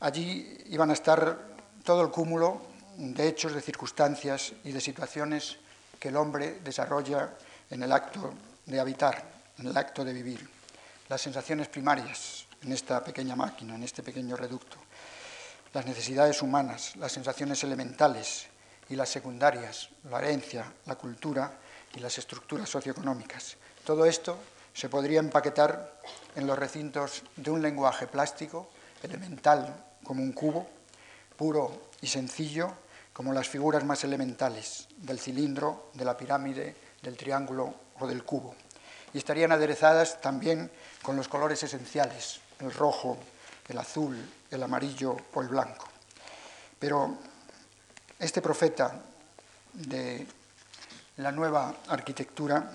Allí 0.00 0.58
iban 0.66 0.90
a 0.90 0.94
estar 0.94 1.38
todo 1.84 2.02
el 2.02 2.10
cúmulo 2.10 2.62
de 2.96 3.28
hechos, 3.28 3.54
de 3.54 3.60
circunstancias 3.60 4.52
y 4.64 4.72
de 4.72 4.80
situaciones 4.80 5.58
que 5.98 6.08
el 6.08 6.16
hombre 6.16 6.60
desarrolla 6.64 7.34
en 7.70 7.82
el 7.82 7.92
acto 7.92 8.34
de 8.66 8.80
habitar, 8.80 9.24
en 9.58 9.68
el 9.68 9.76
acto 9.76 10.04
de 10.04 10.12
vivir. 10.12 10.48
Las 11.08 11.20
sensaciones 11.20 11.68
primarias 11.68 12.46
en 12.62 12.72
esta 12.72 13.02
pequeña 13.02 13.36
máquina, 13.36 13.74
en 13.74 13.82
este 13.82 14.02
pequeño 14.02 14.36
reducto. 14.36 14.78
Las 15.72 15.86
necesidades 15.86 16.42
humanas, 16.42 16.96
las 16.96 17.12
sensaciones 17.12 17.64
elementales 17.64 18.46
y 18.90 18.94
las 18.94 19.08
secundarias, 19.08 19.88
la 20.10 20.18
herencia, 20.18 20.70
la 20.84 20.96
cultura 20.96 21.58
y 21.94 22.00
las 22.00 22.18
estructuras 22.18 22.68
socioeconómicas. 22.68 23.56
Todo 23.82 24.04
esto 24.04 24.36
se 24.74 24.90
podría 24.90 25.20
empaquetar 25.20 25.98
en 26.36 26.46
los 26.46 26.58
recintos 26.58 27.22
de 27.36 27.50
un 27.50 27.62
lenguaje 27.62 28.06
plástico, 28.06 28.68
elemental 29.02 29.82
como 30.04 30.22
un 30.22 30.32
cubo, 30.32 30.68
puro 31.38 31.88
y 32.02 32.06
sencillo 32.06 32.76
como 33.14 33.32
las 33.32 33.48
figuras 33.48 33.82
más 33.82 34.04
elementales 34.04 34.88
del 34.98 35.18
cilindro, 35.18 35.90
de 35.94 36.04
la 36.04 36.18
pirámide, 36.18 36.76
del 37.00 37.16
triángulo 37.16 37.74
o 37.98 38.06
del 38.06 38.24
cubo. 38.24 38.54
Y 39.14 39.18
estarían 39.18 39.52
aderezadas 39.52 40.20
también 40.20 40.70
con 41.02 41.16
los 41.16 41.28
colores 41.28 41.62
esenciales, 41.62 42.40
el 42.60 42.72
rojo, 42.72 43.16
el 43.68 43.78
azul, 43.78 44.18
el 44.52 44.62
amarillo 44.62 45.16
o 45.32 45.42
el 45.42 45.48
blanco. 45.48 45.88
Pero 46.78 47.16
este 48.18 48.42
profeta 48.42 49.00
de 49.72 50.26
la 51.16 51.32
nueva 51.32 51.74
arquitectura 51.88 52.70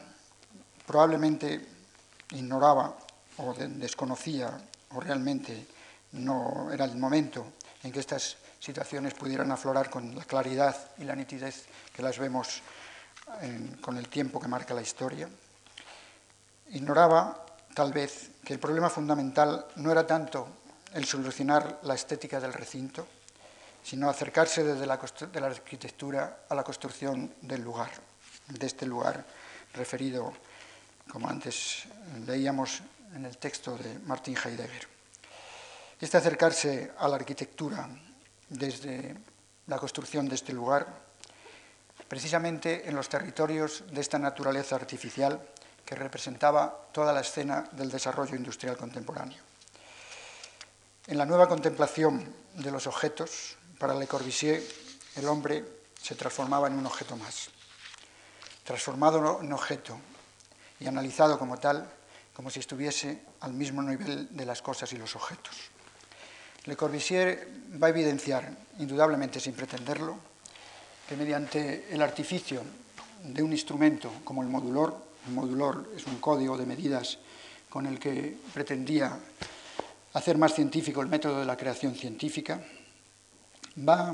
probablemente 0.86 1.66
ignoraba 2.32 2.98
o 3.38 3.54
desconocía 3.54 4.58
o 4.94 5.00
realmente 5.00 5.68
no 6.14 6.72
era 6.72 6.86
el 6.86 6.98
momento 6.98 7.46
en 7.84 7.92
que 7.92 8.00
estas 8.00 8.38
situaciones 8.60 9.14
pudieran 9.14 9.52
aflorar 9.52 9.90
con 9.90 10.16
la 10.16 10.26
claridad 10.26 10.76
y 10.98 11.04
la 11.04 11.16
nitidez 11.16 11.66
que 11.94 12.02
las 12.02 12.18
vemos 12.18 12.62
con 13.82 13.98
el 13.98 14.08
tiempo 14.08 14.40
que 14.40 14.48
marca 14.48 14.74
la 14.74 14.82
historia. 14.82 15.30
Ignoraba, 16.72 17.46
tal 17.74 17.94
vez, 17.94 18.32
que 18.44 18.54
el 18.54 18.60
problema 18.60 18.90
fundamental 18.90 19.66
no 19.76 19.92
era 19.92 20.08
tanto 20.08 20.48
el 20.98 21.06
solucionar 21.06 21.80
la 21.84 21.94
estética 21.94 22.40
del 22.40 22.54
recinto, 22.54 23.06
sino 23.84 24.10
acercarse 24.10 24.64
desde 24.64 24.88
la, 24.88 25.00
la 25.34 25.46
arquitectura 25.46 26.40
a 26.50 26.56
la 26.56 26.64
construcción 26.64 27.36
del 27.42 27.62
lugar, 27.62 27.92
de 28.48 28.66
este 28.66 28.88
lugar 28.88 29.24
referido, 29.76 30.34
como 31.08 31.30
antes 31.30 31.84
leíamos 32.26 32.82
en 33.14 33.26
el 33.26 33.38
texto 33.38 33.78
de 33.78 34.00
Martin 34.00 34.36
Heidegger. 34.36 34.88
Este 36.02 36.18
acercarse 36.18 36.92
a 36.98 37.08
la 37.08 37.18
arquitectura 37.18 37.88
desde 38.50 39.16
la 39.68 39.78
construcción 39.78 40.28
de 40.28 40.34
este 40.34 40.52
lugar, 40.52 40.88
precisamente 42.08 42.90
en 42.90 42.96
los 42.96 43.08
territorios 43.08 43.84
de 43.92 44.02
esta 44.02 44.18
naturaleza 44.18 44.76
artificial 44.76 45.40
que 45.86 45.94
representaba 45.94 46.90
toda 46.92 47.14
la 47.14 47.22
escena 47.22 47.70
del 47.72 47.92
desarrollo 47.92 48.36
industrial 48.36 48.76
contemporáneo. 48.78 49.47
En 51.08 51.18
la 51.18 51.26
nueva 51.26 51.48
contemplación 51.48 52.22
de 52.56 52.70
los 52.70 52.86
objetos, 52.86 53.56
para 53.80 53.96
Le 53.96 54.08
Corbusier, 54.08 54.62
el 55.16 55.26
hombre 55.30 55.64
se 56.02 56.16
transformaba 56.16 56.68
en 56.68 56.74
un 56.74 56.86
objeto 56.86 57.16
más. 57.16 57.48
Transformado 58.66 59.40
en 59.42 59.54
objeto 59.54 59.98
y 60.82 60.86
analizado 60.86 61.40
como 61.40 61.60
tal, 61.60 61.90
como 62.34 62.50
si 62.50 62.60
estuviese 62.60 63.22
al 63.40 63.54
mismo 63.54 63.82
nivel 63.82 64.36
de 64.36 64.46
las 64.46 64.62
cosas 64.62 64.92
y 64.92 64.98
los 64.98 65.16
objetos. 65.16 65.56
Le 66.66 66.76
Corbusier 66.76 67.48
va 67.82 67.88
a 67.88 67.92
evidenciar, 67.92 68.52
indudablemente 68.78 69.40
sin 69.40 69.54
pretenderlo, 69.54 70.18
que 71.08 71.16
mediante 71.16 71.88
el 71.90 72.02
artificio 72.02 72.64
de 73.24 73.42
un 73.42 73.54
instrumento 73.54 74.12
como 74.26 74.42
el 74.42 74.50
modulor, 74.50 74.98
el 75.26 75.34
modulor 75.34 75.90
es 75.96 76.06
un 76.06 76.20
código 76.20 76.58
de 76.58 76.66
medidas 76.66 77.18
con 77.70 77.86
el 77.86 77.98
que 77.98 78.38
pretendía 78.54 79.18
hacer 80.18 80.38
más 80.38 80.56
científico 80.56 81.02
el 81.02 81.08
método 81.08 81.40
de 81.40 81.46
la 81.46 81.56
creación 81.56 81.94
científica, 81.94 82.60
va 83.88 84.10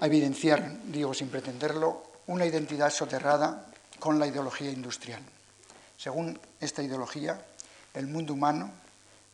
a 0.00 0.06
evidenciar, 0.06 0.78
digo 0.84 1.12
sin 1.12 1.28
pretenderlo, 1.28 2.04
una 2.28 2.46
identidad 2.46 2.90
soterrada 2.90 3.66
con 3.98 4.20
la 4.20 4.28
ideología 4.28 4.70
industrial. 4.70 5.20
Según 5.96 6.38
esta 6.60 6.84
ideología, 6.84 7.44
el 7.94 8.06
mundo 8.06 8.32
humano 8.32 8.70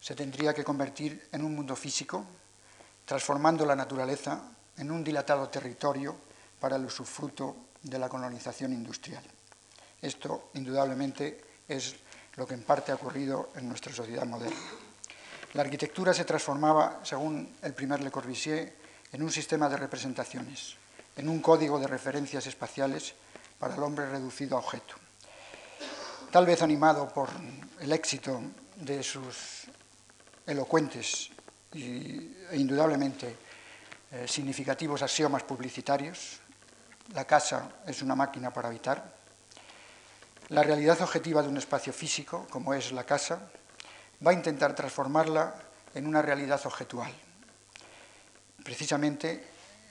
se 0.01 0.15
tendría 0.15 0.55
que 0.55 0.65
convertir 0.65 1.29
en 1.33 1.45
un 1.45 1.55
mundo 1.55 1.77
físico, 1.77 2.25
transformando 3.05 3.67
la 3.67 3.77
naturaleza 3.77 4.41
en 4.79 4.91
un 4.91 5.05
dilatado 5.05 5.51
territorio 5.51 6.17
para 6.59 6.77
el 6.77 6.87
usufruto 6.87 7.57
de 7.83 7.99
la 7.99 8.09
colonización 8.09 8.73
industrial. 8.73 9.23
Esto, 10.01 10.51
indudablemente, 10.55 11.45
es 11.69 11.95
lo 12.37 12.47
que 12.47 12.55
en 12.55 12.63
parte 12.63 12.91
ha 12.91 12.95
ocurrido 12.95 13.51
en 13.57 13.69
nuestra 13.69 13.93
sociedad 13.93 14.25
moderna. 14.25 14.88
La 15.55 15.63
arquitectura 15.63 16.13
se 16.13 16.25
transformaba, 16.25 17.01
según 17.03 17.57
el 17.63 17.73
primer 17.73 18.01
Le 18.01 18.11
Corbusier, 18.11 18.77
en 19.13 19.23
un 19.23 19.31
sistema 19.31 19.69
de 19.69 19.79
representaciones, 19.79 20.77
en 21.17 21.29
un 21.29 21.41
código 21.41 21.79
de 21.79 21.87
referencias 21.87 22.47
espaciales 22.47 23.15
para 23.59 23.75
el 23.75 23.83
hombre 23.83 24.09
reducido 24.09 24.57
a 24.57 24.61
objeto. 24.61 24.95
Tal 26.31 26.45
vez 26.45 26.61
animado 26.61 27.09
por 27.09 27.31
el 27.81 27.93
éxito 27.93 28.41
de 28.77 29.03
sus 29.03 29.65
elocuentes 30.47 31.31
e 31.73 32.57
indudablemente 32.57 33.37
eh, 34.11 34.29
significativos 34.29 35.03
axiomas 35.03 35.43
publicitarios. 35.43 36.41
La 37.15 37.25
casa 37.25 37.81
es 37.87 38.03
una 38.03 38.15
máquina 38.15 38.53
para 38.53 38.69
habitar. 38.69 39.17
La 40.49 40.63
realidad 40.63 41.01
objetiva 41.01 41.43
de 41.43 41.49
un 41.49 41.57
espacio 41.57 41.93
físico, 41.93 42.47
como 42.51 42.73
es 42.73 42.93
la 42.93 43.05
casa, 43.05 43.51
va 44.25 44.31
a 44.33 44.35
intentar 44.35 44.75
transformarla 44.75 45.55
en 45.95 46.07
una 46.07 46.23
realidad 46.23 46.61
objetual. 46.65 47.13
Precisamente 48.63 49.45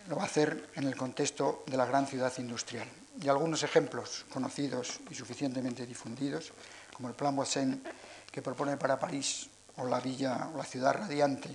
lo 0.07 0.15
va 0.15 0.23
a 0.23 0.25
hacer 0.25 0.69
en 0.75 0.85
el 0.85 0.95
contexto 0.95 1.63
de 1.67 1.77
la 1.77 1.85
gran 1.85 2.07
ciudad 2.07 2.33
industrial. 2.37 2.87
Y 3.21 3.27
algunos 3.29 3.63
ejemplos 3.63 4.25
conocidos 4.31 4.99
y 5.09 5.15
suficientemente 5.15 5.85
difundidos, 5.85 6.53
como 6.95 7.09
el 7.09 7.15
Plan 7.15 7.35
Boissin 7.35 7.83
que 8.31 8.41
propone 8.41 8.77
para 8.77 8.99
París 8.99 9.49
o 9.77 9.87
la 9.87 9.99
villa 9.99 10.49
o 10.53 10.57
la 10.57 10.63
ciudad 10.63 10.93
radiante, 10.93 11.49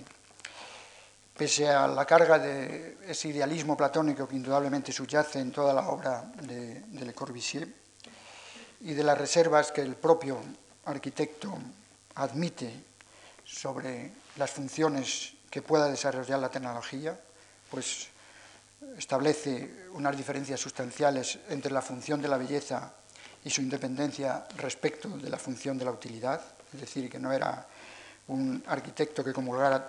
pese 1.35 1.69
a 1.69 1.87
la 1.87 2.05
carga 2.05 2.37
de 2.37 2.97
ese 3.07 3.29
idealismo 3.29 3.75
platónico 3.75 4.27
que 4.27 4.35
indudablemente 4.35 4.91
subyace 4.91 5.39
en 5.39 5.51
toda 5.51 5.73
la 5.73 5.87
obra 5.89 6.31
de, 6.41 6.83
Le 6.91 7.13
Corbusier 7.13 7.67
y 8.81 8.93
de 8.93 9.03
las 9.03 9.17
reservas 9.17 9.71
que 9.71 9.81
el 9.81 9.95
propio 9.95 10.39
arquitecto 10.85 11.57
admite 12.15 12.71
sobre 13.45 14.11
las 14.37 14.51
funciones 14.51 15.33
que 15.49 15.61
pueda 15.61 15.87
desarrollar 15.87 16.39
la 16.39 16.49
tecnología, 16.49 17.19
pues 17.69 18.07
establece 18.97 19.87
unas 19.93 20.17
diferencias 20.17 20.59
sustanciales 20.59 21.39
entre 21.49 21.71
la 21.71 21.81
función 21.81 22.21
de 22.21 22.27
la 22.27 22.37
belleza 22.37 22.93
y 23.43 23.49
su 23.49 23.61
independencia 23.61 24.45
respecto 24.57 25.09
de 25.09 25.29
la 25.29 25.37
función 25.37 25.77
de 25.77 25.85
la 25.85 25.91
utilidad, 25.91 26.41
es 26.73 26.81
decir, 26.81 27.09
que 27.09 27.19
no 27.19 27.31
era 27.31 27.67
un 28.27 28.63
arquitecto 28.67 29.23
que 29.23 29.33
comulgara, 29.33 29.87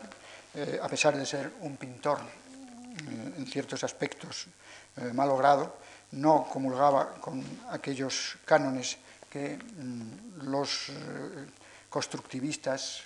eh, 0.54 0.78
a 0.82 0.88
pesar 0.88 1.16
de 1.16 1.24
ser 1.24 1.52
un 1.60 1.76
pintor 1.76 2.18
eh, 2.18 3.34
en 3.38 3.46
ciertos 3.46 3.84
aspectos 3.84 4.46
eh, 4.96 5.12
malogrado, 5.12 5.78
no 6.12 6.46
comulgaba 6.50 7.14
con 7.14 7.42
aquellos 7.70 8.38
cánones 8.44 8.98
que 9.30 9.56
mm, 9.56 10.46
los 10.50 10.90
constructivistas, 11.94 13.02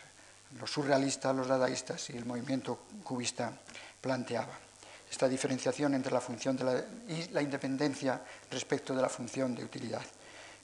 los 0.59 0.73
surrealistas, 0.73 1.37
los 1.37 1.47
dadaístas 1.47 2.09
y 2.09 2.17
el 2.17 2.25
movimiento 2.25 2.89
cubista 3.05 3.53
planteaba. 4.01 4.57
esta 5.11 5.29
diferenciación 5.29 5.93
entre 5.93 6.13
la 6.13 6.21
función 6.21 6.57
de 6.57 6.65
la, 6.65 6.85
y 7.09 7.29
la 7.33 7.41
independencia 7.41 8.21
respecto 8.51 8.95
de 8.95 9.01
la 9.01 9.09
función 9.09 9.55
de 9.55 9.65
utilidad. 9.65 10.05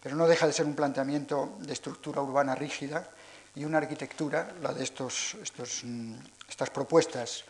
Pero 0.03 0.16
no 0.16 0.27
deja 0.27 0.47
de 0.47 0.53
ser 0.53 0.64
un 0.64 0.75
planteamiento 0.75 1.57
de 1.61 1.72
estructura 1.72 2.20
urbana 2.20 2.55
rígida 2.55 3.09
y 3.55 3.64
una 3.64 3.79
arquitectura, 3.79 4.53
la 4.61 4.72
de 4.72 4.85
estos, 4.85 5.37
mm, 5.85 6.14
estas 6.49 6.70
propuestas 6.70 7.45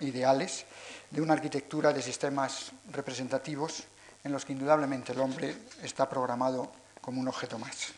ideales, 0.00 0.64
de 1.10 1.20
una 1.20 1.32
arquitectura 1.32 1.92
de 1.92 2.00
sistemas 2.00 2.72
representativos 2.92 3.84
en 4.22 4.32
los 4.32 4.44
que 4.44 4.52
indudablemente 4.52 5.12
el 5.12 5.20
hombre 5.20 5.56
está 5.82 6.08
programado 6.08 6.72
como 7.00 7.20
un 7.20 7.28
objeto 7.28 7.58
más. 7.58 7.92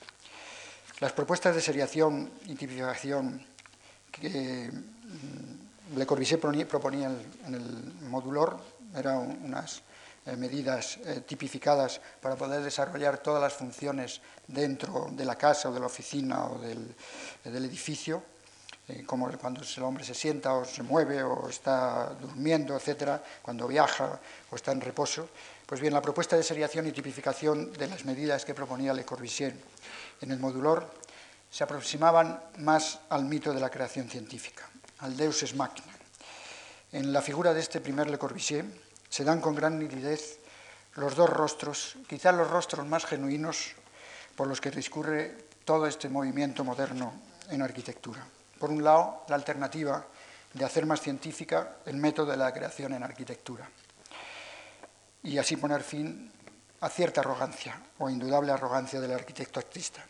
Las 0.99 1.13
propuestas 1.13 1.55
de 1.55 1.61
seriación 1.61 2.31
y 2.47 2.55
tipificación 2.55 3.45
que 4.11 4.71
mm, 4.73 5.99
Le 5.99 6.07
Corbusier 6.07 6.41
proponía 6.41 7.13
en 7.47 7.55
el 7.55 8.09
modulor 8.09 8.59
eran 8.95 9.45
unas 9.45 9.83
eh, 10.25 10.37
medidas 10.37 10.97
eh, 11.05 11.21
tipificadas 11.27 12.01
para 12.21 12.35
poder 12.35 12.63
desarrollar 12.63 13.19
todas 13.19 13.43
las 13.43 13.53
funciones 13.53 14.23
dentro 14.49 15.09
de 15.13 15.27
la 15.27 15.37
casa 15.37 15.69
o 15.69 15.75
de 15.75 15.81
la 15.81 15.87
oficina 15.87 16.47
o 16.47 16.59
del, 16.59 16.95
edificio, 17.45 18.23
eh, 18.89 19.05
como 19.05 19.31
cuando 19.37 19.61
el 19.63 19.83
hombre 19.83 20.03
se 20.03 20.15
sienta 20.15 20.55
o 20.55 20.65
se 20.65 20.83
mueve 20.83 21.23
o 21.23 21.51
está 21.51 22.09
durmiendo, 22.19 22.75
etcétera, 22.75 23.23
cuando 23.43 23.69
viaja 23.69 24.19
o 24.51 24.57
está 24.57 24.73
en 24.73 24.81
reposo. 24.81 25.29
Pues 25.67 25.81
bien, 25.81 25.93
la 25.93 26.01
propuesta 26.01 26.37
de 26.37 26.43
seriación 26.43 26.87
y 26.87 26.93
tipificación 26.93 27.73
de 27.75 27.87
las 27.87 28.07
medidas 28.07 28.47
que 28.47 28.55
proponía 28.55 28.95
Le 28.95 29.05
Corbusier 29.05 29.55
en 30.21 30.31
el 30.31 30.39
modulor 30.39 30.91
se 31.51 31.64
aproximaban 31.64 32.41
más 32.59 33.01
al 33.09 33.25
mito 33.25 33.53
de 33.53 33.61
la 33.61 33.71
creación 33.71 34.09
científica, 34.09 34.69
al 34.99 35.17
Deus 35.17 35.43
es 35.43 35.55
machina. 35.55 35.93
En 36.93 37.12
la 37.12 37.23
figura 37.23 37.53
de 37.55 37.61
este 37.61 37.81
primer 37.81 38.09
Le 38.09 38.19
Corbusier 38.19 38.64
se 39.09 39.25
dan 39.25 39.41
con 39.41 39.55
gran 39.55 39.79
nitidez 39.79 40.39
los 40.97 41.14
dos 41.14 41.29
rostros, 41.29 41.97
quizá 42.09 42.33
los 42.33 42.51
rostros 42.51 42.87
más 42.87 43.05
genuinos 43.05 43.73
por 44.35 44.47
los 44.47 44.61
que 44.61 44.71
discurre 44.71 45.37
todo 45.64 45.87
este 45.87 46.09
movimiento 46.09 46.64
moderno 46.64 47.12
en 47.51 47.62
arquitectura. 47.62 48.27
Por 48.59 48.71
un 48.71 48.83
lado, 48.83 49.25
la 49.29 49.37
alternativa 49.37 50.07
de 50.53 50.64
hacer 50.64 50.87
más 50.87 51.01
científica 51.01 51.77
el 51.85 51.97
método 51.97 52.31
de 52.31 52.37
la 52.39 52.53
creación 52.53 52.95
en 52.95 53.03
arquitectura 53.03 53.69
y 55.23 55.39
así 55.39 55.57
poner 55.57 55.83
fin 55.83 56.31
a 56.81 56.89
cierta 56.89 57.20
arrogancia 57.20 57.81
o 57.99 58.11
indudable 58.11 58.53
arrogancia 58.53 59.01
del 59.01 59.12
arquitecto 59.12 59.61
artista, 59.61 60.05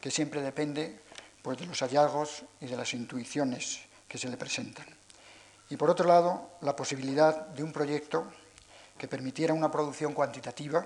que 0.00 0.10
siempre 0.10 0.40
depende 0.42 1.00
pues, 1.42 1.58
de 1.58 1.66
los 1.66 1.80
hallazgos 1.80 2.44
y 2.60 2.66
de 2.66 2.76
las 2.76 2.94
intuiciones 2.94 3.80
que 4.06 4.18
se 4.18 4.28
le 4.28 4.36
presentan. 4.36 4.86
Y 5.68 5.76
por 5.76 5.90
otro 5.90 6.06
lado, 6.06 6.58
la 6.62 6.74
posibilidad 6.74 7.46
de 7.48 7.62
un 7.62 7.72
proyecto 7.72 8.26
que 8.98 9.08
permitiera 9.08 9.54
una 9.54 9.70
producción 9.70 10.12
cuantitativa 10.12 10.84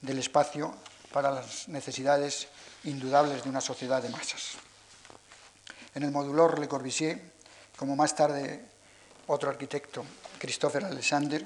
del 0.00 0.18
espacio 0.18 0.74
para 1.12 1.30
las 1.30 1.68
necesidades 1.68 2.48
indudables 2.84 3.44
de 3.44 3.50
una 3.50 3.60
sociedad 3.60 4.02
de 4.02 4.08
masas. 4.08 4.56
En 5.94 6.04
el 6.04 6.10
modulor 6.10 6.58
Le 6.58 6.68
Corbusier, 6.68 7.20
como 7.76 7.94
más 7.94 8.16
tarde 8.16 8.64
otro 9.26 9.50
arquitecto, 9.50 10.04
Christopher 10.38 10.84
Alexander, 10.84 11.44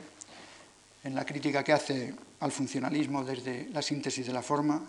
en 1.07 1.15
la 1.15 1.25
crítica 1.25 1.63
que 1.63 1.73
hace 1.73 2.15
al 2.41 2.51
funcionalismo 2.51 3.23
desde 3.23 3.71
la 3.71 3.81
síntesis 3.81 4.27
de 4.27 4.33
la 4.33 4.43
forma, 4.43 4.83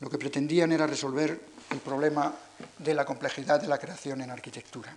lo 0.00 0.10
que 0.10 0.18
pretendían 0.18 0.70
era 0.70 0.86
resolver 0.86 1.40
el 1.70 1.78
problema 1.78 2.34
de 2.76 2.92
la 2.92 3.06
complejidad 3.06 3.58
de 3.58 3.68
la 3.68 3.78
creación 3.78 4.20
en 4.20 4.30
arquitectura. 4.30 4.92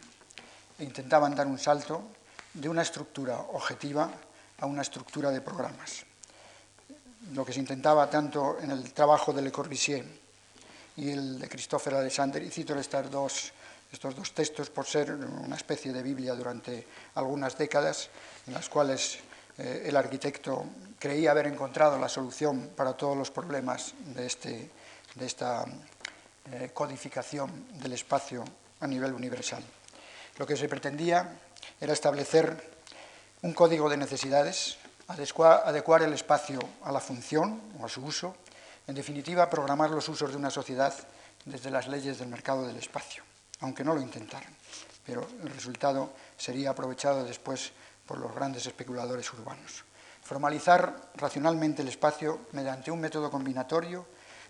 E 0.78 0.84
intentaban 0.84 1.34
dar 1.34 1.48
un 1.48 1.58
salto 1.58 2.04
de 2.52 2.68
una 2.68 2.82
estructura 2.82 3.40
objetiva 3.56 4.12
a 4.60 4.66
una 4.66 4.82
estructura 4.82 5.32
de 5.32 5.40
programas. 5.40 6.04
Lo 7.32 7.46
que 7.46 7.54
se 7.54 7.64
intentaba 7.64 8.10
tanto 8.10 8.60
en 8.60 8.72
el 8.72 8.92
trabajo 8.92 9.32
de 9.32 9.44
Le 9.44 9.56
Corbusier 9.56 10.04
y 10.98 11.10
el 11.10 11.40
de 11.40 11.48
Christopher 11.48 11.96
Alexander, 11.96 12.44
y 12.44 12.52
cito 12.52 12.76
estos 12.76 13.10
dos, 13.10 13.52
estos 13.92 14.14
dos 14.14 14.34
textos 14.34 14.70
por 14.70 14.86
ser 14.86 15.16
una 15.16 15.56
especie 15.56 15.94
de 15.94 16.04
Biblia 16.04 16.36
durante 16.36 16.86
algunas 17.16 17.58
décadas, 17.58 18.10
en 18.46 18.54
las 18.54 18.68
cuales 18.68 19.20
eh, 19.58 19.84
el 19.86 19.96
arquitecto 19.96 20.66
creía 21.00 21.32
haber 21.32 21.48
encontrado 21.48 21.98
la 21.98 22.10
solución 22.10 22.72
para 22.76 22.94
todos 22.94 23.18
los 23.18 23.32
problemas 23.32 23.94
de, 24.16 24.26
este, 24.26 24.70
de 25.16 25.26
esta 25.26 25.66
eh, 26.52 26.72
codificación 26.74 27.80
del 27.80 27.94
espacio 27.94 28.44
a 28.80 28.88
nivel 28.88 29.14
universal. 29.14 29.64
Lo 30.38 30.46
que 30.46 30.58
se 30.58 30.68
pretendía 30.68 31.40
era 31.80 31.94
establecer 31.94 32.76
un 33.42 33.54
código 33.54 33.90
de 33.90 33.98
necesidades, 33.98 34.78
adecuar 35.08 36.02
el 36.02 36.14
espacio 36.14 36.60
a 36.84 36.92
la 36.92 37.00
función 37.00 37.62
o 37.80 37.86
a 37.86 37.90
su 37.90 38.04
uso, 38.04 38.36
en 38.88 38.96
definitiva, 38.96 39.50
programar 39.50 39.90
los 39.92 40.10
usos 40.10 40.32
de 40.32 40.38
una 40.38 40.50
sociedad 40.50 40.94
desde 41.46 41.72
las 41.72 41.88
leyes 41.88 42.20
del 42.20 42.28
mercado 42.28 42.68
del 42.68 42.78
espacio, 42.78 43.24
aunque 43.62 43.84
no 43.84 43.94
lo 43.94 44.02
intentaran, 44.02 44.54
pero 45.06 45.28
el 45.42 45.50
resultado 45.50 46.12
sería 46.38 46.72
aprovechado 46.72 47.24
después 47.24 47.72
por 48.06 48.20
los 48.20 48.34
grandes 48.34 48.66
especuladores 48.66 49.32
urbanos. 49.34 49.84
Formalizar 50.22 51.12
racionalmente 51.16 51.82
el 51.82 51.88
espacio 51.88 52.48
mediante 52.52 52.92
un 52.92 53.00
método 53.00 53.30
combinatorio 53.30 54.06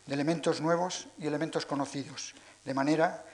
de 0.05 0.13
elementos 0.13 0.61
nuevos 0.61 1.07
y 1.17 1.27
elementos 1.27 1.65
conocidos, 1.65 2.33
de 2.63 2.73
manera, 2.73 3.25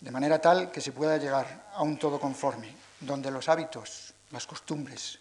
de 0.00 0.10
manera 0.10 0.40
tal 0.40 0.70
que 0.70 0.80
se 0.80 0.92
pueda 0.92 1.16
llegar 1.16 1.70
a 1.74 1.82
un 1.82 1.98
todo 1.98 2.20
conforme, 2.20 2.74
donde 3.00 3.30
los 3.30 3.48
hábitos, 3.48 4.14
las 4.30 4.46
costumbres, 4.46 5.18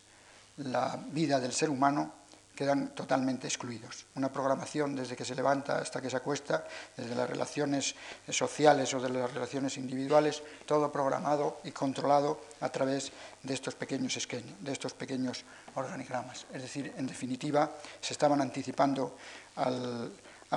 la 0.57 0.99
vida 1.11 1.39
del 1.39 1.53
ser 1.53 1.69
humano 1.69 2.13
quedan 2.57 2.89
totalmente 2.95 3.45
excluidos. 3.45 4.07
Una 4.15 4.33
programación 4.33 4.95
desde 4.95 5.15
que 5.15 5.23
se 5.23 5.35
levanta 5.35 5.77
hasta 5.77 6.01
que 6.01 6.09
se 6.09 6.17
acuesta, 6.17 6.65
desde 6.97 7.13
las 7.13 7.29
relaciones 7.29 7.93
sociales 8.29 8.91
o 8.95 8.99
de 8.99 9.09
las 9.09 9.31
relaciones 9.31 9.77
individuales, 9.77 10.41
todo 10.65 10.91
programado 10.91 11.61
y 11.63 11.69
controlado 11.69 12.41
a 12.59 12.69
través 12.69 13.11
de 13.43 13.53
estos 13.53 13.75
pequeños 13.75 14.17
esquemas, 14.17 14.57
de 14.59 14.71
estos 14.71 14.95
pequeños 14.95 15.45
organigramas. 15.75 16.47
Es 16.51 16.63
decir, 16.63 16.91
en 16.97 17.05
definitiva, 17.05 17.69
se 18.01 18.13
estaban 18.13 18.41
anticipando 18.41 19.15
al, 19.57 20.11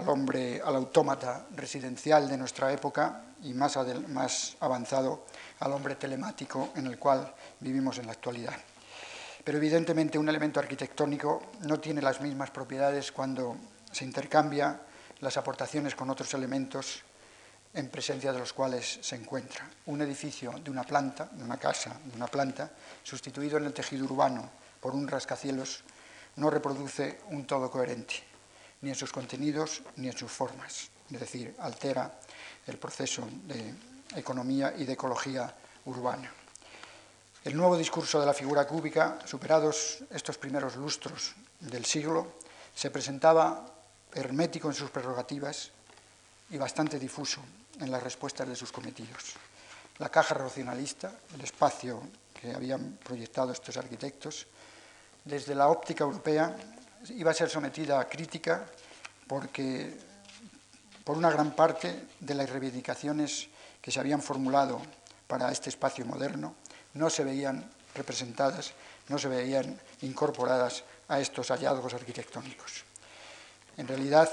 hombre, 0.06 0.62
al 0.64 0.76
autómata 0.76 1.48
residencial 1.54 2.30
de 2.30 2.38
nuestra 2.38 2.72
época 2.72 3.24
y 3.42 3.52
más 3.52 3.76
avanzado 3.76 5.26
al 5.58 5.72
hombre 5.72 5.96
telemático 5.96 6.70
en 6.76 6.86
el 6.86 6.98
cual 6.98 7.30
vivimos 7.60 7.98
en 7.98 8.06
la 8.06 8.12
actualidad. 8.12 8.56
Pero 9.44 9.58
evidentemente 9.58 10.18
un 10.18 10.28
elemento 10.28 10.60
arquitectónico 10.60 11.52
no 11.62 11.80
tiene 11.80 12.02
las 12.02 12.20
mismas 12.20 12.50
propiedades 12.50 13.12
cuando 13.12 13.56
se 13.90 14.04
intercambia 14.04 14.80
las 15.20 15.36
aportaciones 15.36 15.94
con 15.94 16.10
otros 16.10 16.32
elementos 16.34 17.02
en 17.72 17.88
presencia 17.88 18.32
de 18.32 18.38
los 18.38 18.52
cuales 18.52 18.98
se 19.00 19.16
encuentra. 19.16 19.68
Un 19.86 20.02
edificio 20.02 20.52
de 20.62 20.70
una 20.70 20.82
planta, 20.82 21.28
de 21.32 21.44
una 21.44 21.56
casa, 21.56 21.98
de 22.04 22.16
una 22.16 22.26
planta, 22.26 22.70
sustituido 23.02 23.58
en 23.58 23.64
el 23.64 23.72
tejido 23.72 24.04
urbano 24.04 24.50
por 24.80 24.94
un 24.94 25.06
rascacielos, 25.06 25.84
no 26.36 26.50
reproduce 26.50 27.20
un 27.30 27.46
todo 27.46 27.70
coherente 27.70 28.30
ni 28.82 28.90
en 28.90 28.96
sus 28.96 29.12
contenidos 29.12 29.82
ni 29.96 30.08
en 30.08 30.16
sus 30.16 30.30
formas. 30.30 30.90
Es 31.10 31.20
decir, 31.20 31.54
altera 31.58 32.18
el 32.66 32.78
proceso 32.78 33.28
de 33.44 33.74
economía 34.16 34.74
y 34.76 34.84
de 34.84 34.92
ecología 34.94 35.52
urbana. 35.84 36.32
El 37.42 37.56
nuevo 37.56 37.78
discurso 37.78 38.20
de 38.20 38.26
la 38.26 38.34
figura 38.34 38.66
cúbica, 38.66 39.18
superados 39.24 40.04
estos 40.10 40.36
primeros 40.36 40.76
lustros 40.76 41.32
del 41.60 41.86
siglo, 41.86 42.34
se 42.74 42.90
presentaba 42.90 43.64
hermético 44.12 44.68
en 44.68 44.74
sus 44.74 44.90
prerrogativas 44.90 45.70
y 46.50 46.58
bastante 46.58 46.98
difuso 46.98 47.40
en 47.80 47.90
las 47.90 48.02
respuestas 48.02 48.46
de 48.46 48.56
sus 48.56 48.70
cometidos. 48.70 49.36
La 49.96 50.10
caja 50.10 50.34
racionalista, 50.34 51.14
el 51.34 51.40
espacio 51.40 52.02
que 52.38 52.52
habían 52.52 52.98
proyectado 53.02 53.52
estos 53.52 53.78
arquitectos, 53.78 54.46
desde 55.24 55.54
la 55.54 55.68
óptica 55.68 56.04
europea 56.04 56.54
iba 57.08 57.30
a 57.30 57.34
ser 57.34 57.48
sometida 57.48 57.98
a 58.00 58.08
crítica 58.08 58.66
porque 59.26 59.96
por 61.04 61.16
una 61.16 61.30
gran 61.30 61.56
parte 61.56 62.04
de 62.20 62.34
las 62.34 62.50
reivindicaciones 62.50 63.48
que 63.80 63.90
se 63.90 63.98
habían 63.98 64.20
formulado 64.20 64.82
para 65.26 65.50
este 65.50 65.70
espacio 65.70 66.04
moderno 66.04 66.54
no 66.94 67.10
se 67.10 67.24
veían 67.24 67.70
representadas, 67.94 68.72
no 69.08 69.18
se 69.18 69.28
veían 69.28 69.78
incorporadas 70.02 70.84
a 71.08 71.20
estos 71.20 71.48
hallazgos 71.50 71.94
arquitectónicos. 71.94 72.84
En 73.76 73.88
realidad, 73.88 74.30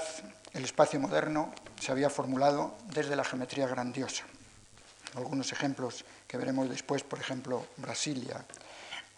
el 0.52 0.64
espacio 0.64 1.00
moderno 1.00 1.52
se 1.80 1.92
había 1.92 2.10
formulado 2.10 2.76
desde 2.92 3.16
la 3.16 3.24
geometría 3.24 3.66
grandiosa. 3.66 4.24
Algunos 5.14 5.52
ejemplos 5.52 6.04
que 6.26 6.36
veremos 6.36 6.68
después, 6.68 7.02
por 7.02 7.18
ejemplo, 7.18 7.66
Brasilia, 7.76 8.44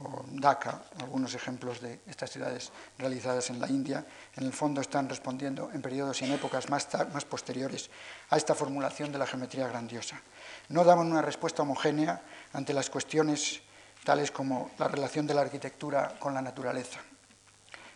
o 0.01 0.25
Dhaka, 0.33 0.83
algunos 1.01 1.35
ejemplos 1.35 1.81
de 1.81 2.01
estas 2.07 2.31
ciudades 2.31 2.73
realizadas 2.99 3.51
en 3.51 3.61
la 3.61 3.69
India, 3.69 4.05
en 4.37 4.45
el 4.45 4.53
fondo 4.53 4.81
están 4.81 5.09
respondiendo 5.09 5.71
en 5.73 5.83
periodos 5.83 6.23
y 6.23 6.25
en 6.25 6.33
épocas 6.33 6.71
más, 6.71 6.89
más 7.13 7.25
posteriores 7.25 7.91
a 8.31 8.37
esta 8.37 8.55
formulación 8.55 9.13
de 9.13 9.19
la 9.19 9.27
geometría 9.27 9.69
grandiosa. 9.69 10.21
No 10.69 10.85
daban 10.85 11.11
una 11.11 11.21
respuesta 11.21 11.63
homogénea 11.63 12.23
ante 12.53 12.73
las 12.73 12.89
cuestiones 12.89 13.61
tales 14.05 14.31
como 14.31 14.71
la 14.79 14.89
relación 14.89 15.27
de 15.27 15.35
la 15.35 15.43
arquitectura 15.43 16.17
con 16.19 16.33
la 16.33 16.41
naturaleza, 16.41 17.01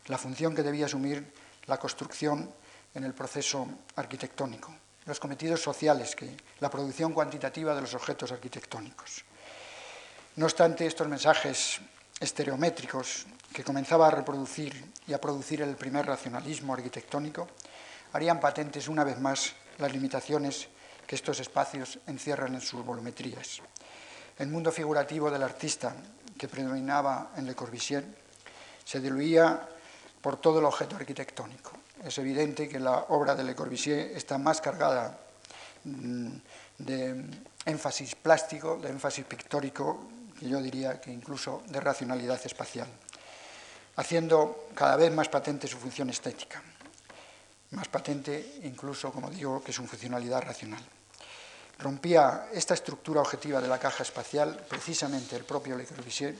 la 0.07 0.19
función 0.19 0.55
que 0.55 0.63
debía 0.63 0.87
asumir 0.87 1.33
la 1.67 1.79
construcción 1.79 2.53
en 2.95 3.05
el 3.05 3.15
proceso 3.15 3.67
arquitectónico, 3.97 4.75
los 5.07 5.19
cometidos 5.19 5.63
sociales, 5.63 6.15
que, 6.15 6.37
la 6.61 6.71
producción 6.71 7.15
cuantitativa 7.15 7.75
de 7.75 7.81
los 7.81 7.95
objetos 7.95 8.31
arquitectónicos. 8.31 9.25
No 10.37 10.47
obstante, 10.47 10.87
estos 10.87 11.09
mensajes 11.09 11.81
estereométricos 12.21 13.27
que 13.53 13.65
comenzaba 13.65 14.09
a 14.09 14.11
reproducir 14.11 14.75
y 15.07 15.13
a 15.13 15.21
producir 15.21 15.63
el 15.63 15.77
primer 15.77 16.07
racionalismo 16.07 16.75
arquitectónico 16.75 17.49
harían 18.13 18.41
patentes 18.41 18.89
una 18.89 19.05
vez 19.05 19.21
más 19.21 19.55
las 19.79 19.93
limitaciones 19.93 20.69
que 21.07 21.15
estos 21.15 21.41
espacios 21.41 21.99
encierran 22.07 22.55
en 22.55 22.61
sus 22.61 22.85
volumetrías. 22.85 23.61
El 24.39 24.49
mundo 24.49 24.73
figurativo 24.73 25.31
del 25.31 25.43
artista 25.43 25.95
que 26.37 26.49
predominaba 26.49 27.33
en 27.37 27.47
Le 27.47 27.55
Corbusier 27.55 28.05
se 28.85 29.01
diluía 29.01 29.69
por 30.21 30.37
todo 30.41 30.59
el 30.59 30.65
objeto 30.65 30.97
arquitectónico. 30.97 31.73
Es 32.03 32.19
evidente 32.19 32.69
que 32.69 32.81
la 32.81 33.07
obra 33.11 33.35
de 33.35 33.45
Le 33.45 33.55
Corbusier 33.55 34.17
está 34.17 34.39
más 34.39 34.61
cargada 34.61 35.19
mm, 35.85 36.29
de 36.79 37.25
énfasis 37.67 38.15
plástico, 38.15 38.79
de 38.79 38.91
énfasis 38.91 39.25
pictórico, 39.25 40.09
yo 40.49 40.61
diría 40.61 41.01
que 41.01 41.13
incluso 41.13 41.63
de 41.69 41.81
racionalidad 41.81 42.41
espacial, 42.45 42.89
haciendo 43.97 44.69
cada 44.75 44.97
vez 44.97 45.13
más 45.13 45.29
patente 45.29 45.69
su 45.69 45.79
función 45.79 46.11
estética, 46.11 46.63
más 47.71 47.89
patente 47.89 48.61
incluso, 48.65 49.13
como 49.13 49.31
digo, 49.31 49.63
que 49.63 49.73
su 49.73 49.87
funcionalidad 49.87 50.43
racional. 50.43 50.83
Rompía 51.79 52.49
esta 52.53 52.75
estructura 52.75 53.21
objetiva 53.21 53.61
de 53.61 53.69
la 53.69 53.79
caja 53.79 54.03
espacial 54.03 54.65
precisamente 54.69 55.35
el 55.37 55.45
propio 55.45 55.77
Le 55.77 55.85
Corbusier, 55.85 56.35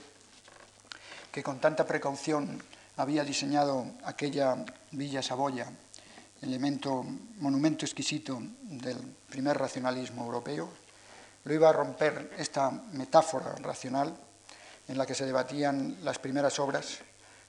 que 1.31 1.43
con 1.43 1.59
tanta 1.59 1.85
precaución 1.85 2.61
había 2.97 3.23
diseñado 3.23 3.85
aquella 4.05 4.55
Villa 4.91 5.21
Saboya, 5.21 5.67
elemento, 6.41 7.03
monumento 7.39 7.85
exquisito 7.85 8.39
del 8.63 8.97
primer 9.29 9.57
racionalismo 9.57 10.23
europeo, 10.23 10.84
lo 11.45 11.53
iba 11.53 11.69
a 11.69 11.73
romper 11.73 12.33
esta 12.37 12.69
metáfora 12.69 13.55
racional 13.61 14.13
en 14.87 14.97
la 14.97 15.05
que 15.05 15.15
se 15.15 15.25
debatían 15.25 15.97
las 16.03 16.19
primeras 16.19 16.59
obras 16.59 16.99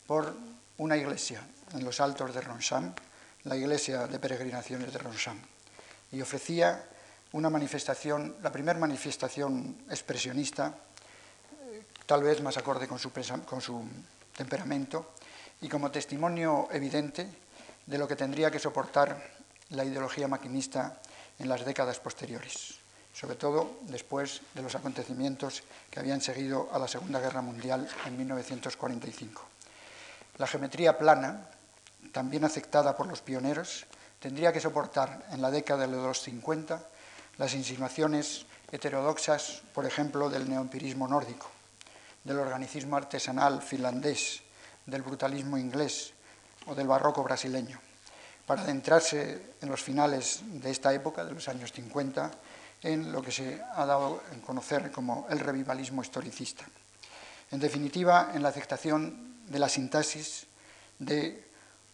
por 0.06 0.34
una 0.78 0.96
iglesia 0.96 1.42
en 1.72 1.84
los 1.84 2.00
altos 2.00 2.34
de 2.34 2.40
Roncham, 2.40 2.94
la 3.44 3.56
iglesia 3.56 4.06
de 4.06 4.18
peregrinaciones 4.18 4.92
de 4.92 4.98
Roncham, 4.98 5.40
y 6.12 6.20
ofrecía 6.20 6.84
una 7.32 7.50
manifestación, 7.50 8.36
la 8.42 8.52
primera 8.52 8.78
manifestación 8.78 9.84
expresionista, 9.90 10.74
tal 12.06 12.22
vez 12.22 12.40
más 12.42 12.56
acorde 12.56 12.86
con 12.86 12.98
su 12.98 13.84
temperamento, 14.36 15.12
y 15.60 15.68
como 15.68 15.90
testimonio 15.90 16.68
evidente 16.70 17.28
de 17.86 17.98
lo 17.98 18.06
que 18.06 18.16
tendría 18.16 18.50
que 18.50 18.58
soportar 18.58 19.16
la 19.70 19.84
ideología 19.84 20.28
maquinista 20.28 21.00
en 21.38 21.48
las 21.48 21.64
décadas 21.64 21.98
posteriores, 21.98 22.78
sobre 23.18 23.36
todo 23.36 23.78
después 23.88 24.42
de 24.52 24.60
los 24.60 24.74
acontecimientos 24.74 25.62
que 25.90 26.00
habían 26.00 26.20
seguido 26.20 26.68
a 26.70 26.78
la 26.78 26.86
Segunda 26.86 27.18
Guerra 27.18 27.40
Mundial 27.40 27.88
en 28.04 28.16
1945. 28.18 29.42
La 30.36 30.46
geometría 30.46 30.98
plana, 30.98 31.48
también 32.12 32.44
aceptada 32.44 32.94
por 32.94 33.06
los 33.06 33.22
pioneros, 33.22 33.86
tendría 34.20 34.52
que 34.52 34.60
soportar 34.60 35.24
en 35.30 35.40
la 35.40 35.50
década 35.50 35.86
de 35.86 35.96
los 35.96 36.20
50 36.20 36.82
las 37.38 37.54
insinuaciones 37.54 38.44
heterodoxas, 38.70 39.62
por 39.72 39.86
ejemplo, 39.86 40.28
del 40.28 40.48
neoempirismo 40.50 41.08
nórdico, 41.08 41.48
del 42.22 42.38
organicismo 42.38 42.98
artesanal 42.98 43.62
finlandés, 43.62 44.42
del 44.84 45.00
brutalismo 45.00 45.56
inglés 45.56 46.12
o 46.66 46.74
del 46.74 46.86
barroco 46.86 47.22
brasileño, 47.22 47.80
para 48.44 48.60
adentrarse 48.60 49.54
en 49.62 49.70
los 49.70 49.82
finales 49.82 50.40
de 50.44 50.70
esta 50.70 50.92
época, 50.92 51.24
de 51.24 51.32
los 51.32 51.48
años 51.48 51.72
50, 51.72 52.30
en 52.82 53.12
lo 53.12 53.22
que 53.22 53.32
se 53.32 53.62
ha 53.74 53.86
dado 53.86 54.20
a 54.20 54.46
conocer 54.46 54.90
como 54.90 55.26
el 55.30 55.40
revivalismo 55.40 56.02
historicista. 56.02 56.64
En 57.50 57.60
definitiva, 57.60 58.32
en 58.34 58.42
la 58.42 58.48
aceptación 58.50 59.36
de 59.46 59.58
la 59.58 59.68
sintaxis 59.68 60.46
de 60.98 61.46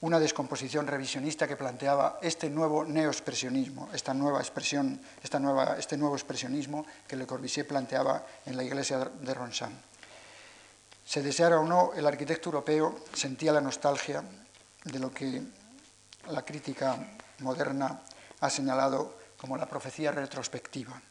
una 0.03 0.19
descomposición 0.19 0.87
revisionista 0.87 1.47
que 1.47 1.57
planteaba 1.57 2.19
este 2.23 2.51
nuevo 2.51 2.85
neoexpresionismo, 2.85 3.89
esta 3.93 4.13
nueva 4.13 4.41
expresión, 4.41 5.01
esta 5.23 5.39
nueva, 5.39 5.77
este 5.79 5.97
nuevo 5.97 6.17
expresionismo 6.17 6.85
que 7.07 7.17
Le 7.17 7.27
Corbusier 7.27 7.67
planteaba 7.67 8.27
en 8.45 8.57
la 8.57 8.65
iglesia 8.65 8.99
de 8.99 9.35
Roncham. 9.35 9.73
Se 11.07 11.23
deseara 11.23 11.61
o 11.61 11.67
no, 11.67 11.93
el 11.95 12.07
arquitecto 12.07 12.49
europeo 12.49 12.99
sentía 13.13 13.53
la 13.53 13.61
nostalgia 13.61 14.25
de 14.85 14.99
lo 14.99 15.13
que 15.13 15.43
la 16.31 16.43
crítica 16.43 16.97
moderna 17.39 18.01
ha 18.41 18.51
señalado 18.51 19.22
como 19.43 19.57
la 19.57 19.67
profecía 19.67 20.13
retrospectiva, 20.13 21.03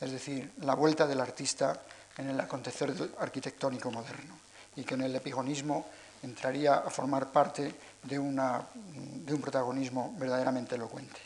es 0.00 0.12
decir, 0.12 0.52
la 0.62 0.76
vuelta 0.76 1.08
del 1.08 1.20
artista 1.20 1.82
en 2.16 2.30
el 2.30 2.38
acontecer 2.38 2.94
arquitectónico 3.18 3.90
moderno, 3.90 4.38
y 4.76 4.84
que 4.84 4.94
en 4.94 5.02
el 5.02 5.16
epigonismo 5.16 5.90
entraría 6.22 6.74
a 6.74 6.90
formar 6.90 7.32
parte 7.32 7.74
de, 8.04 8.14
de 8.14 9.34
un 9.34 9.40
protagonismo 9.40 10.14
verdaderamente 10.16 10.76
elocuente. 10.76 11.18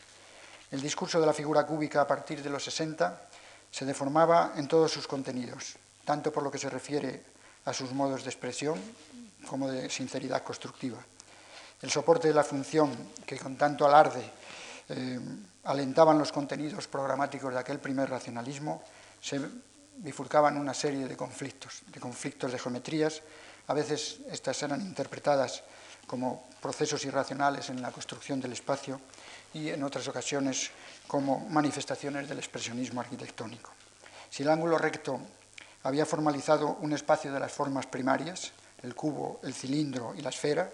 El 0.70 0.80
discurso 0.80 1.20
de 1.20 1.26
la 1.26 1.34
figura 1.34 1.66
cúbica 1.66 2.00
a 2.00 2.06
partir 2.06 2.42
de 2.42 2.48
los 2.48 2.64
60 2.64 3.20
se 3.70 3.84
deformaba 3.84 4.54
en 4.56 4.66
todos 4.66 4.90
sus 4.90 5.06
contenidos, 5.06 5.76
tanto 6.06 6.32
por 6.32 6.42
lo 6.42 6.50
que 6.50 6.56
se 6.56 6.70
refiere 6.70 7.24
a 7.66 7.74
sus 7.74 7.92
modos 7.92 8.24
de 8.24 8.30
expresión 8.30 8.80
como 9.46 9.70
de 9.70 9.90
sinceridad 9.90 10.42
constructiva. 10.42 11.04
El 11.82 11.90
soporte 11.90 12.28
de 12.28 12.34
la 12.34 12.42
función 12.42 12.90
que 13.26 13.38
con 13.38 13.54
tanto 13.56 13.84
alarde 13.84 14.24
eh, 14.88 15.20
alentaban 15.64 16.18
los 16.18 16.32
contenidos 16.32 16.88
programáticos 16.88 17.52
de 17.52 17.60
aquel 17.60 17.78
primer 17.78 18.10
racionalismo 18.10 18.82
se 19.20 19.40
bifurcaban 19.96 20.56
una 20.56 20.74
serie 20.74 21.06
de 21.06 21.16
conflictos, 21.16 21.82
de 21.86 22.00
conflictos 22.00 22.52
de 22.52 22.58
geometrías. 22.58 23.22
A 23.68 23.74
veces 23.74 24.20
estas 24.30 24.62
eran 24.62 24.80
interpretadas 24.80 25.62
como 26.06 26.44
procesos 26.60 27.04
irracionales 27.04 27.70
en 27.70 27.80
la 27.80 27.90
construcción 27.90 28.40
del 28.40 28.52
espacio 28.52 29.00
y 29.54 29.70
en 29.70 29.82
otras 29.82 30.06
ocasiones 30.08 30.70
como 31.06 31.40
manifestaciones 31.48 32.28
del 32.28 32.38
expresionismo 32.38 33.00
arquitectónico. 33.00 33.70
Si 34.28 34.42
el 34.42 34.50
ángulo 34.50 34.76
recto 34.78 35.20
había 35.84 36.04
formalizado 36.04 36.76
un 36.80 36.92
espacio 36.92 37.32
de 37.32 37.40
las 37.40 37.52
formas 37.52 37.86
primarias, 37.86 38.52
el 38.82 38.94
cubo, 38.94 39.40
el 39.42 39.54
cilindro 39.54 40.14
y 40.16 40.20
la 40.20 40.30
esfera, 40.30 40.68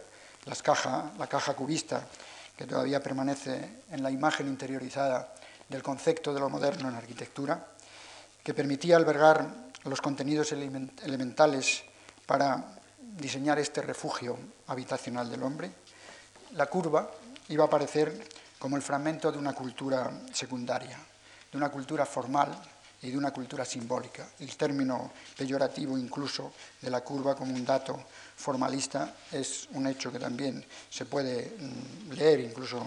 las 0.47 0.63
caja, 0.63 1.13
la 1.19 1.27
caja 1.27 1.55
cubista, 1.55 2.07
que 2.61 2.67
todavía 2.67 3.01
permanece 3.01 3.81
en 3.91 4.03
la 4.03 4.11
imagen 4.11 4.47
interiorizada 4.47 5.33
del 5.67 5.83
concepto 5.83 6.35
de 6.35 6.41
lo 6.41 6.51
moderno 6.51 6.91
en 6.91 6.95
arquitectura, 6.95 7.67
que 8.45 8.53
permitía 8.53 8.99
albergar 8.99 9.71
los 9.85 10.03
contenidos 10.03 10.53
elementales 10.53 11.83
para 12.27 12.63
diseñar 13.17 13.59
este 13.59 13.81
refugio 13.81 14.39
habitacional 14.67 15.31
del 15.31 15.43
hombre, 15.43 15.71
la 16.53 16.67
curva 16.67 17.11
iba 17.49 17.65
a 17.65 17.67
aparecer 17.67 18.29
como 18.59 18.77
el 18.77 18.83
fragmento 18.83 19.33
de 19.33 19.39
una 19.39 19.55
cultura 19.55 20.11
secundaria, 20.31 20.99
de 21.51 21.57
una 21.57 21.71
cultura 21.71 22.05
formal 22.05 22.61
y 23.01 23.11
de 23.11 23.17
una 23.17 23.31
cultura 23.31 23.65
simbólica. 23.65 24.29
El 24.39 24.55
término 24.59 25.11
peyorativo 25.35 25.97
incluso 25.97 26.53
de 26.83 26.91
la 26.91 27.01
curva 27.01 27.35
como 27.35 27.55
un 27.55 27.65
dato 27.65 28.05
formalista 28.41 29.15
es 29.31 29.69
un 29.73 29.87
hecho 29.87 30.11
que 30.11 30.19
también 30.19 30.65
se 30.89 31.05
puede 31.05 31.57
mm, 31.59 32.13
leer, 32.13 32.41
incluso 32.41 32.85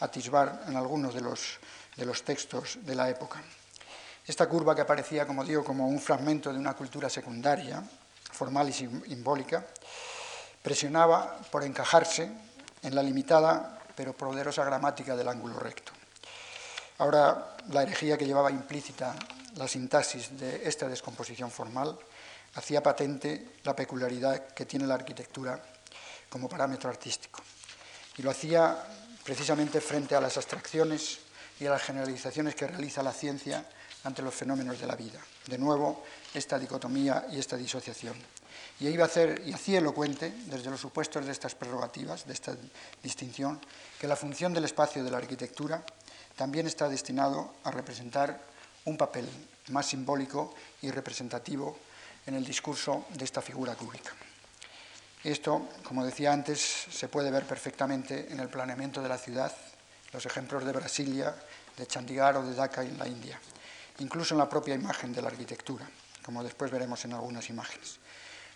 atisbar 0.00 0.64
en 0.68 0.76
algunos 0.76 1.12
de 1.12 1.20
los, 1.20 1.58
de 1.96 2.06
los 2.06 2.22
textos 2.22 2.78
de 2.82 2.94
la 2.94 3.10
época. 3.10 3.42
Esta 4.24 4.48
curva 4.48 4.74
que 4.74 4.82
aparecía, 4.82 5.26
como 5.26 5.44
digo, 5.44 5.64
como 5.64 5.88
un 5.88 6.00
fragmento 6.00 6.52
de 6.52 6.58
una 6.58 6.74
cultura 6.74 7.10
secundaria, 7.10 7.82
formal 8.30 8.68
y 8.68 8.72
simbólica, 8.72 9.66
presionaba 10.62 11.38
por 11.50 11.64
encajarse 11.64 12.30
en 12.82 12.94
la 12.94 13.02
limitada 13.02 13.80
pero 13.94 14.16
poderosa 14.16 14.64
gramática 14.64 15.16
del 15.16 15.28
ángulo 15.28 15.58
recto. 15.58 15.92
Ahora, 16.98 17.56
la 17.70 17.82
herejía 17.82 18.16
que 18.16 18.26
llevaba 18.26 18.50
implícita 18.50 19.14
la 19.56 19.68
sintaxis 19.68 20.38
de 20.38 20.66
esta 20.68 20.88
descomposición 20.88 21.50
formal 21.50 21.98
hacía 22.54 22.82
patente 22.82 23.56
la 23.64 23.74
peculiaridad 23.74 24.48
que 24.48 24.66
tiene 24.66 24.86
la 24.86 24.94
arquitectura 24.94 25.62
como 26.28 26.48
parámetro 26.48 26.90
artístico. 26.90 27.42
Y 28.16 28.22
lo 28.22 28.30
hacía 28.30 28.76
precisamente 29.24 29.80
frente 29.80 30.14
a 30.14 30.20
las 30.20 30.36
abstracciones 30.36 31.18
y 31.60 31.66
a 31.66 31.70
las 31.70 31.82
generalizaciones 31.82 32.54
que 32.54 32.66
realiza 32.66 33.02
la 33.02 33.12
ciencia 33.12 33.64
ante 34.04 34.22
los 34.22 34.34
fenómenos 34.34 34.80
de 34.80 34.86
la 34.86 34.96
vida. 34.96 35.20
De 35.46 35.58
nuevo, 35.58 36.02
esta 36.34 36.58
dicotomía 36.58 37.26
y 37.30 37.38
esta 37.38 37.56
disociación. 37.56 38.14
Y 38.80 38.88
iba 38.88 39.04
a 39.04 39.06
hacer, 39.06 39.42
y 39.46 39.52
hacía 39.52 39.78
elocuente, 39.78 40.32
desde 40.46 40.70
los 40.70 40.80
supuestos 40.80 41.24
de 41.24 41.32
estas 41.32 41.54
prerrogativas, 41.54 42.26
de 42.26 42.32
esta 42.32 42.56
distinción, 43.02 43.60
que 44.00 44.08
la 44.08 44.16
función 44.16 44.52
del 44.52 44.64
espacio 44.64 45.04
de 45.04 45.10
la 45.10 45.18
arquitectura 45.18 45.84
también 46.36 46.66
está 46.66 46.88
destinado 46.88 47.54
a 47.64 47.70
representar 47.70 48.40
un 48.84 48.96
papel 48.96 49.28
más 49.68 49.86
simbólico 49.86 50.52
y 50.80 50.90
representativo 50.90 51.78
en 52.26 52.34
el 52.34 52.44
discurso 52.44 53.06
de 53.10 53.24
esta 53.24 53.42
figura 53.42 53.74
cúbica. 53.74 54.12
Esto, 55.24 55.68
como 55.84 56.04
decía 56.04 56.32
antes, 56.32 56.60
se 56.60 57.08
puede 57.08 57.30
ver 57.30 57.44
perfectamente 57.44 58.32
en 58.32 58.40
el 58.40 58.48
planeamiento 58.48 59.00
de 59.00 59.08
la 59.08 59.18
ciudad, 59.18 59.52
los 60.12 60.26
ejemplos 60.26 60.64
de 60.64 60.72
Brasilia, 60.72 61.34
de 61.76 61.86
Chandigarh 61.86 62.36
o 62.36 62.42
de 62.42 62.54
Dhaka 62.54 62.82
en 62.82 62.98
la 62.98 63.06
India, 63.06 63.38
incluso 63.98 64.34
en 64.34 64.38
la 64.38 64.48
propia 64.48 64.74
imagen 64.74 65.12
de 65.12 65.22
la 65.22 65.28
arquitectura, 65.28 65.88
como 66.24 66.42
después 66.42 66.70
veremos 66.70 67.04
en 67.04 67.12
algunas 67.12 67.48
imágenes. 67.50 67.98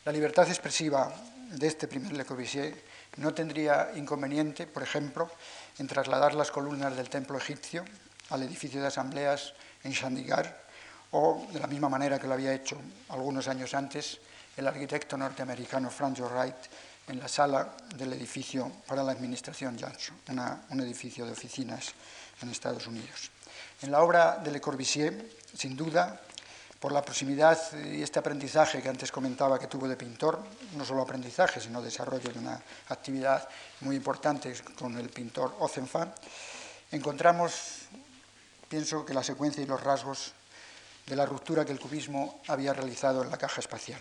La 0.05 0.13
libertad 0.13 0.49
expresiva 0.49 1.13
de 1.51 1.67
este 1.67 1.89
primer 1.89 2.13
Le 2.13 2.25
Corbusier 2.25 2.85
no 3.17 3.33
tendría 3.33 3.93
inconveniente, 3.95 4.67
por 4.67 4.83
ejemplo, 4.83 5.31
en 5.79 5.87
trasladar 5.87 6.35
las 6.35 6.51
columnas 6.51 6.97
del 6.97 7.09
templo 7.09 7.39
egipcio 7.39 7.85
al 8.31 8.43
edificio 8.43 8.81
de 8.81 8.89
asambleas 8.89 9.55
en 9.85 9.93
Chandigarh 9.93 10.66
o 11.13 11.47
de 11.53 11.61
la 11.61 11.67
misma 11.67 11.89
manera 11.89 12.19
que 12.19 12.27
lo 12.27 12.35
había 12.35 12.55
hecho 12.55 12.77
algunos 13.09 13.49
años 13.49 13.75
antes 13.75 14.19
el 14.57 14.67
arquitecto 14.67 15.17
norteamericano 15.17 15.91
Frank 15.91 16.19
Wright 16.19 16.57
en 17.09 17.21
la 17.21 17.29
sala 17.29 17.77
del 17.95 18.13
edificio 18.15 18.73
para 18.87 19.03
la 19.03 19.13
administración 19.13 19.79
Johnson, 19.79 20.17
un 20.71 20.81
edificio 20.81 21.25
de 21.25 21.33
oficinas 21.33 21.93
en 22.43 22.51
Estados 22.51 22.87
Unidos. 22.87 23.31
En 23.83 23.93
la 23.93 24.03
obra 24.03 24.39
de 24.39 24.51
Le 24.51 24.61
Corbusier, 24.61 25.31
sin 25.55 25.77
duda, 25.77 26.21
por 26.81 26.93
la 26.93 27.03
proximidad 27.03 27.59
y 27.85 28.03
este 28.03 28.19
aprendizaje 28.19 28.83
que 28.83 28.89
antes 28.89 29.13
comentaba 29.13 29.59
que 29.59 29.67
tuvo 29.67 29.89
de 29.89 29.97
pintor, 29.97 30.43
no 30.77 30.85
solo 30.85 31.03
aprendizaje, 31.03 31.61
sino 31.61 31.81
desarrollo 31.81 32.33
de 32.33 32.39
una 32.39 32.61
actividad 32.89 33.49
muy 33.81 33.97
importante 33.97 34.55
con 34.79 34.97
el 34.99 35.09
pintor 35.09 35.55
Ozenfant, 35.61 36.15
encontramos, 36.91 37.89
pienso 38.69 39.05
que 39.05 39.15
la 39.15 39.23
secuencia 39.23 39.63
y 39.63 39.67
los 39.67 39.83
rasgos 39.83 40.33
de 41.07 41.17
la 41.17 41.27
ruptura 41.27 41.65
que 41.65 41.73
el 41.73 41.81
cubismo 41.81 42.41
había 42.49 42.73
realizado 42.73 43.23
en 43.23 43.31
la 43.31 43.39
caja 43.39 43.61
espacial. 43.61 44.01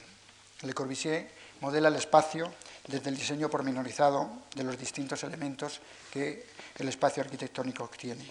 Le 0.62 0.74
Corbusier 0.74 1.30
modela 1.62 1.90
el 1.90 1.96
espacio 1.96 2.52
desde 2.88 3.10
el 3.10 3.18
diseño 3.18 3.50
pormenorizado 3.50 4.30
de 4.56 4.64
los 4.64 4.78
distintos 4.78 5.24
elementos 5.24 5.82
que 6.12 6.48
el 6.78 6.88
espacio 6.88 7.24
arquitectónico 7.24 7.84
obtiene. 7.84 8.26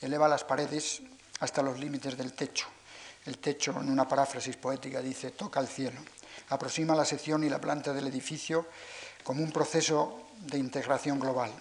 Eleva 0.00 0.28
las 0.28 0.44
paredes 0.44 1.02
hasta 1.40 1.62
los 1.62 1.78
límites 1.78 2.16
del 2.16 2.32
techo. 2.32 2.66
El 3.26 3.38
techo, 3.38 3.72
en 3.80 3.90
una 3.90 4.08
paráfrasis 4.08 4.56
poética, 4.56 5.00
dice 5.00 5.30
toca 5.30 5.60
el 5.60 5.68
cielo. 5.68 6.00
Aproxima 6.50 6.94
la 6.94 7.04
sección 7.04 7.44
y 7.44 7.48
la 7.48 7.60
planta 7.60 7.92
del 7.92 8.08
edificio 8.08 8.66
como 9.22 9.42
un 9.42 9.52
proceso 9.52 10.28
de 10.40 10.58
integración 10.58 11.20
global 11.20 11.52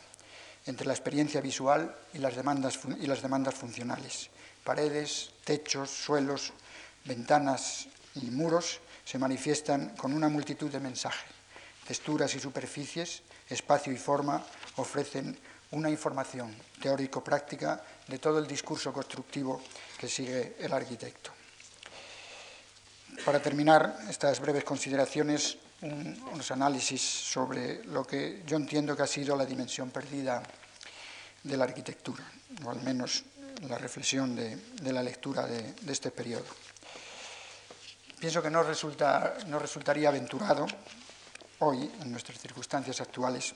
entre 0.66 0.88
la 0.88 0.93
experiencia 0.93 1.41
visual 1.41 1.95
y 2.14 2.20
las 2.20 2.36
demandas, 2.36 2.80
y 2.99 3.07
las 3.07 3.22
demandas 3.22 3.55
funcionales. 3.55 4.30
Paredes, 4.70 5.32
techos, 5.43 5.89
suelos, 5.89 6.53
ventanas 7.03 7.88
y 8.13 8.30
muros 8.30 8.80
se 9.03 9.17
manifiestan 9.17 9.95
con 9.97 10.13
una 10.13 10.30
multitud 10.30 10.70
de 10.70 10.80
mensajes. 10.80 11.28
Texturas 11.88 12.36
y 12.36 12.39
superficies, 12.39 13.24
espacio 13.49 13.91
y 13.91 13.97
forma 13.97 14.45
ofrecen 14.76 15.36
una 15.72 15.89
información 15.89 16.55
teórico-práctica 16.80 17.82
de 18.07 18.20
todo 18.20 18.38
el 18.38 18.45
discurso 18.45 18.93
constructivo 18.93 19.59
que 19.97 20.07
sigue 20.07 20.55
el 20.59 20.72
arquitecto. 20.72 21.32
Para 23.26 23.41
terminar 23.41 24.01
estas 24.07 24.39
breves 24.39 24.65
consideraciones, 24.65 25.57
unos 25.82 26.51
análisis 26.51 27.01
sobre 27.01 27.84
lo 27.86 28.05
que 28.05 28.43
yo 28.45 28.55
entiendo 28.55 28.95
que 28.95 29.01
ha 29.01 29.07
sido 29.07 29.36
la 29.36 29.47
dimensión 29.47 29.89
perdida 29.89 30.43
de 31.41 31.57
la 31.57 31.63
arquitectura, 31.63 32.24
o 32.63 32.70
al 32.70 32.84
menos 32.84 33.24
la 33.68 33.78
reflexión 33.78 34.36
de, 34.36 34.57
la 34.91 35.03
lectura 35.03 35.45
de 35.45 35.74
este 35.88 36.12
periodo. 36.12 36.45
Pienso 38.20 38.41
que 38.41 38.49
no, 38.49 38.64
resulta, 38.64 39.38
no 39.47 39.60
resultaría 39.60 40.10
aventurado 40.10 40.68
hoy, 41.60 41.89
en 42.01 42.12
nuestras 42.12 42.38
circunstancias 42.38 42.99
actuales, 42.99 43.55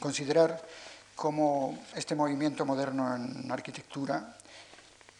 considerar 0.00 0.64
cómo 1.14 1.78
este 1.94 2.14
movimiento 2.14 2.64
moderno 2.64 3.14
en 3.14 3.52
arquitectura 3.52 4.34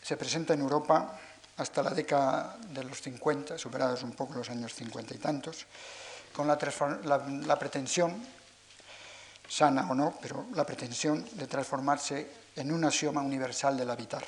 se 0.01 0.17
presenta 0.17 0.55
en 0.55 0.61
Europa 0.61 1.21
hasta 1.59 1.83
la 1.83 1.91
década 1.91 2.57
de 2.71 2.85
los 2.85 3.03
50, 3.03 3.59
superados 3.59 4.03
un 4.03 4.13
poco 4.13 4.33
los 4.35 4.49
años 4.49 4.73
50 4.73 5.15
y 5.15 5.19
tantos, 5.19 5.67
con 6.33 6.49
la, 6.49 6.57
la, 7.45 7.59
pretensión, 7.59 8.17
sana 9.47 9.91
o 9.91 9.95
no, 9.95 10.17
pero 10.23 10.47
la 10.55 10.65
pretensión 10.65 11.23
de 11.33 11.47
transformarse 11.47 12.31
en 12.59 12.73
un 12.73 12.85
axioma 12.85 13.23
universal 13.23 13.79
del 13.79 13.89
habitar. 13.89 14.25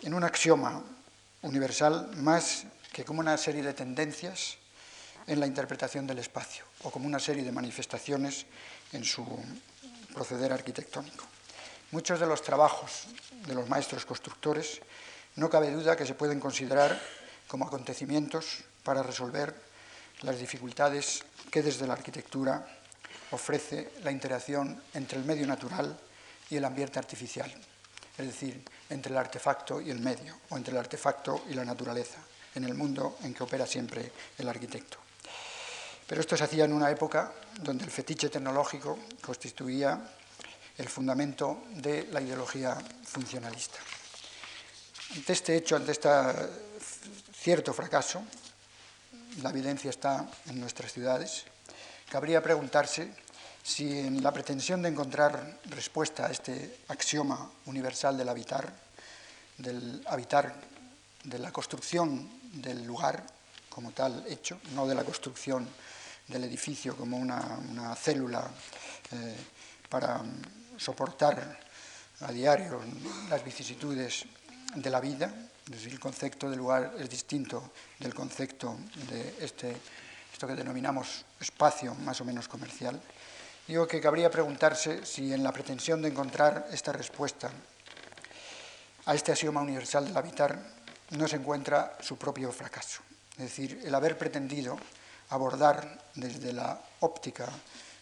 En 0.00 0.14
un 0.14 0.24
axioma 0.24 0.82
universal 1.42 2.16
más 2.16 2.64
que 2.90 3.04
como 3.04 3.20
una 3.20 3.36
serie 3.36 3.62
de 3.62 3.74
tendencias 3.74 4.56
en 5.26 5.40
la 5.40 5.46
interpretación 5.46 6.06
del 6.06 6.20
espacio 6.20 6.64
o 6.82 6.90
como 6.90 7.06
una 7.06 7.20
serie 7.20 7.44
de 7.44 7.52
manifestaciones 7.52 8.46
en 8.92 9.04
su 9.04 9.26
proceder 10.14 10.52
arquitectónico. 10.54 11.24
Muchos 11.90 12.18
de 12.18 12.26
los 12.26 12.40
trabajos 12.40 13.08
de 13.46 13.54
los 13.54 13.68
maestros 13.68 14.06
constructores 14.06 14.80
no 15.36 15.50
cabe 15.50 15.70
duda 15.70 15.96
que 15.96 16.06
se 16.06 16.14
pueden 16.14 16.40
considerar 16.40 16.98
como 17.46 17.66
acontecimientos 17.66 18.64
para 18.82 19.02
resolver 19.02 19.54
las 20.22 20.38
dificultades 20.38 21.24
que 21.50 21.62
desde 21.62 21.86
la 21.86 21.92
arquitectura 21.92 22.66
ofrece 23.32 23.92
la 24.02 24.12
interacción 24.12 24.82
entre 24.94 25.18
el 25.18 25.26
medio 25.26 25.46
natural 25.46 25.98
y 26.50 26.56
el 26.56 26.64
ambiente 26.64 26.98
artificial 26.98 27.52
es 28.16 28.26
decir, 28.26 28.62
entre 28.90 29.12
el 29.12 29.18
artefacto 29.18 29.80
y 29.80 29.90
el 29.90 29.98
medio, 29.98 30.38
o 30.50 30.56
entre 30.56 30.72
el 30.72 30.78
artefacto 30.78 31.44
y 31.48 31.54
la 31.54 31.64
naturaleza, 31.64 32.18
en 32.54 32.64
el 32.64 32.74
mundo 32.74 33.18
en 33.22 33.34
que 33.34 33.42
opera 33.42 33.66
siempre 33.66 34.12
el 34.38 34.48
arquitecto. 34.48 34.98
Pero 36.06 36.20
esto 36.20 36.36
se 36.36 36.44
hacía 36.44 36.64
en 36.64 36.72
una 36.72 36.90
época 36.90 37.32
donde 37.60 37.84
el 37.84 37.90
fetiche 37.90 38.28
tecnológico 38.28 38.98
constituía 39.20 39.98
el 40.76 40.88
fundamento 40.88 41.64
de 41.70 42.06
la 42.12 42.20
ideología 42.20 42.76
funcionalista. 43.04 43.78
Ante 45.16 45.32
este 45.32 45.56
hecho, 45.56 45.76
ante 45.76 45.92
este 45.92 46.10
cierto 47.36 47.72
fracaso, 47.72 48.22
la 49.42 49.50
evidencia 49.50 49.90
está 49.90 50.28
en 50.46 50.60
nuestras 50.60 50.92
ciudades, 50.92 51.44
cabría 52.08 52.42
preguntarse 52.42 53.10
si 53.64 53.98
en 53.98 54.22
la 54.22 54.30
pretensión 54.30 54.82
de 54.82 54.90
encontrar 54.90 55.58
respuesta 55.70 56.26
a 56.26 56.30
este 56.30 56.84
axioma 56.88 57.50
universal 57.64 58.16
del 58.16 58.28
habitar, 58.28 58.70
del 59.56 60.04
habitar, 60.06 60.54
de 61.24 61.38
la 61.38 61.50
construcción 61.50 62.28
del 62.52 62.84
lugar 62.84 63.24
como 63.70 63.92
tal 63.92 64.22
hecho, 64.28 64.60
no 64.74 64.86
de 64.86 64.94
la 64.94 65.02
construcción 65.02 65.66
del 66.28 66.44
edificio 66.44 66.94
como 66.94 67.16
una, 67.16 67.96
célula 67.96 68.46
eh, 69.12 69.36
para 69.88 70.20
soportar 70.76 71.58
a 72.20 72.32
diario 72.32 72.80
las 73.30 73.42
vicisitudes 73.42 74.26
de 74.74 74.90
la 74.90 75.00
vida, 75.00 75.32
es 75.64 75.72
decir, 75.72 75.92
el 75.92 76.00
concepto 76.00 76.50
de 76.50 76.56
lugar 76.56 76.94
es 76.98 77.08
distinto 77.08 77.72
del 77.98 78.12
concepto 78.12 78.76
de 79.08 79.36
este, 79.40 79.74
esto 80.32 80.46
que 80.46 80.54
denominamos 80.54 81.24
espacio 81.40 81.94
más 81.94 82.20
o 82.20 82.24
menos 82.26 82.46
comercial, 82.46 83.00
Digo 83.66 83.88
que 83.88 84.00
cabría 84.00 84.30
preguntarse 84.30 85.06
si 85.06 85.32
en 85.32 85.42
la 85.42 85.52
pretensión 85.52 86.02
de 86.02 86.08
encontrar 86.08 86.68
esta 86.70 86.92
respuesta 86.92 87.50
a 89.06 89.14
este 89.14 89.32
axioma 89.32 89.62
universal 89.62 90.04
del 90.04 90.16
habitar 90.16 90.60
no 91.16 91.26
se 91.26 91.36
encuentra 91.36 91.96
su 92.00 92.18
propio 92.18 92.52
fracaso. 92.52 93.00
Es 93.32 93.44
decir, 93.44 93.80
el 93.82 93.94
haber 93.94 94.18
pretendido 94.18 94.76
abordar 95.30 95.98
desde 96.14 96.52
la 96.52 96.78
óptica 97.00 97.48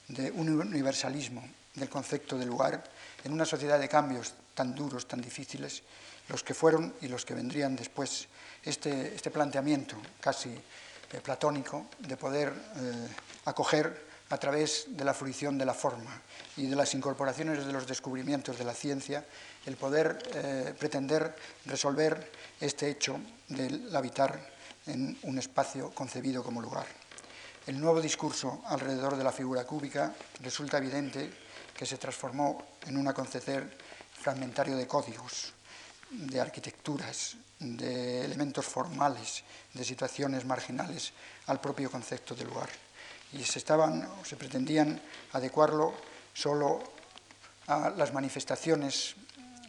de 0.08 0.32
un 0.32 0.48
universalismo 0.50 1.48
del 1.74 1.88
concepto 1.88 2.36
de 2.36 2.46
lugar 2.46 2.82
en 3.22 3.32
una 3.32 3.46
sociedad 3.46 3.78
de 3.78 3.88
cambios 3.88 4.34
tan 4.54 4.74
duros, 4.74 5.06
tan 5.06 5.20
difíciles, 5.20 5.82
los 6.28 6.42
que 6.42 6.54
fueron 6.54 6.94
y 7.00 7.08
los 7.08 7.24
que 7.24 7.34
vendrían 7.34 7.76
después, 7.76 8.26
este, 8.64 9.14
este 9.14 9.30
planteamiento 9.30 9.96
casi 10.20 10.50
eh, 10.50 11.20
platónico 11.22 11.86
de 12.00 12.16
poder 12.16 12.48
eh, 12.48 13.08
acoger 13.44 14.11
a 14.32 14.38
través 14.38 14.86
de 14.88 15.04
la 15.04 15.12
fruición 15.12 15.58
de 15.58 15.66
la 15.66 15.74
forma 15.74 16.22
y 16.56 16.64
de 16.64 16.74
las 16.74 16.94
incorporaciones 16.94 17.66
de 17.66 17.72
los 17.72 17.86
descubrimientos 17.86 18.56
de 18.56 18.64
la 18.64 18.72
ciencia, 18.72 19.26
el 19.66 19.76
poder 19.76 20.18
eh, 20.32 20.74
pretender 20.78 21.36
resolver 21.66 22.32
este 22.58 22.88
hecho 22.88 23.20
del 23.48 23.94
habitar 23.94 24.40
en 24.86 25.18
un 25.24 25.36
espacio 25.36 25.90
concebido 25.90 26.42
como 26.42 26.62
lugar. 26.62 26.86
El 27.66 27.78
nuevo 27.78 28.00
discurso 28.00 28.62
alrededor 28.68 29.16
de 29.16 29.24
la 29.24 29.32
figura 29.32 29.66
cúbica 29.66 30.14
resulta 30.40 30.78
evidente 30.78 31.30
que 31.76 31.84
se 31.84 31.98
transformó 31.98 32.78
en 32.86 32.96
un 32.96 33.08
acontecer 33.08 33.76
fragmentario 34.18 34.78
de 34.78 34.86
códigos, 34.86 35.52
de 36.08 36.40
arquitecturas, 36.40 37.36
de 37.58 38.24
elementos 38.24 38.64
formales, 38.64 39.44
de 39.74 39.84
situaciones 39.84 40.46
marginales 40.46 41.12
al 41.48 41.60
propio 41.60 41.90
concepto 41.90 42.34
de 42.34 42.44
lugar 42.44 42.70
y 43.32 43.42
se, 43.44 43.58
estaban, 43.58 44.08
se 44.24 44.36
pretendían 44.36 45.00
adecuarlo 45.32 45.94
solo 46.34 46.82
a 47.66 47.90
las 47.90 48.12
manifestaciones 48.12 49.14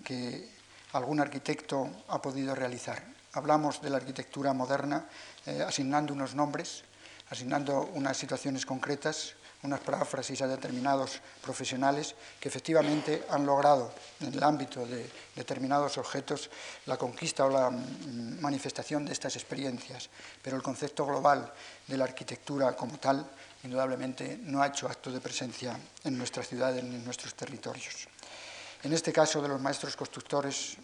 que 0.04 0.50
algún 0.94 1.20
arquitecto 1.20 1.90
ha 2.08 2.22
podido 2.22 2.56
realizar, 2.56 3.04
hablamos 3.34 3.82
de 3.82 3.90
la 3.90 3.98
arquitectura 3.98 4.54
moderna 4.54 5.06
eh, 5.46 5.64
asignando 5.66 6.14
unos 6.14 6.36
nombres, 6.36 6.84
asignando 7.30 7.90
unas 7.94 8.18
situaciones 8.18 8.66
concretas, 8.66 9.36
unas 9.64 9.80
paráfrasis 9.80 10.42
a 10.42 10.48
determinados 10.48 11.22
profesionales 11.42 12.16
que 12.40 12.50
efectivamente 12.50 13.24
han 13.30 13.46
logrado 13.46 13.94
en 14.20 14.34
el 14.34 14.44
ámbito 14.44 14.86
de 14.86 15.10
determinados 15.36 15.98
objetos 15.98 16.50
la 16.86 16.98
conquista 16.98 17.46
o 17.46 17.50
la 17.50 17.70
mm, 17.72 18.42
manifestación 18.42 19.06
de 19.06 19.14
estas 19.14 19.36
experiencias, 19.36 20.10
pero 20.42 20.58
el 20.58 20.64
concepto 20.64 21.06
global 21.06 21.52
de 21.88 21.98
la 21.98 22.04
arquitectura 22.04 22.76
como 22.76 23.00
tal 23.00 23.26
indudablemente 23.64 24.40
no 24.44 24.62
ha 24.62 24.68
hecho 24.68 24.88
acto 24.88 25.12
de 25.12 25.22
presencia 25.22 25.78
en 26.04 26.18
nuestras 26.18 26.48
ciudades 26.48 26.84
ni 26.84 26.96
en 26.96 27.06
nuestros 27.06 27.34
territorios. 27.36 28.08
En 28.84 28.92
este 28.92 29.14
caso 29.14 29.42
de 29.42 29.48
los 29.48 29.62
maestros 29.62 29.96
constructores, 29.96 30.76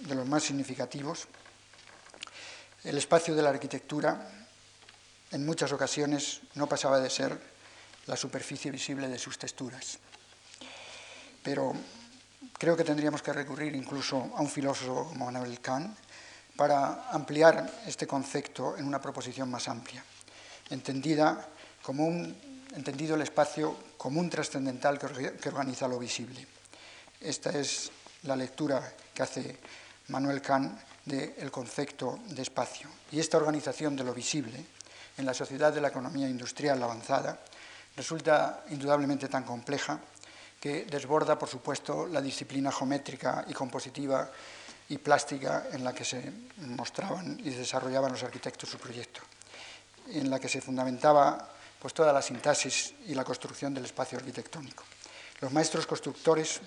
de 0.00 0.14
los 0.14 0.26
más 0.26 0.44
significativos, 0.44 1.26
el 2.84 2.96
espacio 2.96 3.34
de 3.34 3.42
la 3.42 3.50
arquitectura 3.50 4.30
en 5.32 5.44
muchas 5.44 5.72
ocasiones 5.72 6.40
no 6.54 6.66
pasaba 6.66 7.00
de 7.00 7.10
ser 7.10 7.38
la 8.06 8.16
superficie 8.16 8.70
visible 8.70 9.08
de 9.08 9.18
sus 9.18 9.38
texturas. 9.38 9.98
Pero 11.42 11.74
creo 12.58 12.76
que 12.76 12.84
tendríamos 12.84 13.22
que 13.22 13.32
recurrir 13.32 13.74
incluso 13.74 14.32
a 14.34 14.40
un 14.40 14.48
filósofo 14.48 15.08
como 15.08 15.26
Manuel 15.26 15.60
Kant 15.60 15.96
para 16.56 17.10
ampliar 17.10 17.82
este 17.86 18.06
concepto 18.06 18.76
en 18.76 18.86
una 18.86 19.00
proposición 19.00 19.50
más 19.50 19.68
amplia, 19.68 20.04
entendida 20.68 21.48
como 21.82 22.06
un, 22.06 22.36
entendido 22.74 23.14
el 23.14 23.22
espacio 23.22 23.76
como 23.96 24.20
un 24.20 24.30
trascendental 24.30 24.98
que 24.98 25.48
organiza 25.48 25.88
lo 25.88 25.98
visible. 25.98 26.46
Esta 27.20 27.50
es 27.50 27.90
la 28.22 28.36
lectura 28.36 28.92
que 29.14 29.22
hace 29.22 29.58
Manuel 30.08 30.40
Kant 30.40 30.78
del 31.04 31.50
concepto 31.50 32.20
de 32.26 32.42
espacio. 32.42 32.88
Y 33.12 33.20
esta 33.20 33.36
organización 33.36 33.96
de 33.96 34.04
lo 34.04 34.14
visible 34.14 34.64
en 35.16 35.26
la 35.26 35.34
sociedad 35.34 35.72
de 35.72 35.80
la 35.80 35.88
economía 35.88 36.28
industrial 36.28 36.82
avanzada 36.82 37.38
resulta 37.96 38.64
indudablemente 38.70 39.28
tan 39.28 39.44
compleja 39.44 40.00
que 40.60 40.84
desborda, 40.84 41.38
por 41.38 41.48
supuesto, 41.48 42.06
la 42.06 42.20
disciplina 42.20 42.70
geométrica 42.70 43.44
y 43.48 43.52
compositiva 43.52 44.30
y 44.88 44.98
plástica 44.98 45.68
en 45.72 45.84
la 45.84 45.94
que 45.94 46.04
se 46.04 46.32
mostraban 46.58 47.38
y 47.42 47.50
desarrollaban 47.50 48.12
los 48.12 48.22
arquitectos 48.22 48.68
su 48.68 48.78
proyecto, 48.78 49.20
en 50.08 50.28
la 50.28 50.38
que 50.38 50.48
se 50.48 50.60
fundamentaba 50.60 51.48
pues, 51.80 51.94
toda 51.94 52.12
la 52.12 52.22
sintaxis 52.22 52.94
y 53.06 53.14
la 53.14 53.24
construcción 53.24 53.74
del 53.74 53.86
espacio 53.86 54.18
arquitectónico. 54.18 54.84
Los 55.40 55.52
maestros 55.52 55.86
constructores 55.86 56.60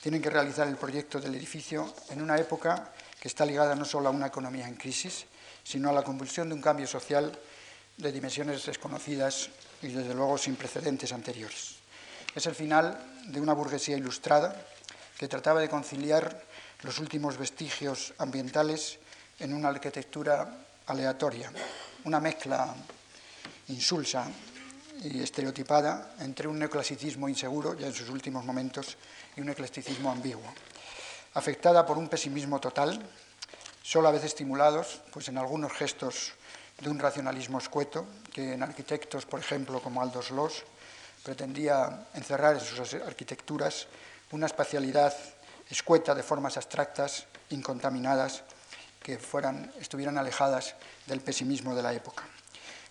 tienen 0.00 0.22
que 0.22 0.30
realizar 0.30 0.66
el 0.66 0.76
proyecto 0.76 1.20
del 1.20 1.34
edificio 1.34 1.94
en 2.08 2.22
una 2.22 2.38
época 2.38 2.90
que 3.20 3.28
está 3.28 3.44
ligada 3.44 3.74
no 3.74 3.84
solo 3.84 4.08
a 4.08 4.12
una 4.12 4.28
economía 4.28 4.66
en 4.66 4.76
crisis, 4.76 5.26
sino 5.62 5.90
a 5.90 5.92
la 5.92 6.02
convulsión 6.02 6.48
de 6.48 6.54
un 6.54 6.62
cambio 6.62 6.86
social 6.86 7.36
de 7.96 8.12
dimensiones 8.12 8.64
desconocidas 8.64 9.50
y 9.82 9.88
desde 9.88 10.14
luego 10.14 10.38
sin 10.38 10.56
precedentes 10.56 11.12
anteriores. 11.12 11.76
Es 12.34 12.46
el 12.46 12.54
final 12.54 12.96
de 13.26 13.40
una 13.40 13.52
burguesía 13.52 13.96
ilustrada 13.96 14.56
que 15.18 15.28
trataba 15.28 15.60
de 15.60 15.68
conciliar 15.68 16.42
los 16.82 16.98
últimos 17.00 17.36
vestigios 17.36 18.14
ambientales 18.18 18.98
en 19.40 19.52
una 19.52 19.68
arquitectura 19.68 20.64
aleatoria, 20.86 21.52
una 22.04 22.20
mezcla 22.20 22.74
insulsa 23.68 24.26
y 25.02 25.22
estereotipada 25.22 26.14
entre 26.20 26.48
un 26.48 26.58
neoclasicismo 26.58 27.28
inseguro, 27.28 27.74
ya 27.74 27.86
en 27.86 27.94
sus 27.94 28.08
últimos 28.08 28.44
momentos, 28.44 28.96
y 29.36 29.40
un 29.40 29.48
eclecticismo 29.48 30.10
ambiguo, 30.10 30.44
afectada 31.34 31.86
por 31.86 31.98
un 31.98 32.08
pesimismo 32.08 32.60
total, 32.60 32.98
solo 33.82 34.08
a 34.08 34.12
veces 34.12 34.32
estimulados 34.32 35.00
pues, 35.12 35.28
en 35.28 35.38
algunos 35.38 35.72
gestos 35.72 36.32
de 36.80 36.90
un 36.90 36.98
racionalismo 36.98 37.58
escueto, 37.58 38.06
que 38.32 38.54
en 38.54 38.62
arquitectos, 38.62 39.26
por 39.26 39.40
ejemplo, 39.40 39.80
como 39.80 40.02
Aldous 40.02 40.30
Loos, 40.30 40.64
pretendía 41.22 42.06
encerrar 42.14 42.54
en 42.54 42.60
sus 42.60 42.94
arquitecturas 42.94 43.86
una 44.30 44.46
espacialidad 44.46 45.14
escueta 45.68 46.14
de 46.14 46.22
formas 46.22 46.56
abstractas, 46.56 47.26
incontaminadas, 47.50 48.42
que 49.02 49.18
fueran, 49.18 49.72
estuvieran 49.80 50.18
alejadas 50.18 50.74
del 51.06 51.20
pesimismo 51.20 51.74
de 51.74 51.82
la 51.82 51.92
época. 51.92 52.24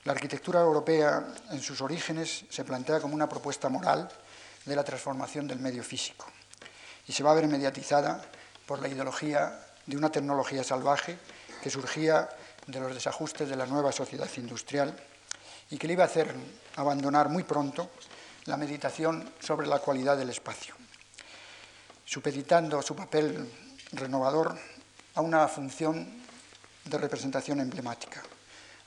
La 0.07 0.13
arquitectura 0.13 0.61
europea, 0.61 1.21
en 1.51 1.59
sus 1.61 1.81
orígenes, 1.81 2.45
se 2.49 2.63
plantea 2.63 3.01
como 3.01 3.13
una 3.13 3.27
propuesta 3.27 3.67
moral 3.67 4.07
de 4.63 4.73
la 4.73 4.85
transformación 4.85 5.49
del 5.49 5.59
medio 5.59 5.83
físico 5.83 6.25
y 7.05 7.11
se 7.11 7.23
va 7.23 7.31
a 7.31 7.35
ver 7.35 7.45
mediatizada 7.49 8.23
por 8.65 8.81
la 8.81 8.87
ideología 8.87 9.59
de 9.85 9.97
una 9.97 10.09
tecnología 10.09 10.63
salvaje 10.63 11.19
que 11.61 11.69
surgía 11.69 12.29
de 12.67 12.79
los 12.79 12.93
desajustes 12.93 13.49
de 13.49 13.57
la 13.57 13.65
nueva 13.65 13.91
sociedad 13.91 14.29
industrial 14.37 14.95
y 15.71 15.77
que 15.77 15.87
le 15.87 15.93
iba 15.93 16.05
a 16.05 16.07
hacer 16.07 16.33
abandonar 16.77 17.27
muy 17.27 17.43
pronto 17.43 17.89
la 18.45 18.55
meditación 18.55 19.29
sobre 19.41 19.67
la 19.67 19.79
cualidad 19.79 20.15
del 20.15 20.29
espacio, 20.29 20.73
supeditando 22.05 22.81
su 22.81 22.95
papel 22.95 23.51
renovador 23.91 24.57
a 25.15 25.19
una 25.19 25.45
función 25.49 26.23
de 26.85 26.97
representación 26.97 27.59
emblemática, 27.59 28.23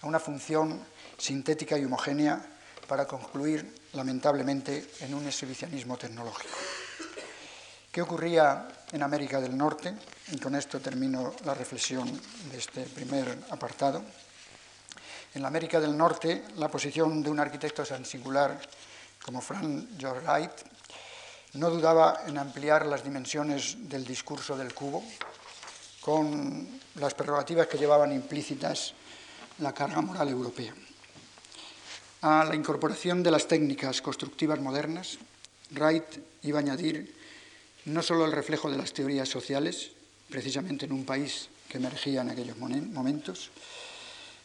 a 0.01 0.07
una 0.07 0.19
función 0.19 0.83
sintética 1.21 1.77
y 1.77 1.85
homogénea 1.85 2.41
para 2.89 3.07
concluir, 3.07 3.75
lamentablemente, 3.93 4.91
en 5.01 5.15
un 5.15 5.27
exhibicionismo 5.27 5.97
tecnológico. 5.97 6.57
¿Qué 7.93 8.03
ocurría 8.03 8.67
en 8.91 9.03
América 9.03 9.41
del 9.41 9.57
Norte? 9.57 9.95
Y 10.33 10.39
con 10.39 10.55
esto 10.55 10.81
termino 10.81 11.35
la 11.45 11.55
reflexión 11.55 12.09
de 12.51 12.59
este 12.59 12.85
primer 12.87 13.39
apartado. 13.51 14.03
En 15.35 15.45
América 15.45 15.79
del 15.79 15.97
Norte, 15.97 16.45
la 16.57 16.69
posición 16.69 17.23
de 17.23 17.31
un 17.31 17.39
arquitecto 17.39 17.85
tan 17.85 18.05
singular 18.05 18.59
como 19.25 19.41
Frank 19.41 19.99
George 19.99 20.51
no 21.55 21.69
dudaba 21.69 22.23
en 22.27 22.39
ampliar 22.39 22.87
las 22.87 23.05
dimensiones 23.05 23.89
del 23.89 24.05
discurso 24.05 24.57
del 24.57 24.73
cubo 24.73 25.05
con 26.01 26.81
las 26.95 27.15
prerrogativas 27.15 27.67
que 27.67 27.79
llevaban 27.79 28.13
implícitas 28.13 28.95
la 29.59 29.75
carga 29.75 30.01
moral 30.01 30.29
europea. 30.29 30.73
A 32.23 32.45
la 32.45 32.55
incorporación 32.55 33.23
de 33.23 33.31
las 33.31 33.49
técnicas 33.49 34.03
constructivas 34.03 34.61
modernas, 34.61 35.17
Wright 35.71 36.05
iba 36.43 36.59
a 36.59 36.63
añadir 36.63 37.17
no 37.87 38.03
solo 38.03 38.27
el 38.27 38.33
reflejo 38.33 38.71
de 38.71 38.77
las 38.77 38.93
teorías 38.93 39.27
sociales, 39.27 39.93
precisamente 40.29 40.85
en 40.85 40.93
un 40.93 41.07
país 41.07 41.49
que 41.67 41.79
emergía 41.79 42.21
en 42.21 42.29
aquellos 42.29 42.59
momentos, 42.59 43.51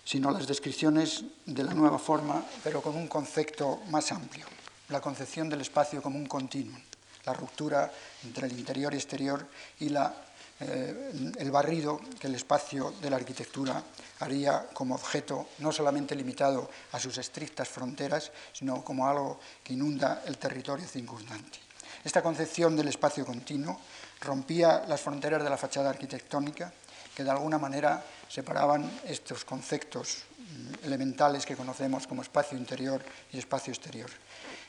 sino 0.05 0.31
las 0.31 0.47
descripciones 0.47 1.25
de 1.45 1.63
la 1.65 1.73
nueva 1.73 1.99
forma, 1.99 2.45
pero 2.63 2.81
con 2.81 2.95
un 2.95 3.09
concepto 3.09 3.81
más 3.89 4.09
amplio, 4.13 4.45
la 4.87 5.01
concepción 5.01 5.49
del 5.49 5.59
espacio 5.59 6.01
como 6.01 6.17
un 6.17 6.27
continuum, 6.27 6.79
la 7.25 7.33
ruptura 7.33 7.91
entre 8.23 8.47
el 8.47 8.57
interior 8.57 8.93
y 8.93 8.97
exterior 8.97 9.45
y 9.81 9.89
la, 9.89 10.15
eh, 10.59 11.33
el 11.37 11.51
barrido 11.51 11.99
que 12.19 12.27
el 12.27 12.35
espacio 12.35 12.93
de 13.01 13.09
la 13.09 13.17
arquitectura 13.17 13.83
haría 14.19 14.67
como 14.73 14.95
objeto 14.95 15.49
no 15.59 15.71
solamente 15.71 16.15
limitado 16.15 16.69
a 16.93 16.99
sus 16.99 17.17
estrictas 17.17 17.67
fronteras, 17.67 18.31
sino 18.53 18.83
como 18.83 19.07
algo 19.07 19.39
que 19.63 19.73
inunda 19.73 20.23
el 20.25 20.37
territorio 20.37 20.87
circundante. 20.87 21.59
Esta 22.03 22.21
concepción 22.21 22.75
del 22.77 22.87
espacio 22.87 23.25
continuo 23.25 23.79
rompía 24.21 24.85
las 24.87 25.01
fronteras 25.01 25.43
de 25.43 25.49
la 25.49 25.57
fachada 25.57 25.89
arquitectónica 25.89 26.71
que 27.15 27.23
de 27.23 27.31
alguna 27.31 27.57
manera 27.57 28.03
separaban 28.29 28.99
estos 29.05 29.43
conceptos 29.45 30.23
mm, 30.37 30.85
elementales 30.85 31.45
que 31.45 31.55
conocemos 31.55 32.07
como 32.07 32.21
espacio 32.21 32.57
interior 32.57 33.03
y 33.31 33.39
espacio 33.39 33.73
exterior. 33.73 34.09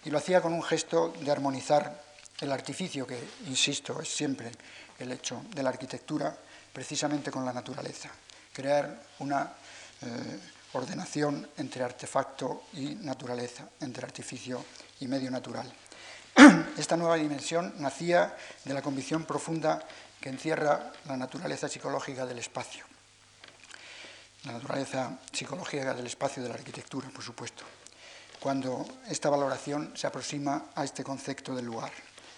Y 0.04 0.10
lo 0.10 0.18
hacía 0.18 0.40
con 0.40 0.52
un 0.52 0.62
gesto 0.62 1.12
de 1.20 1.30
armonizar 1.30 2.02
el 2.40 2.52
artificio, 2.52 3.06
que, 3.06 3.18
insisto, 3.46 4.00
es 4.00 4.08
siempre 4.08 4.52
el 4.98 5.12
hecho 5.12 5.42
de 5.54 5.62
la 5.62 5.70
arquitectura, 5.70 6.36
precisamente 6.72 7.30
con 7.30 7.44
la 7.44 7.52
naturaleza. 7.52 8.10
Crear 8.52 9.02
una 9.20 9.52
eh, 10.02 10.40
ordenación 10.72 11.48
entre 11.56 11.84
artefacto 11.84 12.64
y 12.74 12.94
naturaleza, 12.96 13.68
entre 13.80 14.04
artificio 14.04 14.64
y 15.00 15.06
medio 15.06 15.30
natural. 15.30 15.72
Esta 16.76 16.96
nueva 16.96 17.16
dimensión 17.16 17.74
nacía 17.78 18.36
de 18.64 18.74
la 18.74 18.82
convicción 18.82 19.24
profunda 19.24 19.82
que 20.20 20.28
encierra 20.28 20.92
la 21.06 21.16
naturaleza 21.16 21.68
psicológica 21.68 22.26
del 22.26 22.38
espacio. 22.38 22.84
La 24.44 24.52
naturaleza 24.52 25.18
psicológica 25.32 25.94
del 25.94 26.06
espacio 26.06 26.42
de 26.42 26.48
la 26.48 26.54
arquitectura, 26.54 27.08
por 27.08 27.24
supuesto, 27.24 27.64
cuando 28.38 28.86
esta 29.08 29.30
valoración 29.30 29.92
se 29.96 30.06
aproxima 30.06 30.66
a 30.74 30.84
este 30.84 31.02
concepto 31.02 31.54
del 31.54 31.64
lugar. 31.64 31.90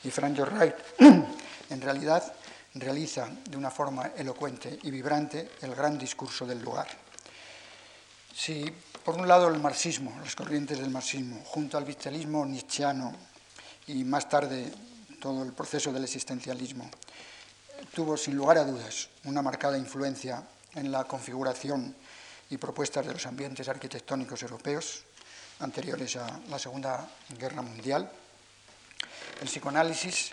Y 0.05 0.11
Frank 0.11 0.39
Wright, 0.39 0.75
en 1.71 1.81
realidad, 1.81 2.33
realiza 2.75 3.29
de 3.49 3.57
una 3.57 3.71
forma 3.71 4.13
elocuente 4.17 4.79
y 4.83 4.91
vibrante 4.91 5.53
el 5.63 5.75
gran 5.75 5.99
discurso 5.99 6.47
del 6.47 6.63
lugar. 6.63 6.89
Si, 8.35 8.65
por 9.05 9.17
un 9.17 9.27
lado, 9.27 9.49
el 9.49 9.61
marxismo, 9.61 10.17
las 10.23 10.37
corrientes 10.37 10.79
del 10.79 10.91
marxismo, 10.91 11.43
junto 11.45 11.77
al 11.77 11.85
vitalismo 11.85 12.45
nietzscheano 12.47 13.15
y 13.89 14.05
más 14.05 14.29
tarde 14.29 14.73
todo 15.21 15.43
el 15.43 15.53
proceso 15.53 15.93
del 15.93 16.05
existencialismo, 16.05 16.89
tuvo 17.95 18.17
sin 18.17 18.37
lugar 18.37 18.59
a 18.59 18.65
dudas 18.65 19.09
una 19.25 19.43
marcada 19.43 19.79
influencia 19.79 20.43
en 20.75 20.93
la 20.93 21.05
configuración 21.05 21.95
y 22.51 22.57
propuestas 22.57 23.07
de 23.07 23.13
los 23.13 23.27
ambientes 23.27 23.69
arquitectónicos 23.69 24.43
europeos 24.43 25.05
anteriores 25.61 26.17
a 26.17 26.41
la 26.49 26.59
Segunda 26.59 27.09
Guerra 27.39 27.63
Mundial. 27.63 28.11
El 29.41 29.49
psicoanálisis, 29.49 30.33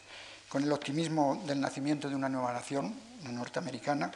con 0.56 0.64
el 0.64 0.72
optimismo 0.72 1.44
del 1.46 1.60
nacimiento 1.60 2.08
de 2.08 2.16
una 2.16 2.30
nueva 2.30 2.54
nación 2.54 2.96
norteamericana, 3.30 4.10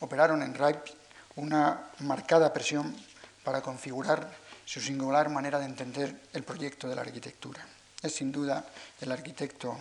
operaron 0.00 0.42
en 0.42 0.52
Reich 0.52 0.92
una 1.36 1.90
marcada 2.00 2.52
presión 2.52 2.96
para 3.44 3.62
configurar 3.62 4.28
su 4.64 4.80
singular 4.80 5.28
manera 5.28 5.60
de 5.60 5.66
entender 5.66 6.22
el 6.32 6.42
proyecto 6.42 6.88
de 6.88 6.96
la 6.96 7.02
arquitectura. 7.02 7.64
Es 8.02 8.12
sin 8.12 8.32
duda 8.32 8.66
el 9.00 9.12
arquitecto 9.12 9.78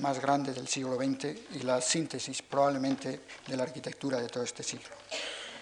más 0.00 0.22
grande 0.22 0.54
del 0.54 0.68
siglo 0.68 0.96
XX 0.96 1.26
y 1.52 1.64
la 1.64 1.82
síntesis 1.82 2.40
probablemente 2.40 3.20
de 3.46 3.56
la 3.58 3.64
arquitectura 3.64 4.18
de 4.18 4.30
todo 4.30 4.42
este 4.42 4.62
siglo. 4.62 4.96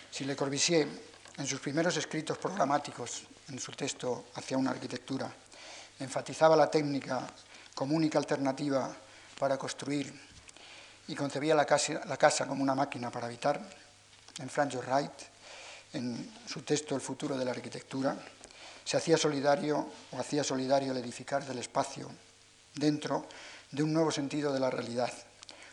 Si 0.09 0.25
Le 0.25 0.37
Corbusier, 0.37 0.87
en 1.37 1.47
sus 1.49 1.59
primeros 1.59 1.97
escritos 1.97 2.39
programáticos, 2.39 3.25
en 3.49 3.59
su 3.59 3.73
texto 3.73 4.27
Hacia 4.37 4.57
una 4.57 4.71
arquitectura, 4.71 5.29
enfatizaba 5.99 6.55
la 6.55 6.71
técnica 6.71 7.27
como 7.75 7.97
única 7.97 8.21
alternativa 8.21 8.99
para 9.39 9.59
construir 9.59 10.13
y 11.09 11.15
concebía 11.15 11.55
la 11.55 11.67
casa, 11.67 12.47
como 12.47 12.63
una 12.63 12.75
máquina 12.75 13.11
para 13.11 13.27
habitar, 13.27 13.61
en 14.39 14.49
Frank 14.49 14.75
Wright, 14.75 15.13
en 15.93 16.33
su 16.47 16.63
texto 16.63 16.95
El 16.95 17.01
futuro 17.01 17.37
de 17.37 17.45
la 17.45 17.53
arquitectura, 17.53 18.17
se 18.85 18.97
hacía 18.97 19.17
solidario 19.17 19.89
o 20.13 20.19
hacía 20.19 20.45
solidario 20.45 20.93
el 20.93 20.99
edificar 20.99 21.45
del 21.47 21.59
espacio 21.59 22.11
dentro 22.75 23.27
de 23.71 23.83
un 23.83 23.93
nuevo 23.93 24.11
sentido 24.11 24.53
de 24.53 24.61
la 24.61 24.71
realidad, 24.71 25.13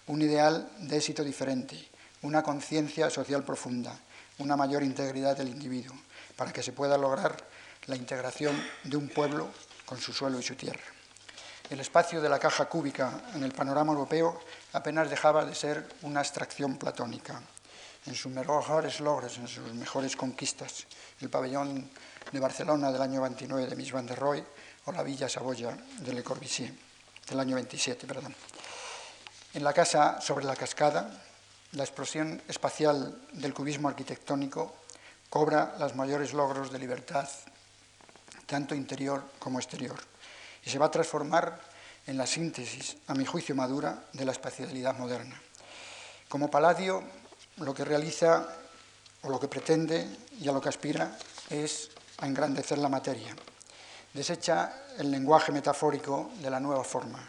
un 0.08 0.22
ideal 0.22 0.70
de 0.80 0.98
éxito 0.98 1.24
diferente, 1.24 1.90
una 2.22 2.44
conciencia 2.44 3.10
social 3.10 3.44
profunda, 3.44 3.98
una 4.38 4.56
mayor 4.56 4.84
integridad 4.84 5.38
del 5.38 5.50
individuo, 5.50 5.96
para 6.36 6.54
que 6.54 6.64
se 6.64 6.74
pueda 6.74 6.98
lograr 6.98 7.36
la 7.88 7.96
integración 7.96 8.56
de 8.84 8.98
un 8.98 9.10
pueblo 9.10 9.50
con 9.86 10.00
su 10.00 10.14
suelo 10.14 10.40
y 10.40 10.44
su 10.44 10.56
tierra. 10.56 11.01
El 11.72 11.80
espacio 11.80 12.20
de 12.20 12.28
la 12.28 12.38
caja 12.38 12.68
cúbica 12.68 13.22
en 13.34 13.46
el 13.46 13.54
panorama 13.54 13.94
europeo 13.94 14.38
apenas 14.74 15.10
dejaba 15.10 15.46
de 15.46 15.56
ser 15.56 15.88
una 16.02 16.20
abstracción 16.20 16.76
platónica. 16.76 17.42
En 18.08 18.14
sus 18.14 18.30
mejores 18.30 19.00
logros, 19.00 19.38
en 19.38 19.48
sus 19.48 19.72
mejores 19.72 20.18
conquistas, 20.18 20.86
el 21.22 21.30
pabellón 21.30 21.90
de 22.30 22.40
Barcelona 22.42 22.92
del 22.92 23.02
año 23.02 23.22
29 23.22 23.68
de 23.68 23.76
Mies 23.78 23.94
van 23.94 24.06
der 24.06 24.20
Rohe 24.20 24.44
o 24.84 24.92
la 24.92 25.02
Villa 25.02 25.30
Saboya 25.30 25.72
de 25.72 26.12
Le 26.12 26.22
Corbusier 26.22 26.74
del 27.30 27.40
año 27.40 27.56
27, 27.56 28.06
perdón. 28.06 28.36
En 29.54 29.64
la 29.64 29.72
casa 29.72 30.20
sobre 30.20 30.44
la 30.44 30.58
cascada, 30.58 31.24
la 31.72 31.84
explosión 31.84 32.42
espacial 32.50 33.16
del 33.32 33.54
cubismo 33.54 33.88
arquitectónico 33.88 34.76
cobra 35.30 35.78
los 35.80 35.96
mayores 35.96 36.34
logros 36.34 36.70
de 36.70 36.80
libertad, 36.80 37.30
tanto 38.46 38.76
interior 38.76 39.24
como 39.40 39.58
exterior, 39.58 40.11
y 40.66 40.70
se 40.70 40.80
va 40.80 40.88
a 40.88 40.92
transformar 40.92 41.60
en 42.08 42.18
la 42.18 42.26
síntesis, 42.26 42.98
a 43.08 43.14
mi 43.14 43.26
juicio 43.26 43.56
madura, 43.56 44.06
de 44.14 44.26
la 44.26 44.32
espacialidad 44.32 44.98
moderna. 44.98 45.40
Como 46.28 46.50
Palladio, 46.50 47.04
lo 47.58 47.74
que 47.74 47.86
realiza 47.86 48.48
o 49.24 49.30
lo 49.30 49.40
que 49.40 49.48
pretende 49.48 50.08
y 50.40 50.48
a 50.48 50.52
lo 50.52 50.62
que 50.62 50.70
aspira 50.70 51.18
es 51.50 51.90
a 52.18 52.28
engrandecer 52.28 52.78
la 52.78 52.90
materia. 52.90 53.36
Desecha 54.14 54.86
el 54.98 55.12
lenguaje 55.12 55.52
metafórico 55.52 56.32
de 56.42 56.50
la 56.50 56.60
nueva 56.60 56.84
forma. 56.84 57.20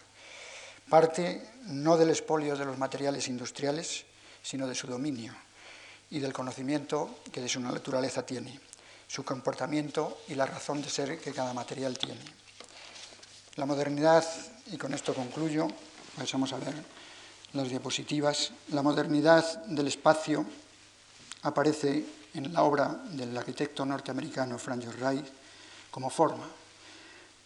Parte 0.89 1.51
no 1.67 1.97
del 1.97 2.11
expolio 2.11 2.57
de 2.57 2.65
los 2.65 2.79
materiales 2.79 3.29
industriales, 3.29 4.05
sino 4.43 4.67
de 4.67 4.75
su 4.75 4.87
dominio 4.87 5.35
y 6.11 6.19
del 6.19 6.33
conocimiento 6.33 7.21
que 7.33 7.41
de 7.41 7.49
su 7.49 7.61
naturaleza 7.61 8.27
tiene, 8.27 8.61
su 9.07 9.25
comportamiento 9.25 10.19
y 10.29 10.35
la 10.35 10.47
razón 10.47 10.83
de 10.83 10.91
ser 10.91 11.19
que 11.21 11.33
cada 11.33 11.55
material 11.55 11.97
tiene. 11.97 12.42
La 13.57 13.67
modernidad, 13.67 14.25
y 14.73 14.79
con 14.79 14.95
esto 14.95 15.13
concluyo, 15.13 15.69
pasamos 16.17 16.55
a 16.55 16.59
ver 16.59 16.73
las 17.53 17.69
diapositivas, 17.69 18.51
la 18.69 18.81
modernidad 18.81 19.65
del 19.65 19.89
espacio 19.89 20.47
aparece 21.43 22.03
en 22.33 22.51
la 22.51 22.63
obra 22.63 22.89
del 23.11 23.37
arquitecto 23.37 23.85
norteamericano 23.85 24.59
Frank 24.59 24.85
Lloyd 24.85 24.97
Wright 24.99 25.27
como 25.91 26.09
forma, 26.09 26.49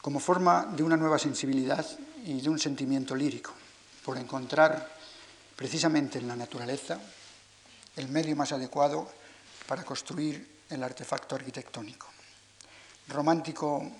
como 0.00 0.20
forma 0.20 0.66
de 0.76 0.84
una 0.84 0.96
nueva 0.96 1.18
sensibilidad 1.18 1.84
y 2.24 2.40
de 2.40 2.48
un 2.50 2.60
sentimiento 2.60 3.16
lírico, 3.16 3.52
por 4.04 4.16
encontrar 4.16 4.88
precisamente 5.56 6.20
en 6.20 6.28
la 6.28 6.36
naturaleza 6.36 7.00
el 7.96 8.08
medio 8.10 8.36
más 8.36 8.52
adecuado 8.52 9.10
para 9.66 9.82
construir 9.82 10.60
el 10.70 10.84
artefacto 10.84 11.34
arquitectónico. 11.34 12.06
Romántico, 13.08 13.90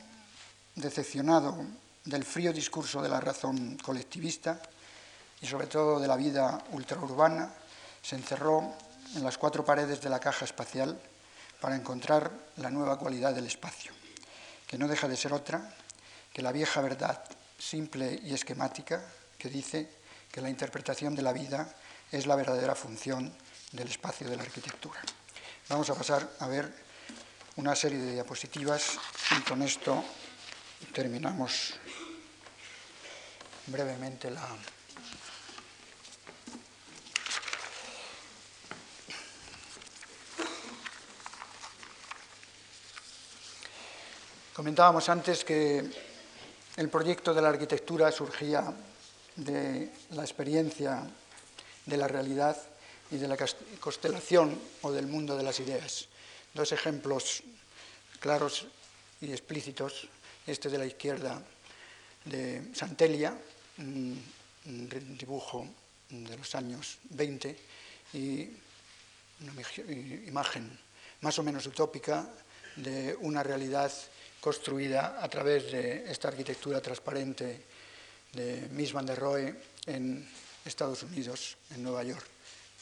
decepcionado 0.76 1.66
del 2.06 2.24
frío 2.24 2.52
discurso 2.52 3.02
de 3.02 3.08
la 3.08 3.20
razón 3.20 3.76
colectivista 3.82 4.60
y 5.40 5.46
sobre 5.46 5.66
todo 5.66 6.00
de 6.00 6.08
la 6.08 6.16
vida 6.16 6.62
ultraurbana, 6.72 7.52
se 8.00 8.16
encerró 8.16 8.72
en 9.14 9.22
las 9.22 9.38
cuatro 9.38 9.64
paredes 9.64 10.00
de 10.00 10.08
la 10.08 10.20
caja 10.20 10.44
espacial 10.44 10.98
para 11.60 11.76
encontrar 11.76 12.30
la 12.56 12.70
nueva 12.70 12.98
cualidad 12.98 13.34
del 13.34 13.46
espacio, 13.46 13.92
que 14.66 14.78
no 14.78 14.88
deja 14.88 15.08
de 15.08 15.16
ser 15.16 15.32
otra 15.32 15.74
que 16.32 16.42
la 16.42 16.52
vieja 16.52 16.80
verdad 16.80 17.24
simple 17.58 18.20
y 18.22 18.34
esquemática 18.34 19.02
que 19.38 19.48
dice 19.48 19.90
que 20.30 20.40
la 20.40 20.50
interpretación 20.50 21.14
de 21.14 21.22
la 21.22 21.32
vida 21.32 21.74
es 22.12 22.26
la 22.26 22.36
verdadera 22.36 22.74
función 22.74 23.34
del 23.72 23.88
espacio 23.88 24.28
de 24.28 24.36
la 24.36 24.42
arquitectura. 24.42 25.00
Vamos 25.68 25.90
a 25.90 25.94
pasar 25.94 26.28
a 26.38 26.46
ver 26.46 26.72
una 27.56 27.74
serie 27.74 27.98
de 27.98 28.12
diapositivas 28.12 28.98
y 29.36 29.40
con 29.42 29.62
esto 29.62 30.04
terminamos 30.92 31.74
brevemente 33.66 34.30
la, 34.30 34.46
Comentábamos 44.56 45.06
antes 45.10 45.44
que 45.44 45.84
el 46.76 46.88
proyecto 46.88 47.34
de 47.34 47.42
la 47.42 47.50
arquitectura 47.50 48.10
surgía 48.10 48.72
de 49.36 49.92
la 50.12 50.22
experiencia 50.22 51.06
de 51.84 51.96
la 51.98 52.08
realidad 52.08 52.56
y 53.10 53.18
de 53.18 53.28
la 53.28 53.36
constelación 53.80 54.58
o 54.80 54.92
del 54.92 55.08
mundo 55.08 55.36
de 55.36 55.42
las 55.42 55.60
ideas. 55.60 56.08
Dos 56.54 56.72
ejemplos 56.72 57.42
claros 58.18 58.66
y 59.20 59.30
explícitos, 59.30 60.08
este 60.46 60.70
de 60.70 60.78
la 60.78 60.86
izquierda 60.86 61.42
de 62.24 62.62
Santelia, 62.74 63.36
un 63.78 64.22
dibujo 65.18 65.66
de 66.08 66.36
los 66.36 66.54
años 66.54 66.98
20 67.10 67.56
y 68.14 68.48
una 69.40 69.52
imagen 70.26 70.78
más 71.20 71.38
o 71.38 71.42
menos 71.42 71.66
utópica 71.66 72.28
de 72.76 73.16
una 73.20 73.42
realidad 73.42 73.92
construida 74.40 75.22
a 75.22 75.28
través 75.28 75.72
de 75.72 76.10
esta 76.10 76.28
arquitectura 76.28 76.80
transparente 76.80 77.64
de 78.32 78.68
Mies 78.70 78.92
van 78.92 79.06
der 79.06 79.18
Rohe 79.18 79.54
en 79.86 80.28
Estados 80.64 81.02
Unidos, 81.02 81.56
en 81.74 81.82
Nueva 81.82 82.04
York, 82.04 82.26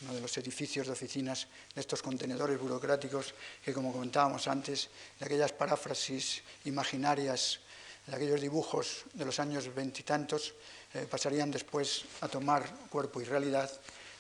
uno 0.02 0.14
de 0.14 0.20
los 0.20 0.36
edificios 0.38 0.86
de 0.86 0.92
oficinas 0.92 1.46
de 1.74 1.80
estos 1.80 2.02
contenedores 2.02 2.58
burocráticos 2.58 3.34
que, 3.64 3.72
como 3.72 3.92
comentábamos 3.92 4.48
antes, 4.48 4.90
de 5.18 5.26
aquellas 5.26 5.52
paráfrasis 5.52 6.42
imaginarias, 6.64 7.60
de 8.06 8.16
aquellos 8.16 8.40
dibujos 8.40 9.04
de 9.14 9.24
los 9.24 9.38
años 9.38 9.72
veintitantos, 9.74 10.54
eh, 10.94 11.06
pasarían 11.10 11.50
después 11.50 12.04
a 12.20 12.28
tomar 12.28 12.64
cuerpo 12.88 13.20
y 13.20 13.24
realidad 13.24 13.70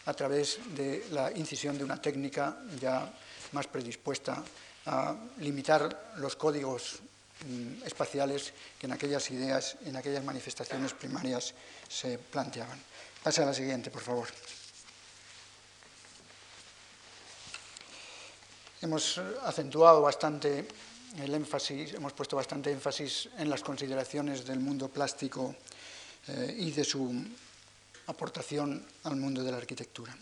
a 0.06 0.14
través 0.14 0.58
de 0.76 1.06
la 1.10 1.32
incisión 1.32 1.78
de 1.78 1.84
una 1.84 2.00
técnica 2.00 2.58
ya 2.80 3.10
más 3.52 3.66
predispuesta 3.66 4.42
a 4.86 5.16
limitar 5.38 6.12
los 6.18 6.36
códigos 6.36 7.00
Mm, 7.42 7.82
espaciales 7.84 8.54
que 8.78 8.86
en 8.86 8.92
aquellas 8.92 9.28
ideas, 9.30 9.76
en 9.84 9.96
aquellas 9.96 10.24
manifestaciones 10.24 10.94
primarias 10.94 11.52
se 11.88 12.16
planteaban. 12.16 12.80
Pasa 13.22 13.42
a 13.42 13.46
la 13.46 13.52
siguiente, 13.52 13.90
por 13.90 14.00
favor. 14.00 14.28
Hemos 18.80 19.18
acentuado 19.44 20.00
bastante 20.00 20.68
el 21.18 21.34
énfasis, 21.34 21.94
hemos 21.94 22.12
puesto 22.12 22.36
bastante 22.36 22.70
énfasis 22.70 23.28
en 23.36 23.50
las 23.50 23.62
consideraciones 23.62 24.46
del 24.46 24.60
mundo 24.60 24.88
plástico 24.88 25.54
eh, 26.28 26.56
y 26.58 26.70
de 26.70 26.84
su 26.84 27.24
aportación 28.06 28.84
al 29.04 29.16
mundo 29.16 29.42
de 29.42 29.50
la 29.50 29.58
arquitectura. 29.58 30.16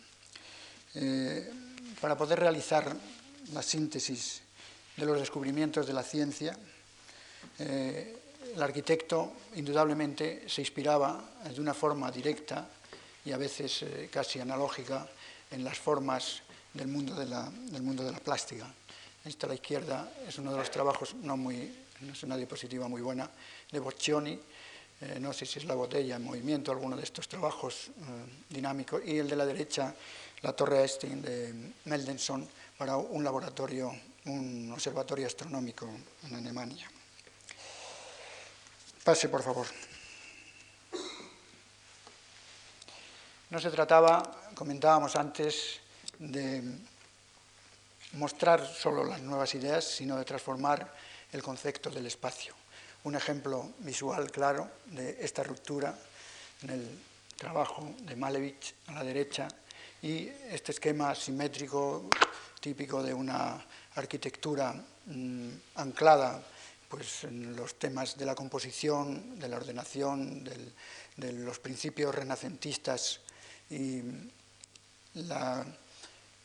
Eh, 0.95 1.51
para 2.01 2.17
poder 2.17 2.41
realizar 2.41 2.95
la 3.53 3.63
síntesis 3.63 4.43
de 4.97 5.07
los 5.07 5.19
descubrimientos 5.19 5.87
de 5.87 5.93
la 5.93 6.03
ciencia, 6.03 6.57
eh, 7.59 8.19
el 8.55 8.63
arquitecto 8.63 9.33
indudablemente 9.55 10.49
se 10.49 10.61
inspiraba 10.61 11.25
de 11.45 11.61
una 11.61 11.75
forma 11.75 12.11
directa 12.11 12.69
y 13.25 13.33
a 13.33 13.39
veces 13.39 13.83
eh, 13.83 14.09
casi 14.13 14.41
analógica 14.41 15.09
en 15.51 15.65
las 15.65 15.79
formas 15.79 16.43
del 16.75 16.89
mundo 16.89 17.15
de 17.15 17.27
la, 17.27 17.51
del 17.51 17.83
mundo 17.83 18.05
de 18.05 18.13
la 18.13 18.19
plástica. 18.19 18.67
Esta 19.25 19.47
a 19.47 19.49
la 19.49 19.55
izquierda 19.55 20.13
es 20.27 20.39
uno 20.39 20.53
de 20.53 20.59
los 20.59 20.71
trabajos, 20.71 21.15
no, 21.15 21.37
muy, 21.37 21.73
no 22.01 22.13
es 22.13 22.23
una 22.23 22.37
diapositiva 22.37 22.89
muy 22.89 23.01
buena, 23.01 23.31
de 23.71 23.79
Boccioni, 23.79 24.39
eh, 25.03 25.19
no 25.19 25.33
sé 25.33 25.47
si 25.47 25.59
es 25.59 25.65
la 25.65 25.75
botella 25.75 26.15
en 26.15 26.23
movimiento, 26.23 26.71
alguno 26.71 26.97
de 26.97 27.03
estos 27.03 27.27
trabajos 27.27 27.89
eh, 27.89 27.93
dinámicos, 28.49 29.03
y 29.05 29.19
el 29.19 29.29
de 29.29 29.35
la 29.35 29.45
derecha, 29.45 29.93
la 30.43 30.53
Torre 30.53 30.85
Esting 30.85 31.21
de 31.21 31.73
Meldenson, 31.87 32.49
para 32.79 32.97
un 32.97 33.25
laboratorio, 33.25 33.93
un 34.27 34.71
observatorio 34.73 35.27
astronómico 35.27 35.89
en 36.25 36.35
Alemania. 36.37 36.89
Pase, 39.03 39.29
por 39.29 39.43
favor. 39.43 39.67
No 43.51 43.59
se 43.59 43.71
trataba, 43.71 44.51
comentábamos 44.55 45.17
antes, 45.17 45.81
de 46.19 46.63
mostrar 48.13 48.65
solo 48.65 49.03
las 49.05 49.21
nuevas 49.21 49.53
ideas, 49.57 49.85
sino 49.85 50.17
de 50.17 50.25
transformar 50.25 50.95
el 51.33 51.43
concepto 51.43 51.91
del 51.91 52.07
espacio. 52.07 52.62
Un 53.05 53.17
ejemplo 53.17 53.73
visual 53.81 54.31
claro 54.31 54.71
de 54.87 55.19
esta 55.21 55.43
ruptura 55.43 55.99
en 56.63 56.71
el 56.71 56.99
trabajo 57.37 57.95
de 58.01 58.15
Malevich 58.15 58.75
a 58.87 58.93
la 58.93 59.03
derecha 59.03 59.49
y 60.01 60.29
este 60.51 60.73
esquema 60.73 61.15
simétrico 61.15 62.09
típico 62.61 63.03
de 63.03 63.13
una 63.13 63.61
arquitectura 63.97 64.73
mm, 65.07 65.49
anclada 65.75 66.43
pues, 66.89 67.25
en 67.25 67.57
los 67.57 67.75
temas 67.79 68.17
de 68.17 68.25
la 68.25 68.37
composición, 68.37 69.39
de 69.39 69.49
la 69.49 69.57
ordenación, 69.57 70.45
de 70.45 71.33
los 71.33 71.59
principios 71.59 72.15
renacentistas 72.15 73.21
y 73.69 74.01
la 75.15 75.67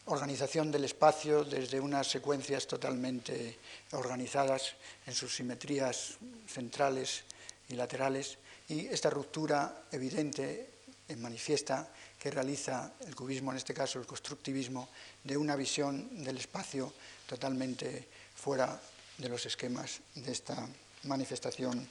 organización 0.07 0.71
del 0.71 0.85
espacio 0.85 1.43
desde 1.43 1.79
unas 1.79 2.07
secuencias 2.07 2.67
totalmente 2.67 3.59
organizadas 3.91 4.75
en 5.05 5.13
sus 5.13 5.35
simetrías 5.35 6.17
centrales 6.47 7.23
y 7.69 7.75
laterales 7.75 8.37
y 8.69 8.87
esta 8.87 9.09
ruptura 9.09 9.83
evidente 9.91 10.69
manifiesta 11.17 11.87
que 12.19 12.31
realiza 12.31 12.93
el 13.05 13.15
cubismo, 13.15 13.51
en 13.51 13.57
este 13.57 13.73
caso 13.73 13.99
el 13.99 14.07
constructivismo, 14.07 14.89
de 15.23 15.37
una 15.37 15.55
visión 15.55 16.23
del 16.23 16.37
espacio 16.37 16.91
totalmente 17.27 18.07
fuera 18.35 18.79
de 19.17 19.29
los 19.29 19.45
esquemas 19.45 19.99
de 20.15 20.31
esta 20.31 20.67
manifestación 21.03 21.87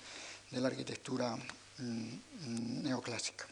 de 0.50 0.60
la 0.60 0.68
arquitectura 0.68 1.36
mm, 1.36 2.82
neoclásica. 2.82 3.46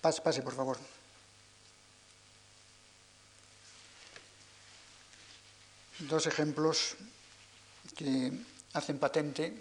Pase, 0.00 0.20
pase, 0.20 0.42
por 0.42 0.54
favor. 0.54 0.93
Dos 6.00 6.26
ejemplos 6.26 6.96
que 7.96 8.32
hacen 8.72 8.98
patente 8.98 9.54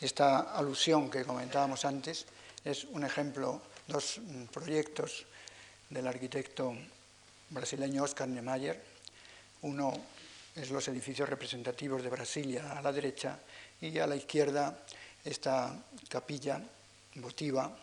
esta 0.00 0.56
alusión 0.56 1.10
que 1.10 1.24
comentábamos 1.24 1.84
antes. 1.84 2.24
Es 2.64 2.84
un 2.84 3.04
ejemplo, 3.04 3.60
dos 3.86 4.18
proyectos 4.50 5.26
del 5.90 6.06
arquitecto 6.06 6.72
brasileño 7.50 8.04
Oscar 8.04 8.28
Niemeyer. 8.28 8.82
Uno 9.60 9.92
es 10.54 10.70
los 10.70 10.88
edificios 10.88 11.28
representativos 11.28 12.02
de 12.02 12.08
Brasilia 12.08 12.72
a 12.72 12.80
la 12.80 12.90
derecha 12.90 13.38
y 13.78 13.98
a 13.98 14.06
la 14.06 14.16
izquierda 14.16 14.86
esta 15.22 15.84
capilla 16.08 16.62
votiva 17.16 17.76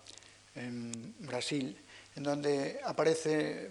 en 0.56 1.16
Brasil, 1.20 1.78
en 2.16 2.24
donde 2.24 2.80
aparece 2.84 3.70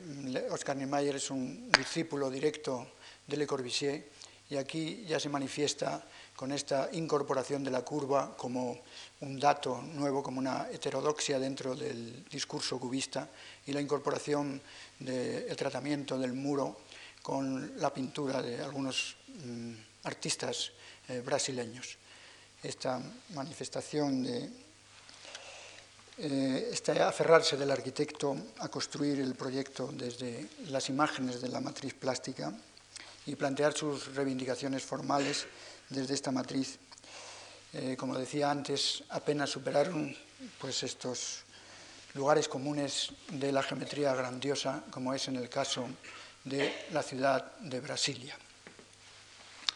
Oscar 0.50 0.76
Niemeyer, 0.76 1.16
es 1.16 1.30
un 1.30 1.68
discípulo 1.72 2.30
directo 2.30 2.94
de 3.26 3.36
Le 3.36 3.46
Corbusier, 3.46 4.08
y 4.50 4.56
aquí 4.56 5.04
ya 5.06 5.18
se 5.18 5.28
manifiesta 5.28 6.04
con 6.36 6.52
esta 6.52 6.90
incorporación 6.92 7.64
de 7.64 7.70
la 7.70 7.82
curva 7.82 8.36
como 8.36 8.82
un 9.20 9.40
dato 9.40 9.80
nuevo, 9.80 10.22
como 10.22 10.40
una 10.40 10.68
heterodoxia 10.70 11.38
dentro 11.38 11.74
del 11.74 12.24
discurso 12.28 12.78
cubista, 12.78 13.28
y 13.66 13.72
la 13.72 13.80
incorporación 13.80 14.60
del 14.98 15.56
tratamiento 15.56 16.18
del 16.18 16.34
muro 16.34 16.80
con 17.22 17.80
la 17.80 17.92
pintura 17.92 18.42
de 18.42 18.60
algunos 18.60 19.16
mm, 19.28 19.72
artistas 20.04 20.72
eh, 21.08 21.22
brasileños. 21.24 21.96
Esta 22.62 23.00
manifestación 23.34 24.22
de 24.22 24.50
eh, 26.18 26.68
este 26.70 27.00
aferrarse 27.02 27.56
del 27.56 27.70
arquitecto 27.70 28.36
a 28.58 28.68
construir 28.68 29.20
el 29.20 29.34
proyecto 29.34 29.90
desde 29.92 30.48
las 30.68 30.88
imágenes 30.88 31.40
de 31.40 31.48
la 31.48 31.60
matriz 31.60 31.94
plástica 31.94 32.52
y 33.26 33.36
plantear 33.36 33.76
sus 33.76 34.14
reivindicaciones 34.14 34.82
formales 34.82 35.46
desde 35.88 36.14
esta 36.14 36.30
matriz. 36.30 36.78
Eh, 37.72 37.96
como 37.98 38.18
decía 38.18 38.50
antes, 38.50 39.02
apenas 39.10 39.50
superaron 39.50 40.14
pues, 40.60 40.82
estos 40.82 41.42
lugares 42.14 42.48
comunes 42.48 43.12
de 43.32 43.50
la 43.50 43.62
geometría 43.62 44.14
grandiosa, 44.14 44.84
como 44.90 45.12
es 45.12 45.26
en 45.28 45.36
el 45.36 45.48
caso 45.48 45.86
de 46.44 46.86
la 46.92 47.02
ciudad 47.02 47.56
de 47.58 47.80
Brasilia. 47.80 48.36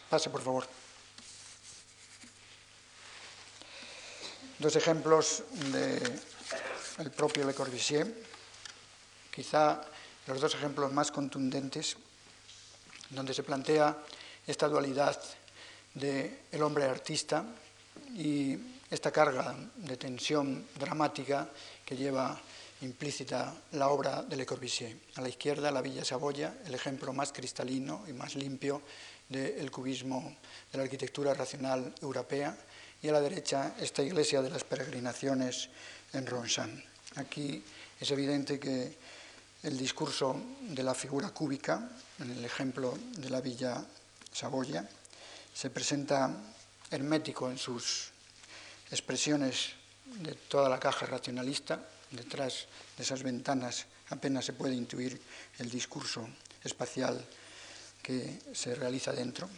Pase, 0.08 0.30
por 0.30 0.42
favor. 0.42 0.66
Dos 4.58 4.74
ejemplos 4.76 5.44
del 5.72 7.10
propio 7.10 7.46
Le 7.46 7.54
Corbusier, 7.54 8.12
quizá 9.34 9.80
los 10.26 10.40
dos 10.40 10.54
ejemplos 10.54 10.92
más 10.92 11.10
contundentes, 11.10 11.96
donde 13.10 13.34
se 13.34 13.42
plantea 13.42 13.96
esta 14.46 14.68
dualidad 14.68 15.18
del 15.94 16.38
el 16.52 16.62
hombre 16.62 16.84
artista 16.84 17.44
y 18.16 18.56
esta 18.90 19.10
carga 19.10 19.54
de 19.76 19.96
tensión 19.96 20.66
dramática 20.78 21.48
que 21.84 21.96
lleva 21.96 22.40
implícita 22.80 23.54
la 23.72 23.88
obra 23.88 24.22
de 24.22 24.36
Le 24.36 24.46
Corbusier. 24.46 24.96
A 25.16 25.20
la 25.20 25.28
izquierda, 25.28 25.70
la 25.70 25.82
Villa 25.82 26.04
Saboya, 26.04 26.58
el 26.64 26.74
ejemplo 26.74 27.12
más 27.12 27.32
cristalino 27.32 28.04
y 28.08 28.12
más 28.12 28.36
limpio 28.36 28.82
del 29.28 29.70
cubismo 29.70 30.36
de 30.72 30.78
la 30.78 30.84
arquitectura 30.84 31.34
racional 31.34 31.92
europea, 32.00 32.56
y 33.02 33.08
a 33.08 33.12
la 33.12 33.20
derecha, 33.20 33.74
esta 33.78 34.02
iglesia 34.02 34.42
de 34.42 34.50
las 34.50 34.64
peregrinaciones 34.64 35.68
en 36.12 36.26
Ronshan. 36.26 36.82
Aquí 37.16 37.62
es 38.00 38.10
evidente 38.10 38.58
que 38.58 38.96
el 39.62 39.76
discurso 39.76 40.36
de 40.60 40.82
la 40.82 40.94
figura 40.94 41.30
cúbica, 41.30 41.88
en 42.18 42.30
el 42.30 42.44
ejemplo 42.44 42.96
de 43.16 43.30
la 43.30 43.40
Villa 43.40 43.84
Saboya, 44.32 44.88
se 45.52 45.70
presenta 45.70 46.30
hermético 46.90 47.50
en 47.50 47.58
sus 47.58 48.10
expresiones 48.90 49.70
de 50.22 50.34
toda 50.34 50.68
la 50.68 50.78
caja 50.78 51.06
racionalista, 51.06 51.80
detrás 52.10 52.66
de 52.96 53.02
esas 53.02 53.22
ventanas 53.22 53.86
apenas 54.10 54.44
se 54.44 54.52
puede 54.52 54.74
intuir 54.74 55.20
el 55.58 55.68
discurso 55.68 56.26
espacial 56.64 57.22
que 58.02 58.40
se 58.52 58.74
realiza 58.74 59.12
dentro. 59.12 59.48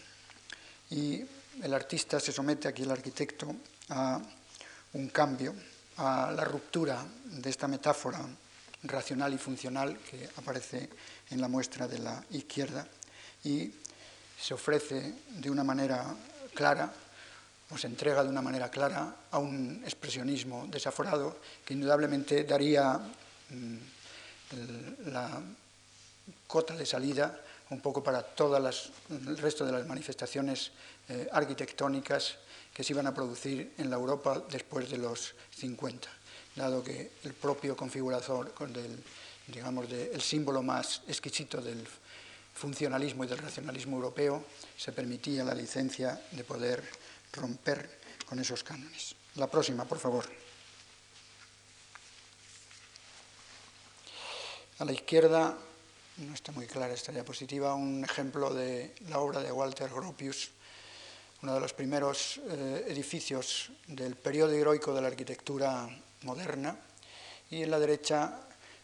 Y 0.91 1.23
el 1.63 1.75
artista 1.75 2.19
se 2.19 2.33
somete 2.33 2.67
aquí, 2.67 2.83
el 2.83 2.91
arquitecto, 2.91 3.55
a 3.91 4.21
un 4.95 5.09
cambio, 5.11 5.55
a 5.99 6.33
la 6.35 6.45
ruptura 6.45 7.05
de 7.25 7.51
esta 7.51 7.69
metáfora 7.69 8.27
racional 8.85 9.35
y 9.35 9.39
funcional 9.39 9.99
que 9.99 10.29
aparece 10.37 10.89
en 11.31 11.41
la 11.41 11.49
muestra 11.49 11.87
de 11.87 11.99
la 11.99 12.23
izquierda 12.31 12.87
y 13.45 13.71
se 14.41 14.55
ofrece 14.55 15.15
de 15.29 15.51
una 15.51 15.65
manera 15.65 16.15
clara 16.55 16.93
o 17.71 17.79
se 17.79 17.87
entrega 17.87 18.25
de 18.25 18.31
una 18.31 18.43
manera 18.43 18.71
clara 18.71 19.15
a 19.31 19.39
un 19.39 19.83
expresionismo 19.85 20.67
desaforado 20.69 21.39
que 21.65 21.75
indudablemente 21.75 22.45
daría 22.45 22.99
mm, 23.51 23.77
la 25.11 25.41
cota 26.47 26.75
de 26.75 26.87
salida 26.87 27.39
un 27.71 27.81
poco 27.81 28.03
para 28.03 28.23
todo 28.23 28.57
el 28.57 29.39
resto 29.39 29.65
de 29.65 29.73
las 29.73 29.87
manifestaciones 29.87 30.73
eh, 31.09 31.29
arquitectónicas 31.31 32.37
que 32.75 32.83
se 32.83 32.93
iban 32.93 33.07
a 33.07 33.15
producir 33.15 33.75
en 33.79 33.91
la 33.91 33.97
Europa 33.97 34.43
después 34.51 34.91
de 34.91 34.99
los 34.99 35.35
50, 35.57 36.09
dado 36.57 36.83
que 36.83 37.13
el 37.25 37.35
propio 37.35 37.77
configurador 37.77 38.55
del, 38.69 39.03
digamos, 39.47 39.91
el 39.91 40.21
símbolo 40.21 40.63
más 40.63 41.03
exquisito 41.07 41.61
del 41.61 41.87
funcionalismo 42.55 43.25
y 43.25 43.27
del 43.27 43.39
racionalismo 43.39 43.97
europeo 43.97 44.45
se 44.77 44.93
permitía 44.93 45.45
la 45.45 45.55
licencia 45.55 46.21
de 46.33 46.45
poder 46.45 46.83
romper 47.33 47.99
con 48.27 48.39
esos 48.39 48.63
cánones. 48.63 49.15
La 49.37 49.47
próxima, 49.47 49.85
por 49.85 49.99
favor. 49.99 50.25
A 54.79 54.85
la 54.85 54.93
izquierda, 54.93 55.57
no 56.19 56.35
está 56.35 56.53
muy 56.53 56.67
clara 56.67 56.95
esta 56.95 57.13
diapositiva, 57.13 57.75
un 57.75 58.05
ejemplo 58.05 58.53
de 58.53 58.95
la 59.09 59.19
obra 59.19 59.41
de 59.41 59.53
Walter 59.53 59.91
Gropius, 59.91 60.51
uno 61.43 61.55
de 61.55 61.61
los 61.61 61.73
primeros 61.73 62.41
eh, 62.49 62.85
edificios 62.89 63.71
del 63.87 64.17
periodo 64.17 64.53
heroico 64.53 64.95
de 64.95 65.01
la 65.01 65.09
arquitectura 65.09 65.89
moderna, 66.23 66.77
y 67.51 67.63
en 67.63 67.71
la 67.71 67.79
derecha 67.79 68.41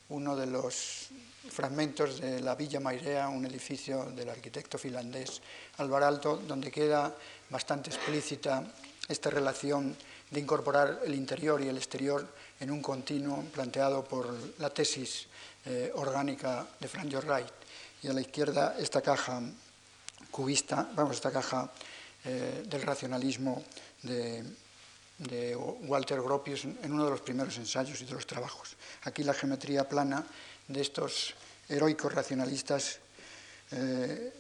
uno 0.09 0.37
de 0.37 0.47
los 0.47 1.09
fragmentos 1.51 2.21
de 2.21 2.41
la 2.41 2.55
Villa 2.55 2.81
Mairea, 2.81 3.29
un 3.29 3.47
edificio 3.47 4.05
del 4.17 4.29
arquitecto 4.29 4.79
finlandés 4.79 5.41
Alvaralto, 5.79 6.37
donde 6.37 6.71
queda 6.71 7.15
bastante 7.51 7.91
explícita 7.91 8.65
esta 9.09 9.31
relación 9.31 9.97
de 10.31 10.41
incorporar 10.41 11.01
el 11.05 11.15
interior 11.15 11.61
y 11.63 11.69
el 11.69 11.77
exterior 11.77 12.27
en 12.59 12.71
un 12.71 12.83
continuo 12.83 13.45
planteado 13.53 14.05
por 14.05 14.35
la 14.59 14.71
tesis 14.71 15.27
eh, 15.65 15.93
orgánica 15.95 16.67
de 16.81 16.89
Frank 16.89 17.07
Lloyd 17.07 17.25
Wright. 17.25 17.53
Y 18.03 18.09
a 18.09 18.13
la 18.13 18.21
izquierda 18.21 18.77
esta 18.79 19.01
caja 19.03 19.41
cubista, 20.31 20.89
vamos, 20.95 21.17
esta 21.17 21.31
caja 21.31 21.71
eh, 22.25 22.65
del 22.67 22.83
racionalismo 22.83 23.63
de, 24.03 24.45
Walter 25.19 26.21
Gropius 26.21 26.65
en 26.65 26.93
uno 26.93 27.05
de 27.05 27.11
los 27.11 27.21
primeros 27.21 27.57
ensayos 27.57 28.01
y 28.01 28.05
de 28.05 28.13
los 28.13 28.27
trabajos. 28.27 28.77
Aquí 29.05 29.25
la 29.25 29.33
geometría 29.33 29.89
plana 29.89 30.25
de 30.69 30.81
estos 30.81 31.35
heroicos 31.69 32.13
racionalistas 32.13 32.99
eh, 33.73 34.33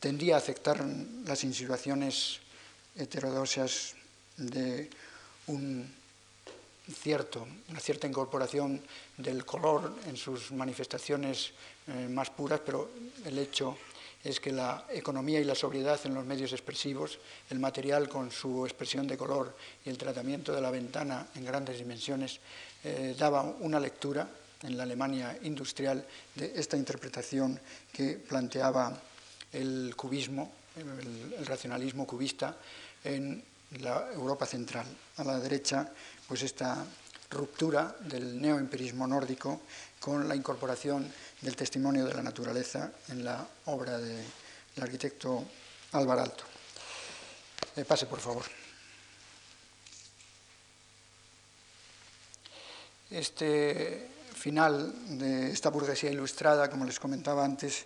tendía 0.00 0.36
a 0.36 0.38
aceptar 0.38 0.84
las 1.24 1.44
insinuaciones 1.44 2.40
heterodoxas 2.96 3.94
de 4.36 4.88
un 5.46 6.00
cierto, 6.90 7.46
una 7.68 7.78
cierta 7.78 8.06
incorporación 8.06 8.80
del 9.16 9.44
color 9.44 9.94
en 10.06 10.16
sus 10.16 10.50
manifestaciones 10.52 11.52
eh, 11.86 12.08
más 12.08 12.30
puras, 12.30 12.60
pero 12.64 12.90
el 13.24 13.38
hecho 13.38 13.76
es 14.22 14.38
que 14.38 14.52
la 14.52 14.84
economía 14.90 15.40
y 15.40 15.44
la 15.44 15.54
sobriedad 15.54 15.98
en 16.04 16.14
los 16.14 16.26
medios 16.26 16.52
expresivos, 16.52 17.18
el 17.48 17.58
material 17.58 18.08
con 18.08 18.30
su 18.30 18.66
expresión 18.66 19.06
de 19.06 19.16
color 19.16 19.56
y 19.84 19.88
el 19.88 19.96
tratamiento 19.96 20.52
de 20.52 20.60
la 20.60 20.70
ventana 20.70 21.26
en 21.34 21.44
grandes 21.44 21.78
dimensiones, 21.78 22.40
eh, 22.84 23.14
daba 23.18 23.42
una 23.42 23.80
lectura 23.80 24.28
en 24.62 24.76
la 24.76 24.82
Alemania 24.82 25.38
industrial 25.42 26.04
de 26.34 26.52
esta 26.54 26.76
interpretación 26.76 27.58
que 27.92 28.16
planteaba 28.16 29.00
el 29.52 29.94
cubismo, 29.96 30.52
el 30.76 31.46
racionalismo 31.46 32.06
cubista 32.06 32.56
en 33.02 33.42
la 33.80 34.12
Europa 34.12 34.46
central. 34.46 34.86
A 35.16 35.24
la 35.24 35.38
derecha, 35.38 35.90
pues 36.28 36.42
esta 36.42 36.84
ruptura 37.30 37.96
del 38.00 38.40
neoempirismo 38.40 39.06
nórdico 39.06 39.60
con 40.00 40.26
la 40.26 40.34
incorporación 40.34 41.10
del 41.40 41.56
testimonio 41.56 42.04
de 42.04 42.14
la 42.14 42.22
naturaleza 42.22 42.90
en 43.08 43.24
la 43.24 43.46
obra 43.66 43.98
del 43.98 44.24
arquitecto 44.80 45.44
Álvaro 45.92 46.22
Alto. 46.22 46.44
Eh, 47.76 47.84
pase, 47.84 48.06
por 48.06 48.20
favor. 48.20 48.44
Este 53.10 54.08
final 54.34 55.18
de 55.18 55.50
esta 55.50 55.70
burguesía 55.70 56.10
ilustrada, 56.10 56.70
como 56.70 56.84
les 56.84 56.98
comentaba 56.98 57.44
antes, 57.44 57.84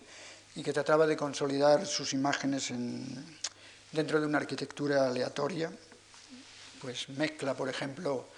y 0.55 0.63
que 0.63 0.73
trataba 0.73 1.07
de 1.07 1.17
consolidar 1.17 1.87
sus 1.87 2.13
imágenes 2.13 2.73
dentro 3.91 4.21
de 4.21 4.27
una 4.27 4.39
arquitectura 4.39 5.07
aleatoria, 5.09 5.73
pues 6.81 7.09
mezcla, 7.09 7.55
por 7.55 7.69
ejemplo, 7.69 8.29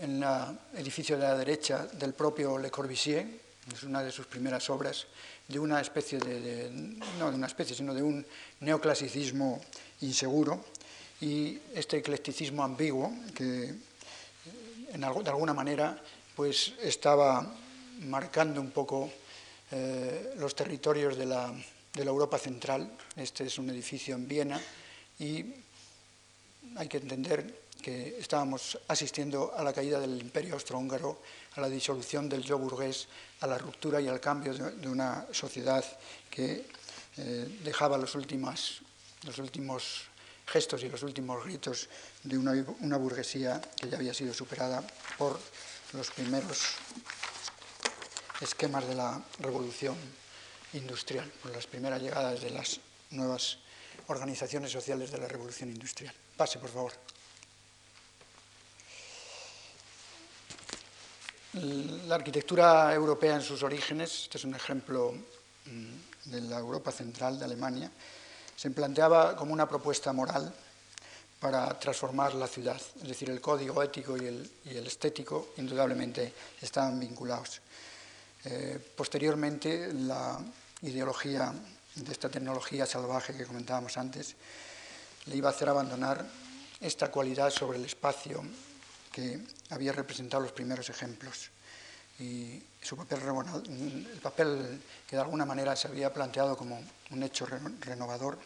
en 0.00 0.22
el 0.22 0.58
edificio 0.78 1.16
de 1.16 1.22
la 1.22 1.36
derecha 1.36 1.86
del 1.86 2.14
propio 2.14 2.58
Le 2.58 2.70
Corbusier, 2.70 3.26
es 3.72 3.82
una 3.82 4.02
de 4.02 4.12
sus 4.12 4.26
primeras 4.26 4.68
obras, 4.70 5.06
de 5.48 5.58
una 5.58 5.80
especie 5.80 6.18
de, 6.18 6.70
no 7.18 7.30
de 7.30 7.36
una 7.36 7.46
especie, 7.46 7.74
sino 7.74 7.94
de 7.94 8.02
un 8.02 8.24
neoclasicismo 8.60 9.60
inseguro 10.00 10.64
y 11.20 11.58
este 11.74 11.98
eclecticismo 11.98 12.62
ambiguo 12.62 13.12
que 13.34 13.74
en, 14.92 15.00
de 15.00 15.30
alguna 15.30 15.54
manera 15.54 15.96
pues 16.36 16.74
estaba 16.82 17.54
marcando 18.00 18.60
un 18.60 18.70
poco 18.70 19.10
eh, 19.70 20.34
los 20.36 20.54
territorios 20.54 21.16
de 21.16 21.26
la, 21.26 21.52
de 21.94 22.04
la 22.04 22.10
Europa 22.10 22.38
central. 22.38 22.90
Este 23.16 23.44
es 23.44 23.58
un 23.58 23.70
edificio 23.70 24.14
en 24.14 24.28
Viena 24.28 24.60
y 25.18 25.44
hay 26.76 26.88
que 26.88 26.98
entender 26.98 27.63
que 27.84 28.16
estábamos 28.16 28.78
asistiendo 28.88 29.52
a 29.54 29.62
la 29.62 29.74
caída 29.74 30.00
del 30.00 30.16
imperio 30.16 30.54
austrohúngaro, 30.54 31.20
a 31.52 31.60
la 31.60 31.68
disolución 31.68 32.30
del 32.30 32.40
yo 32.40 32.56
burgués, 32.56 33.08
a 33.40 33.46
la 33.46 33.58
ruptura 33.58 34.00
y 34.00 34.08
al 34.08 34.24
cambio 34.24 34.54
de, 34.54 34.88
una 34.88 35.26
sociedad 35.32 35.84
que 36.30 36.64
eh, 37.18 37.60
dejaba 37.62 37.98
los, 37.98 38.14
últimos 38.14 38.80
gestos 40.46 40.82
y 40.82 40.88
los 40.88 41.02
últimos 41.02 41.44
gritos 41.44 41.90
de 42.22 42.38
una, 42.38 42.52
una 42.80 42.96
burguesía 42.96 43.60
que 43.76 43.90
ya 43.90 43.98
había 43.98 44.14
sido 44.14 44.32
superada 44.32 44.82
por 45.18 45.38
los 45.92 46.10
primeros 46.10 46.64
esquemas 48.40 48.88
de 48.88 48.94
la 48.94 49.20
revolución 49.40 49.94
industrial, 50.72 51.30
por 51.42 51.52
las 51.52 51.66
primeras 51.66 52.00
llegadas 52.00 52.40
de 52.40 52.48
las 52.48 52.80
nuevas 53.10 53.58
organizaciones 54.06 54.72
sociales 54.72 55.12
de 55.12 55.18
la 55.18 55.28
revolución 55.28 55.68
industrial. 55.68 56.14
Pase, 56.34 56.58
por 56.58 56.70
favor. 56.70 57.13
La 61.54 62.16
arquitectura 62.16 62.92
europea 62.92 63.36
en 63.36 63.42
sus 63.42 63.62
orígenes, 63.62 64.24
este 64.24 64.38
es 64.38 64.44
un 64.44 64.56
ejemplo 64.56 65.14
mm, 65.66 66.30
de 66.32 66.40
la 66.40 66.58
Europa 66.58 66.90
central 66.90 67.38
de 67.38 67.44
Alemania, 67.44 67.88
se 68.56 68.72
planteaba 68.72 69.36
como 69.36 69.52
una 69.52 69.68
propuesta 69.68 70.12
moral 70.12 70.52
para 71.38 71.78
transformar 71.78 72.34
la 72.34 72.48
ciudad. 72.48 72.80
Es 73.00 73.06
decir, 73.06 73.30
el 73.30 73.40
código 73.40 73.80
ético 73.84 74.16
y 74.16 74.26
el, 74.26 74.86
estético 74.86 75.50
indudablemente 75.58 76.32
estaban 76.60 76.98
vinculados. 76.98 77.60
Eh, 78.44 78.92
posteriormente, 78.96 79.92
la 79.92 80.40
ideología 80.82 81.54
de 81.94 82.12
esta 82.12 82.28
tecnología 82.28 82.84
salvaje 82.84 83.36
que 83.36 83.46
comentábamos 83.46 83.96
antes 83.96 84.34
le 85.26 85.36
iba 85.36 85.50
a 85.50 85.52
hacer 85.52 85.68
abandonar 85.68 86.26
esta 86.80 87.12
cualidad 87.12 87.50
sobre 87.50 87.78
el 87.78 87.84
espacio 87.84 88.42
que 89.14 89.38
había 89.70 89.92
representado 89.92 90.42
los 90.42 90.50
primeros 90.50 90.90
ejemplos. 90.90 91.50
Y 92.18 92.60
su 92.82 92.96
papel, 92.96 93.20
el 93.22 94.20
papel 94.20 94.80
que 95.06 95.14
de 95.14 95.22
alguna 95.22 95.44
manera 95.44 95.76
se 95.76 95.86
había 95.86 96.12
planteado 96.12 96.56
como 96.56 96.82
un 97.10 97.22
hecho 97.22 97.46
renovador, 97.80 98.38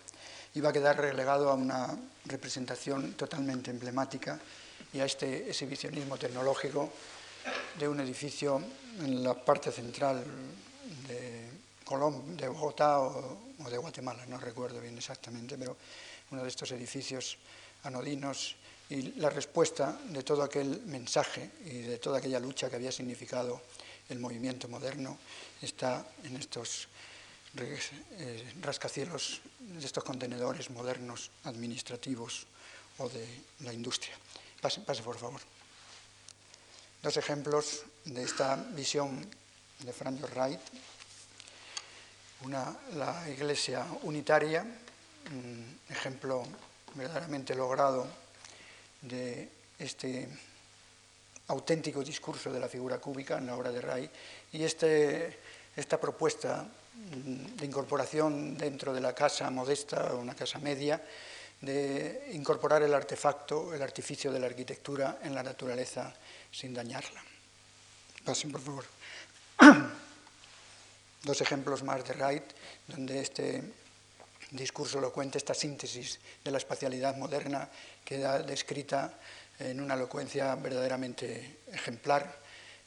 iba 0.54 0.68
a 0.68 0.72
quedar 0.72 1.00
relegado 1.00 1.48
a 1.48 1.54
una 1.54 1.96
representación 2.26 3.14
totalmente 3.14 3.70
emblemática 3.70 4.38
y 4.92 5.00
a 5.00 5.06
este 5.06 5.48
exhibicionismo 5.48 6.18
tecnológico 6.18 6.90
de 7.78 7.88
un 7.88 8.00
edificio 8.00 8.62
en 9.00 9.24
la 9.24 9.32
parte 9.32 9.72
central 9.72 10.22
de, 11.06 11.48
de 12.36 12.48
Bogotá 12.48 13.00
o, 13.00 13.38
o 13.64 13.70
de 13.70 13.78
Guatemala, 13.78 14.26
no 14.26 14.38
recuerdo 14.38 14.80
bien 14.80 14.98
exactamente, 14.98 15.56
pero 15.56 15.76
uno 16.30 16.42
de 16.42 16.48
estos 16.48 16.72
edificios 16.72 17.38
anodinos 17.84 18.56
y 18.90 19.20
la 19.20 19.28
respuesta 19.28 19.98
de 20.08 20.22
todo 20.22 20.42
aquel 20.42 20.82
mensaje 20.86 21.50
y 21.66 21.82
de 21.82 21.98
toda 21.98 22.18
aquella 22.18 22.40
lucha 22.40 22.70
que 22.70 22.76
había 22.76 22.92
significado 22.92 23.60
el 24.08 24.18
movimiento 24.18 24.68
moderno 24.68 25.18
está 25.60 26.06
en 26.24 26.36
estos 26.36 26.88
eh, 27.56 28.52
rascacielos, 28.60 29.40
de 29.58 29.84
estos 29.84 30.04
contenedores 30.04 30.70
modernos 30.70 31.30
administrativos 31.44 32.46
o 32.98 33.08
de 33.08 33.26
la 33.60 33.72
industria. 33.72 34.16
Pase, 34.60 34.80
pase 34.80 35.02
por 35.02 35.18
favor. 35.18 35.40
Dos 37.02 37.16
ejemplos 37.16 37.84
de 38.04 38.22
esta 38.22 38.56
visión 38.72 39.20
de 39.80 39.92
Frank 39.92 40.20
Wright. 40.32 40.60
Una, 42.42 42.74
la 42.94 43.28
iglesia 43.28 43.86
unitaria, 44.02 44.64
un 45.30 45.80
ejemplo 45.88 46.44
verdaderamente 46.94 47.54
logrado 47.54 48.06
de 49.02 49.48
este 49.78 50.28
auténtico 51.48 52.02
discurso 52.04 52.52
de 52.52 52.60
la 52.60 52.68
figura 52.68 52.98
cúbica 52.98 53.38
en 53.38 53.46
la 53.46 53.56
obra 53.56 53.70
de 53.72 53.80
Ray 53.80 54.10
y 54.52 54.62
este, 54.62 55.38
esta 55.76 55.98
propuesta 55.98 56.66
de 56.94 57.64
incorporación 57.64 58.56
dentro 58.58 58.92
de 58.92 59.00
la 59.00 59.14
casa 59.14 59.50
modesta, 59.50 60.14
una 60.14 60.34
casa 60.34 60.58
media, 60.58 61.00
de 61.60 62.30
incorporar 62.32 62.82
el 62.82 62.94
artefacto, 62.94 63.74
el 63.74 63.82
artificio 63.82 64.32
de 64.32 64.40
la 64.40 64.46
arquitectura 64.46 65.18
en 65.22 65.34
la 65.34 65.42
naturaleza 65.42 66.14
sin 66.50 66.74
dañarla. 66.74 67.22
Pasen, 68.24 68.52
por 68.52 68.60
favor. 68.60 68.84
Dos 71.22 71.40
ejemplos 71.40 71.82
más 71.82 72.06
de 72.06 72.14
Wright, 72.14 72.44
donde 72.86 73.20
este 73.20 73.62
discurso 74.50 74.98
elocuente, 74.98 75.38
esta 75.38 75.54
síntesis 75.54 76.18
de 76.44 76.50
la 76.50 76.58
espacialidad 76.58 77.16
moderna 77.16 77.68
queda 78.04 78.42
descrita 78.42 79.12
en 79.58 79.80
una 79.80 79.94
elocuencia 79.94 80.54
verdaderamente 80.54 81.58
ejemplar 81.72 82.38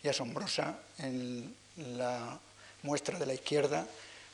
y 0.04 0.08
asombrosa 0.08 0.80
en 0.98 1.56
la 1.78 2.40
muestra 2.84 3.20
de 3.20 3.26
la 3.26 3.34
izquierda, 3.34 3.86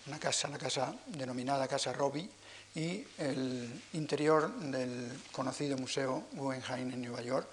una 0.08 0.20
casa, 0.20 0.48
la 0.48 0.58
casa 0.58 0.96
denominada 1.08 1.68
Casa 1.68 1.92
Robbie, 1.92 2.30
y 2.76 3.04
el 3.18 3.82
interior 3.94 4.54
del 4.60 5.12
conocido 5.32 5.78
Museo 5.78 6.28
Guggenheim 6.34 6.92
en 6.94 7.02
Nueva 7.02 7.22
York, 7.22 7.48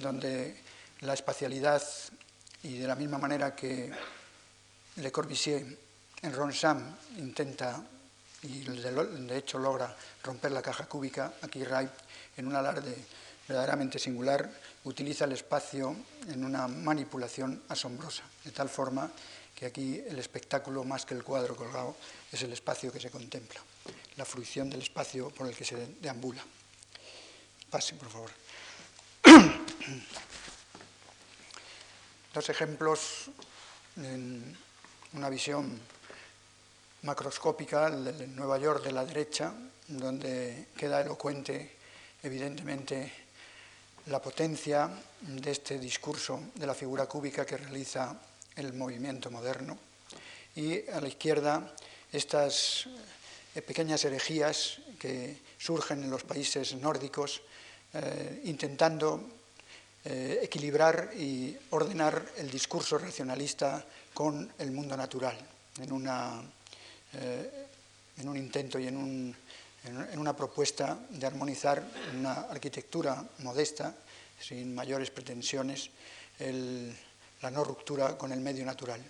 donde 0.00 0.56
la 1.00 1.14
espacialidad 1.14 1.82
y 2.64 2.78
de 2.78 2.88
la 2.88 2.96
misma 2.96 3.18
manera 3.18 3.54
que 3.54 3.92
Le 4.96 5.12
Corbusier 5.12 5.64
en 6.22 6.32
Ronsam 6.32 6.96
intenta 7.18 7.80
y 8.42 8.60
de 8.60 9.38
hecho 9.38 9.58
logra 9.58 9.96
romper 10.22 10.52
la 10.52 10.62
caja 10.62 10.86
cúbica, 10.86 11.34
aquí 11.42 11.62
Wright, 11.62 11.90
en 12.36 12.46
un 12.46 12.54
alarde 12.54 12.94
verdaderamente 13.48 13.98
singular, 13.98 14.48
utiliza 14.84 15.24
el 15.24 15.32
espacio 15.32 15.96
en 16.28 16.44
una 16.44 16.68
manipulación 16.68 17.62
asombrosa, 17.68 18.22
de 18.44 18.52
tal 18.52 18.68
forma 18.68 19.10
que 19.54 19.66
aquí 19.66 20.02
el 20.06 20.18
espectáculo, 20.18 20.84
más 20.84 21.06
que 21.06 21.14
el 21.14 21.24
cuadro 21.24 21.56
colgado, 21.56 21.96
es 22.30 22.42
el 22.42 22.52
espacio 22.52 22.92
que 22.92 23.00
se 23.00 23.10
contempla, 23.10 23.60
la 24.16 24.24
fruición 24.24 24.68
del 24.68 24.82
espacio 24.82 25.30
por 25.30 25.48
el 25.48 25.56
que 25.56 25.64
se 25.64 25.96
deambula. 26.00 26.44
Pase, 27.70 27.94
por 27.94 28.10
favor. 28.10 28.30
Dos 32.34 32.50
ejemplos 32.50 33.30
en 33.96 34.56
una 35.14 35.30
visión 35.30 35.80
macroscópica, 37.06 37.86
el 37.86 38.34
Nueva 38.34 38.58
York 38.58 38.82
de 38.82 38.90
la 38.90 39.04
derecha, 39.04 39.54
donde 39.86 40.66
queda 40.76 41.00
elocuente, 41.00 41.76
evidentemente, 42.20 43.12
la 44.06 44.20
potencia 44.20 44.90
de 45.20 45.50
este 45.50 45.78
discurso 45.78 46.50
de 46.54 46.66
la 46.66 46.74
figura 46.74 47.06
cúbica 47.06 47.46
que 47.46 47.56
realiza 47.56 48.20
el 48.56 48.72
movimiento 48.74 49.30
moderno. 49.30 49.78
Y 50.56 50.88
a 50.90 51.00
la 51.00 51.08
izquierda, 51.08 51.74
estas 52.10 52.88
eh, 53.54 53.62
pequeñas 53.62 54.04
herejías 54.04 54.78
que 54.98 55.38
surgen 55.58 56.02
en 56.02 56.10
los 56.10 56.24
países 56.24 56.74
nórdicos, 56.74 57.40
eh, 57.94 58.42
intentando 58.44 59.22
eh, 60.04 60.40
equilibrar 60.42 61.12
y 61.14 61.56
ordenar 61.70 62.24
el 62.36 62.50
discurso 62.50 62.98
racionalista 62.98 63.84
con 64.12 64.52
el 64.58 64.72
mundo 64.72 64.96
natural, 64.96 65.38
en 65.78 65.92
una 65.92 66.42
eh, 67.18 67.66
en 68.18 68.28
un 68.28 68.36
intento 68.36 68.78
y 68.78 68.86
en, 68.86 69.34
una 70.16 70.34
propuesta 70.34 70.98
de 71.10 71.26
armonizar 71.26 71.82
una 72.18 72.48
arquitectura 72.50 73.22
modesta, 73.38 73.94
sin 74.40 74.74
mayores 74.74 75.10
pretensiones, 75.10 75.90
la 77.42 77.50
no 77.50 77.62
ruptura 77.62 78.18
con 78.18 78.32
el 78.32 78.40
medio 78.40 78.64
natural. 78.64 79.00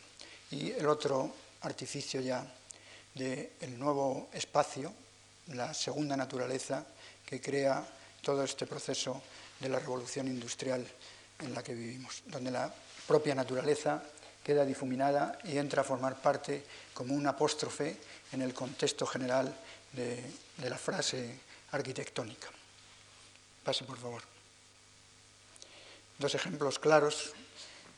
Y 0.50 0.72
el 0.72 0.86
otro 0.86 1.32
artificio 1.62 2.20
ya 2.20 2.44
del 3.14 3.78
nuevo 3.78 4.28
espacio, 4.32 4.92
la 5.54 5.72
segunda 5.72 6.16
naturaleza 6.16 6.84
que 7.24 7.40
crea 7.40 7.86
todo 8.20 8.44
este 8.44 8.66
proceso 8.66 9.22
de 9.60 9.68
la 9.68 9.78
revolución 9.78 10.28
industrial 10.28 10.86
en 11.38 11.54
la 11.54 11.62
que 11.62 11.74
vivimos, 11.74 12.22
donde 12.26 12.50
la 12.50 12.72
propia 13.06 13.34
naturaleza 13.34 14.02
queda 14.46 14.64
difuminada 14.64 15.40
y 15.42 15.58
entra 15.58 15.82
a 15.82 15.84
formar 15.84 16.22
parte 16.22 16.62
como 16.94 17.18
un 17.18 17.26
apóstrofe 17.26 17.98
en 18.30 18.42
el 18.42 18.54
contexto 18.54 19.04
general 19.04 19.50
de, 19.90 20.22
la 20.62 20.78
frase 20.78 21.40
arquitectónica. 21.72 22.46
Pase, 23.64 23.82
por 23.82 23.98
favor. 23.98 24.22
Dos 26.22 26.32
ejemplos 26.36 26.78
claros, 26.78 27.34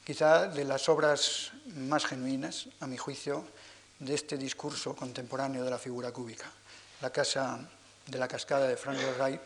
quizá 0.06 0.48
de 0.48 0.64
las 0.64 0.88
obras 0.88 1.52
más 1.76 2.06
genuinas, 2.06 2.72
a 2.80 2.86
mi 2.86 2.96
juicio, 2.96 3.44
de 3.98 4.14
este 4.14 4.38
discurso 4.38 4.96
contemporáneo 4.96 5.62
de 5.62 5.70
la 5.70 5.78
figura 5.78 6.12
cúbica. 6.12 6.50
La 7.02 7.12
casa 7.12 7.60
de 8.06 8.18
la 8.18 8.26
cascada 8.26 8.66
de 8.66 8.78
Frank 8.78 8.96
Lloyd 8.96 9.20
Wright 9.20 9.42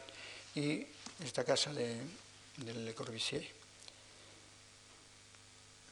y 0.55 0.87
esta 1.19 1.43
casa 1.43 1.73
de, 1.75 1.99
de 2.59 2.75
Le 2.75 2.95
Corbusier. 2.95 3.43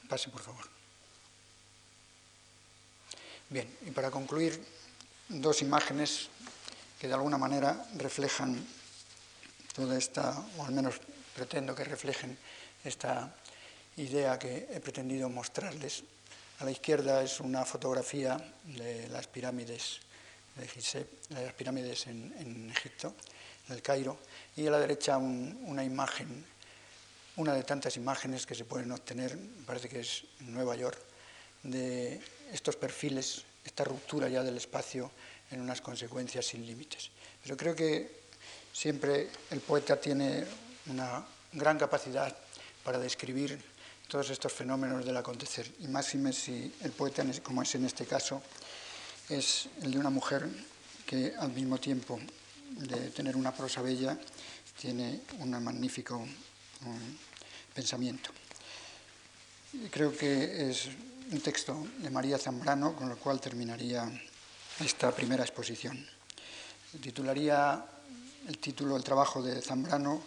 Pase, 0.08 0.30
por 0.30 0.42
favor. 0.42 0.79
Bien, 3.50 3.66
y 3.84 3.90
para 3.90 4.12
concluir, 4.12 4.62
dos 5.28 5.60
imágenes 5.60 6.28
que 7.00 7.08
de 7.08 7.14
alguna 7.14 7.36
manera 7.36 7.84
reflejan 7.98 8.54
toda 9.74 9.98
esta, 9.98 10.38
o 10.56 10.64
al 10.64 10.70
menos 10.70 11.00
pretendo 11.34 11.74
que 11.74 11.82
reflejen 11.82 12.38
esta 12.84 13.34
idea 13.96 14.38
que 14.38 14.68
he 14.70 14.78
pretendido 14.78 15.28
mostrarles. 15.28 16.04
A 16.60 16.64
la 16.64 16.70
izquierda 16.70 17.24
es 17.24 17.40
una 17.40 17.64
fotografía 17.64 18.38
de 18.66 19.08
las 19.08 19.26
pirámides 19.26 19.98
de 20.54 20.68
Gizeh, 20.68 21.06
las 21.30 21.52
pirámides 21.54 22.06
en, 22.06 22.70
Egipto, 22.70 23.16
en 23.66 23.74
el 23.74 23.82
Cairo, 23.82 24.16
y 24.54 24.64
a 24.68 24.70
la 24.70 24.78
derecha 24.78 25.18
una 25.18 25.82
imagen, 25.82 26.46
una 27.34 27.52
de 27.52 27.64
tantas 27.64 27.96
imágenes 27.96 28.46
que 28.46 28.54
se 28.54 28.64
pueden 28.64 28.92
obtener, 28.92 29.36
parece 29.66 29.88
que 29.88 30.00
es 30.06 30.22
en 30.38 30.54
Nueva 30.54 30.76
York, 30.76 30.98
de 31.64 32.22
estos 32.52 32.76
perfiles, 32.76 33.44
esta 33.64 33.84
ruptura 33.84 34.28
ya 34.28 34.42
del 34.42 34.56
espacio 34.56 35.10
en 35.50 35.60
unas 35.60 35.80
consecuencias 35.80 36.46
sin 36.46 36.66
límites. 36.66 37.10
Pero 37.42 37.56
creo 37.56 37.74
que 37.74 38.20
siempre 38.72 39.28
el 39.50 39.60
poeta 39.60 40.00
tiene 40.00 40.44
una 40.86 41.24
gran 41.52 41.78
capacidad 41.78 42.36
para 42.84 42.98
describir 42.98 43.60
todos 44.08 44.30
estos 44.30 44.52
fenómenos 44.52 45.04
del 45.04 45.16
acontecer, 45.16 45.70
y 45.78 45.86
más 45.86 46.06
si 46.06 46.74
el 46.80 46.90
poeta, 46.90 47.24
como 47.42 47.62
es 47.62 47.74
en 47.76 47.84
este 47.84 48.06
caso, 48.06 48.42
es 49.28 49.68
el 49.82 49.92
de 49.92 49.98
una 49.98 50.10
mujer 50.10 50.48
que 51.06 51.32
al 51.38 51.52
mismo 51.52 51.78
tiempo 51.78 52.18
de 52.70 53.10
tener 53.10 53.36
una 53.36 53.54
prosa 53.54 53.82
bella, 53.82 54.18
tiene 54.80 55.20
un 55.38 55.50
magnífico 55.62 56.26
pensamiento. 57.74 58.30
Y 59.72 59.88
creo 59.88 60.16
que 60.16 60.70
es 60.70 60.88
un 61.32 61.40
texto 61.40 61.86
de 61.98 62.10
María 62.10 62.38
Zambrano, 62.38 62.96
con 62.96 63.10
el 63.10 63.16
cual 63.16 63.40
terminaría 63.40 64.10
esta 64.80 65.14
primera 65.14 65.44
exposición. 65.44 66.04
Titularía 67.00 67.84
el 68.48 68.58
título, 68.58 68.96
el 68.96 69.04
trabajo 69.04 69.40
de 69.40 69.62
Zambrano 69.62 70.22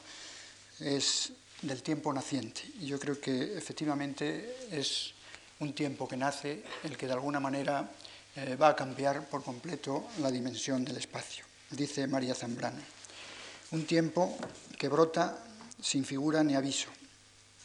es 0.80 1.34
del 1.62 1.84
tiempo 1.84 2.14
naciente. 2.14 2.62
Y 2.80 2.88
yo 2.88 3.00
creo 3.00 3.20
que 3.20 3.58
efectivamente 3.58 4.68
es 4.72 5.14
un 5.60 5.74
tiempo 5.74 6.08
que 6.08 6.16
nace, 6.16 6.64
el 6.84 6.96
que 6.96 7.08
de 7.08 7.14
alguna 7.14 7.42
manera 7.42 7.92
eh, 8.36 8.56
va 8.56 8.70
a 8.70 8.76
cambiar 8.76 9.28
por 9.28 9.44
completo 9.44 10.08
la 10.20 10.32
dimensión 10.32 10.86
del 10.86 10.98
espacio. 10.98 11.44
Dice 11.70 12.08
María 12.08 12.34
Zambrano, 12.34 12.82
un 13.72 13.86
tiempo 13.86 14.38
que 14.78 14.88
brota 14.88 15.38
sin 15.82 16.06
figura 16.06 16.44
ni 16.44 16.56
aviso, 16.56 16.88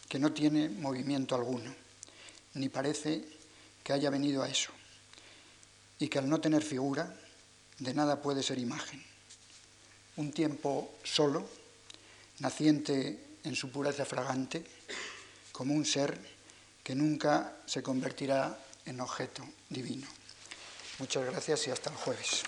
que 0.09 0.19
no 0.19 0.32
tiene 0.32 0.69
movimiento 0.69 1.36
alguno 1.36 1.88
ni 2.59 2.68
parece 2.68 3.24
que 3.82 3.93
haya 3.93 4.10
venido 4.10 4.43
a 4.43 4.48
eso, 4.48 4.70
y 5.98 6.09
que 6.09 6.18
al 6.18 6.28
no 6.28 6.40
tener 6.40 6.62
figura, 6.62 7.14
de 7.78 7.94
nada 7.94 8.20
puede 8.20 8.43
ser 8.43 8.59
imagen. 8.59 9.02
Un 10.16 10.32
tiempo 10.32 10.94
solo, 11.05 11.48
naciente 12.40 13.18
en 13.44 13.55
su 13.55 13.70
pureza 13.70 14.05
fragante, 14.05 14.64
como 15.52 15.74
un 15.74 15.85
ser 15.85 16.18
que 16.82 16.94
nunca 16.94 17.56
se 17.66 17.82
convertirá 17.82 18.59
en 18.85 19.01
objeto 19.01 19.47
divino. 19.68 20.06
Muchas 20.98 21.24
gracias 21.24 21.66
y 21.66 21.70
hasta 21.70 21.90
el 21.90 21.97
jueves. 21.97 22.43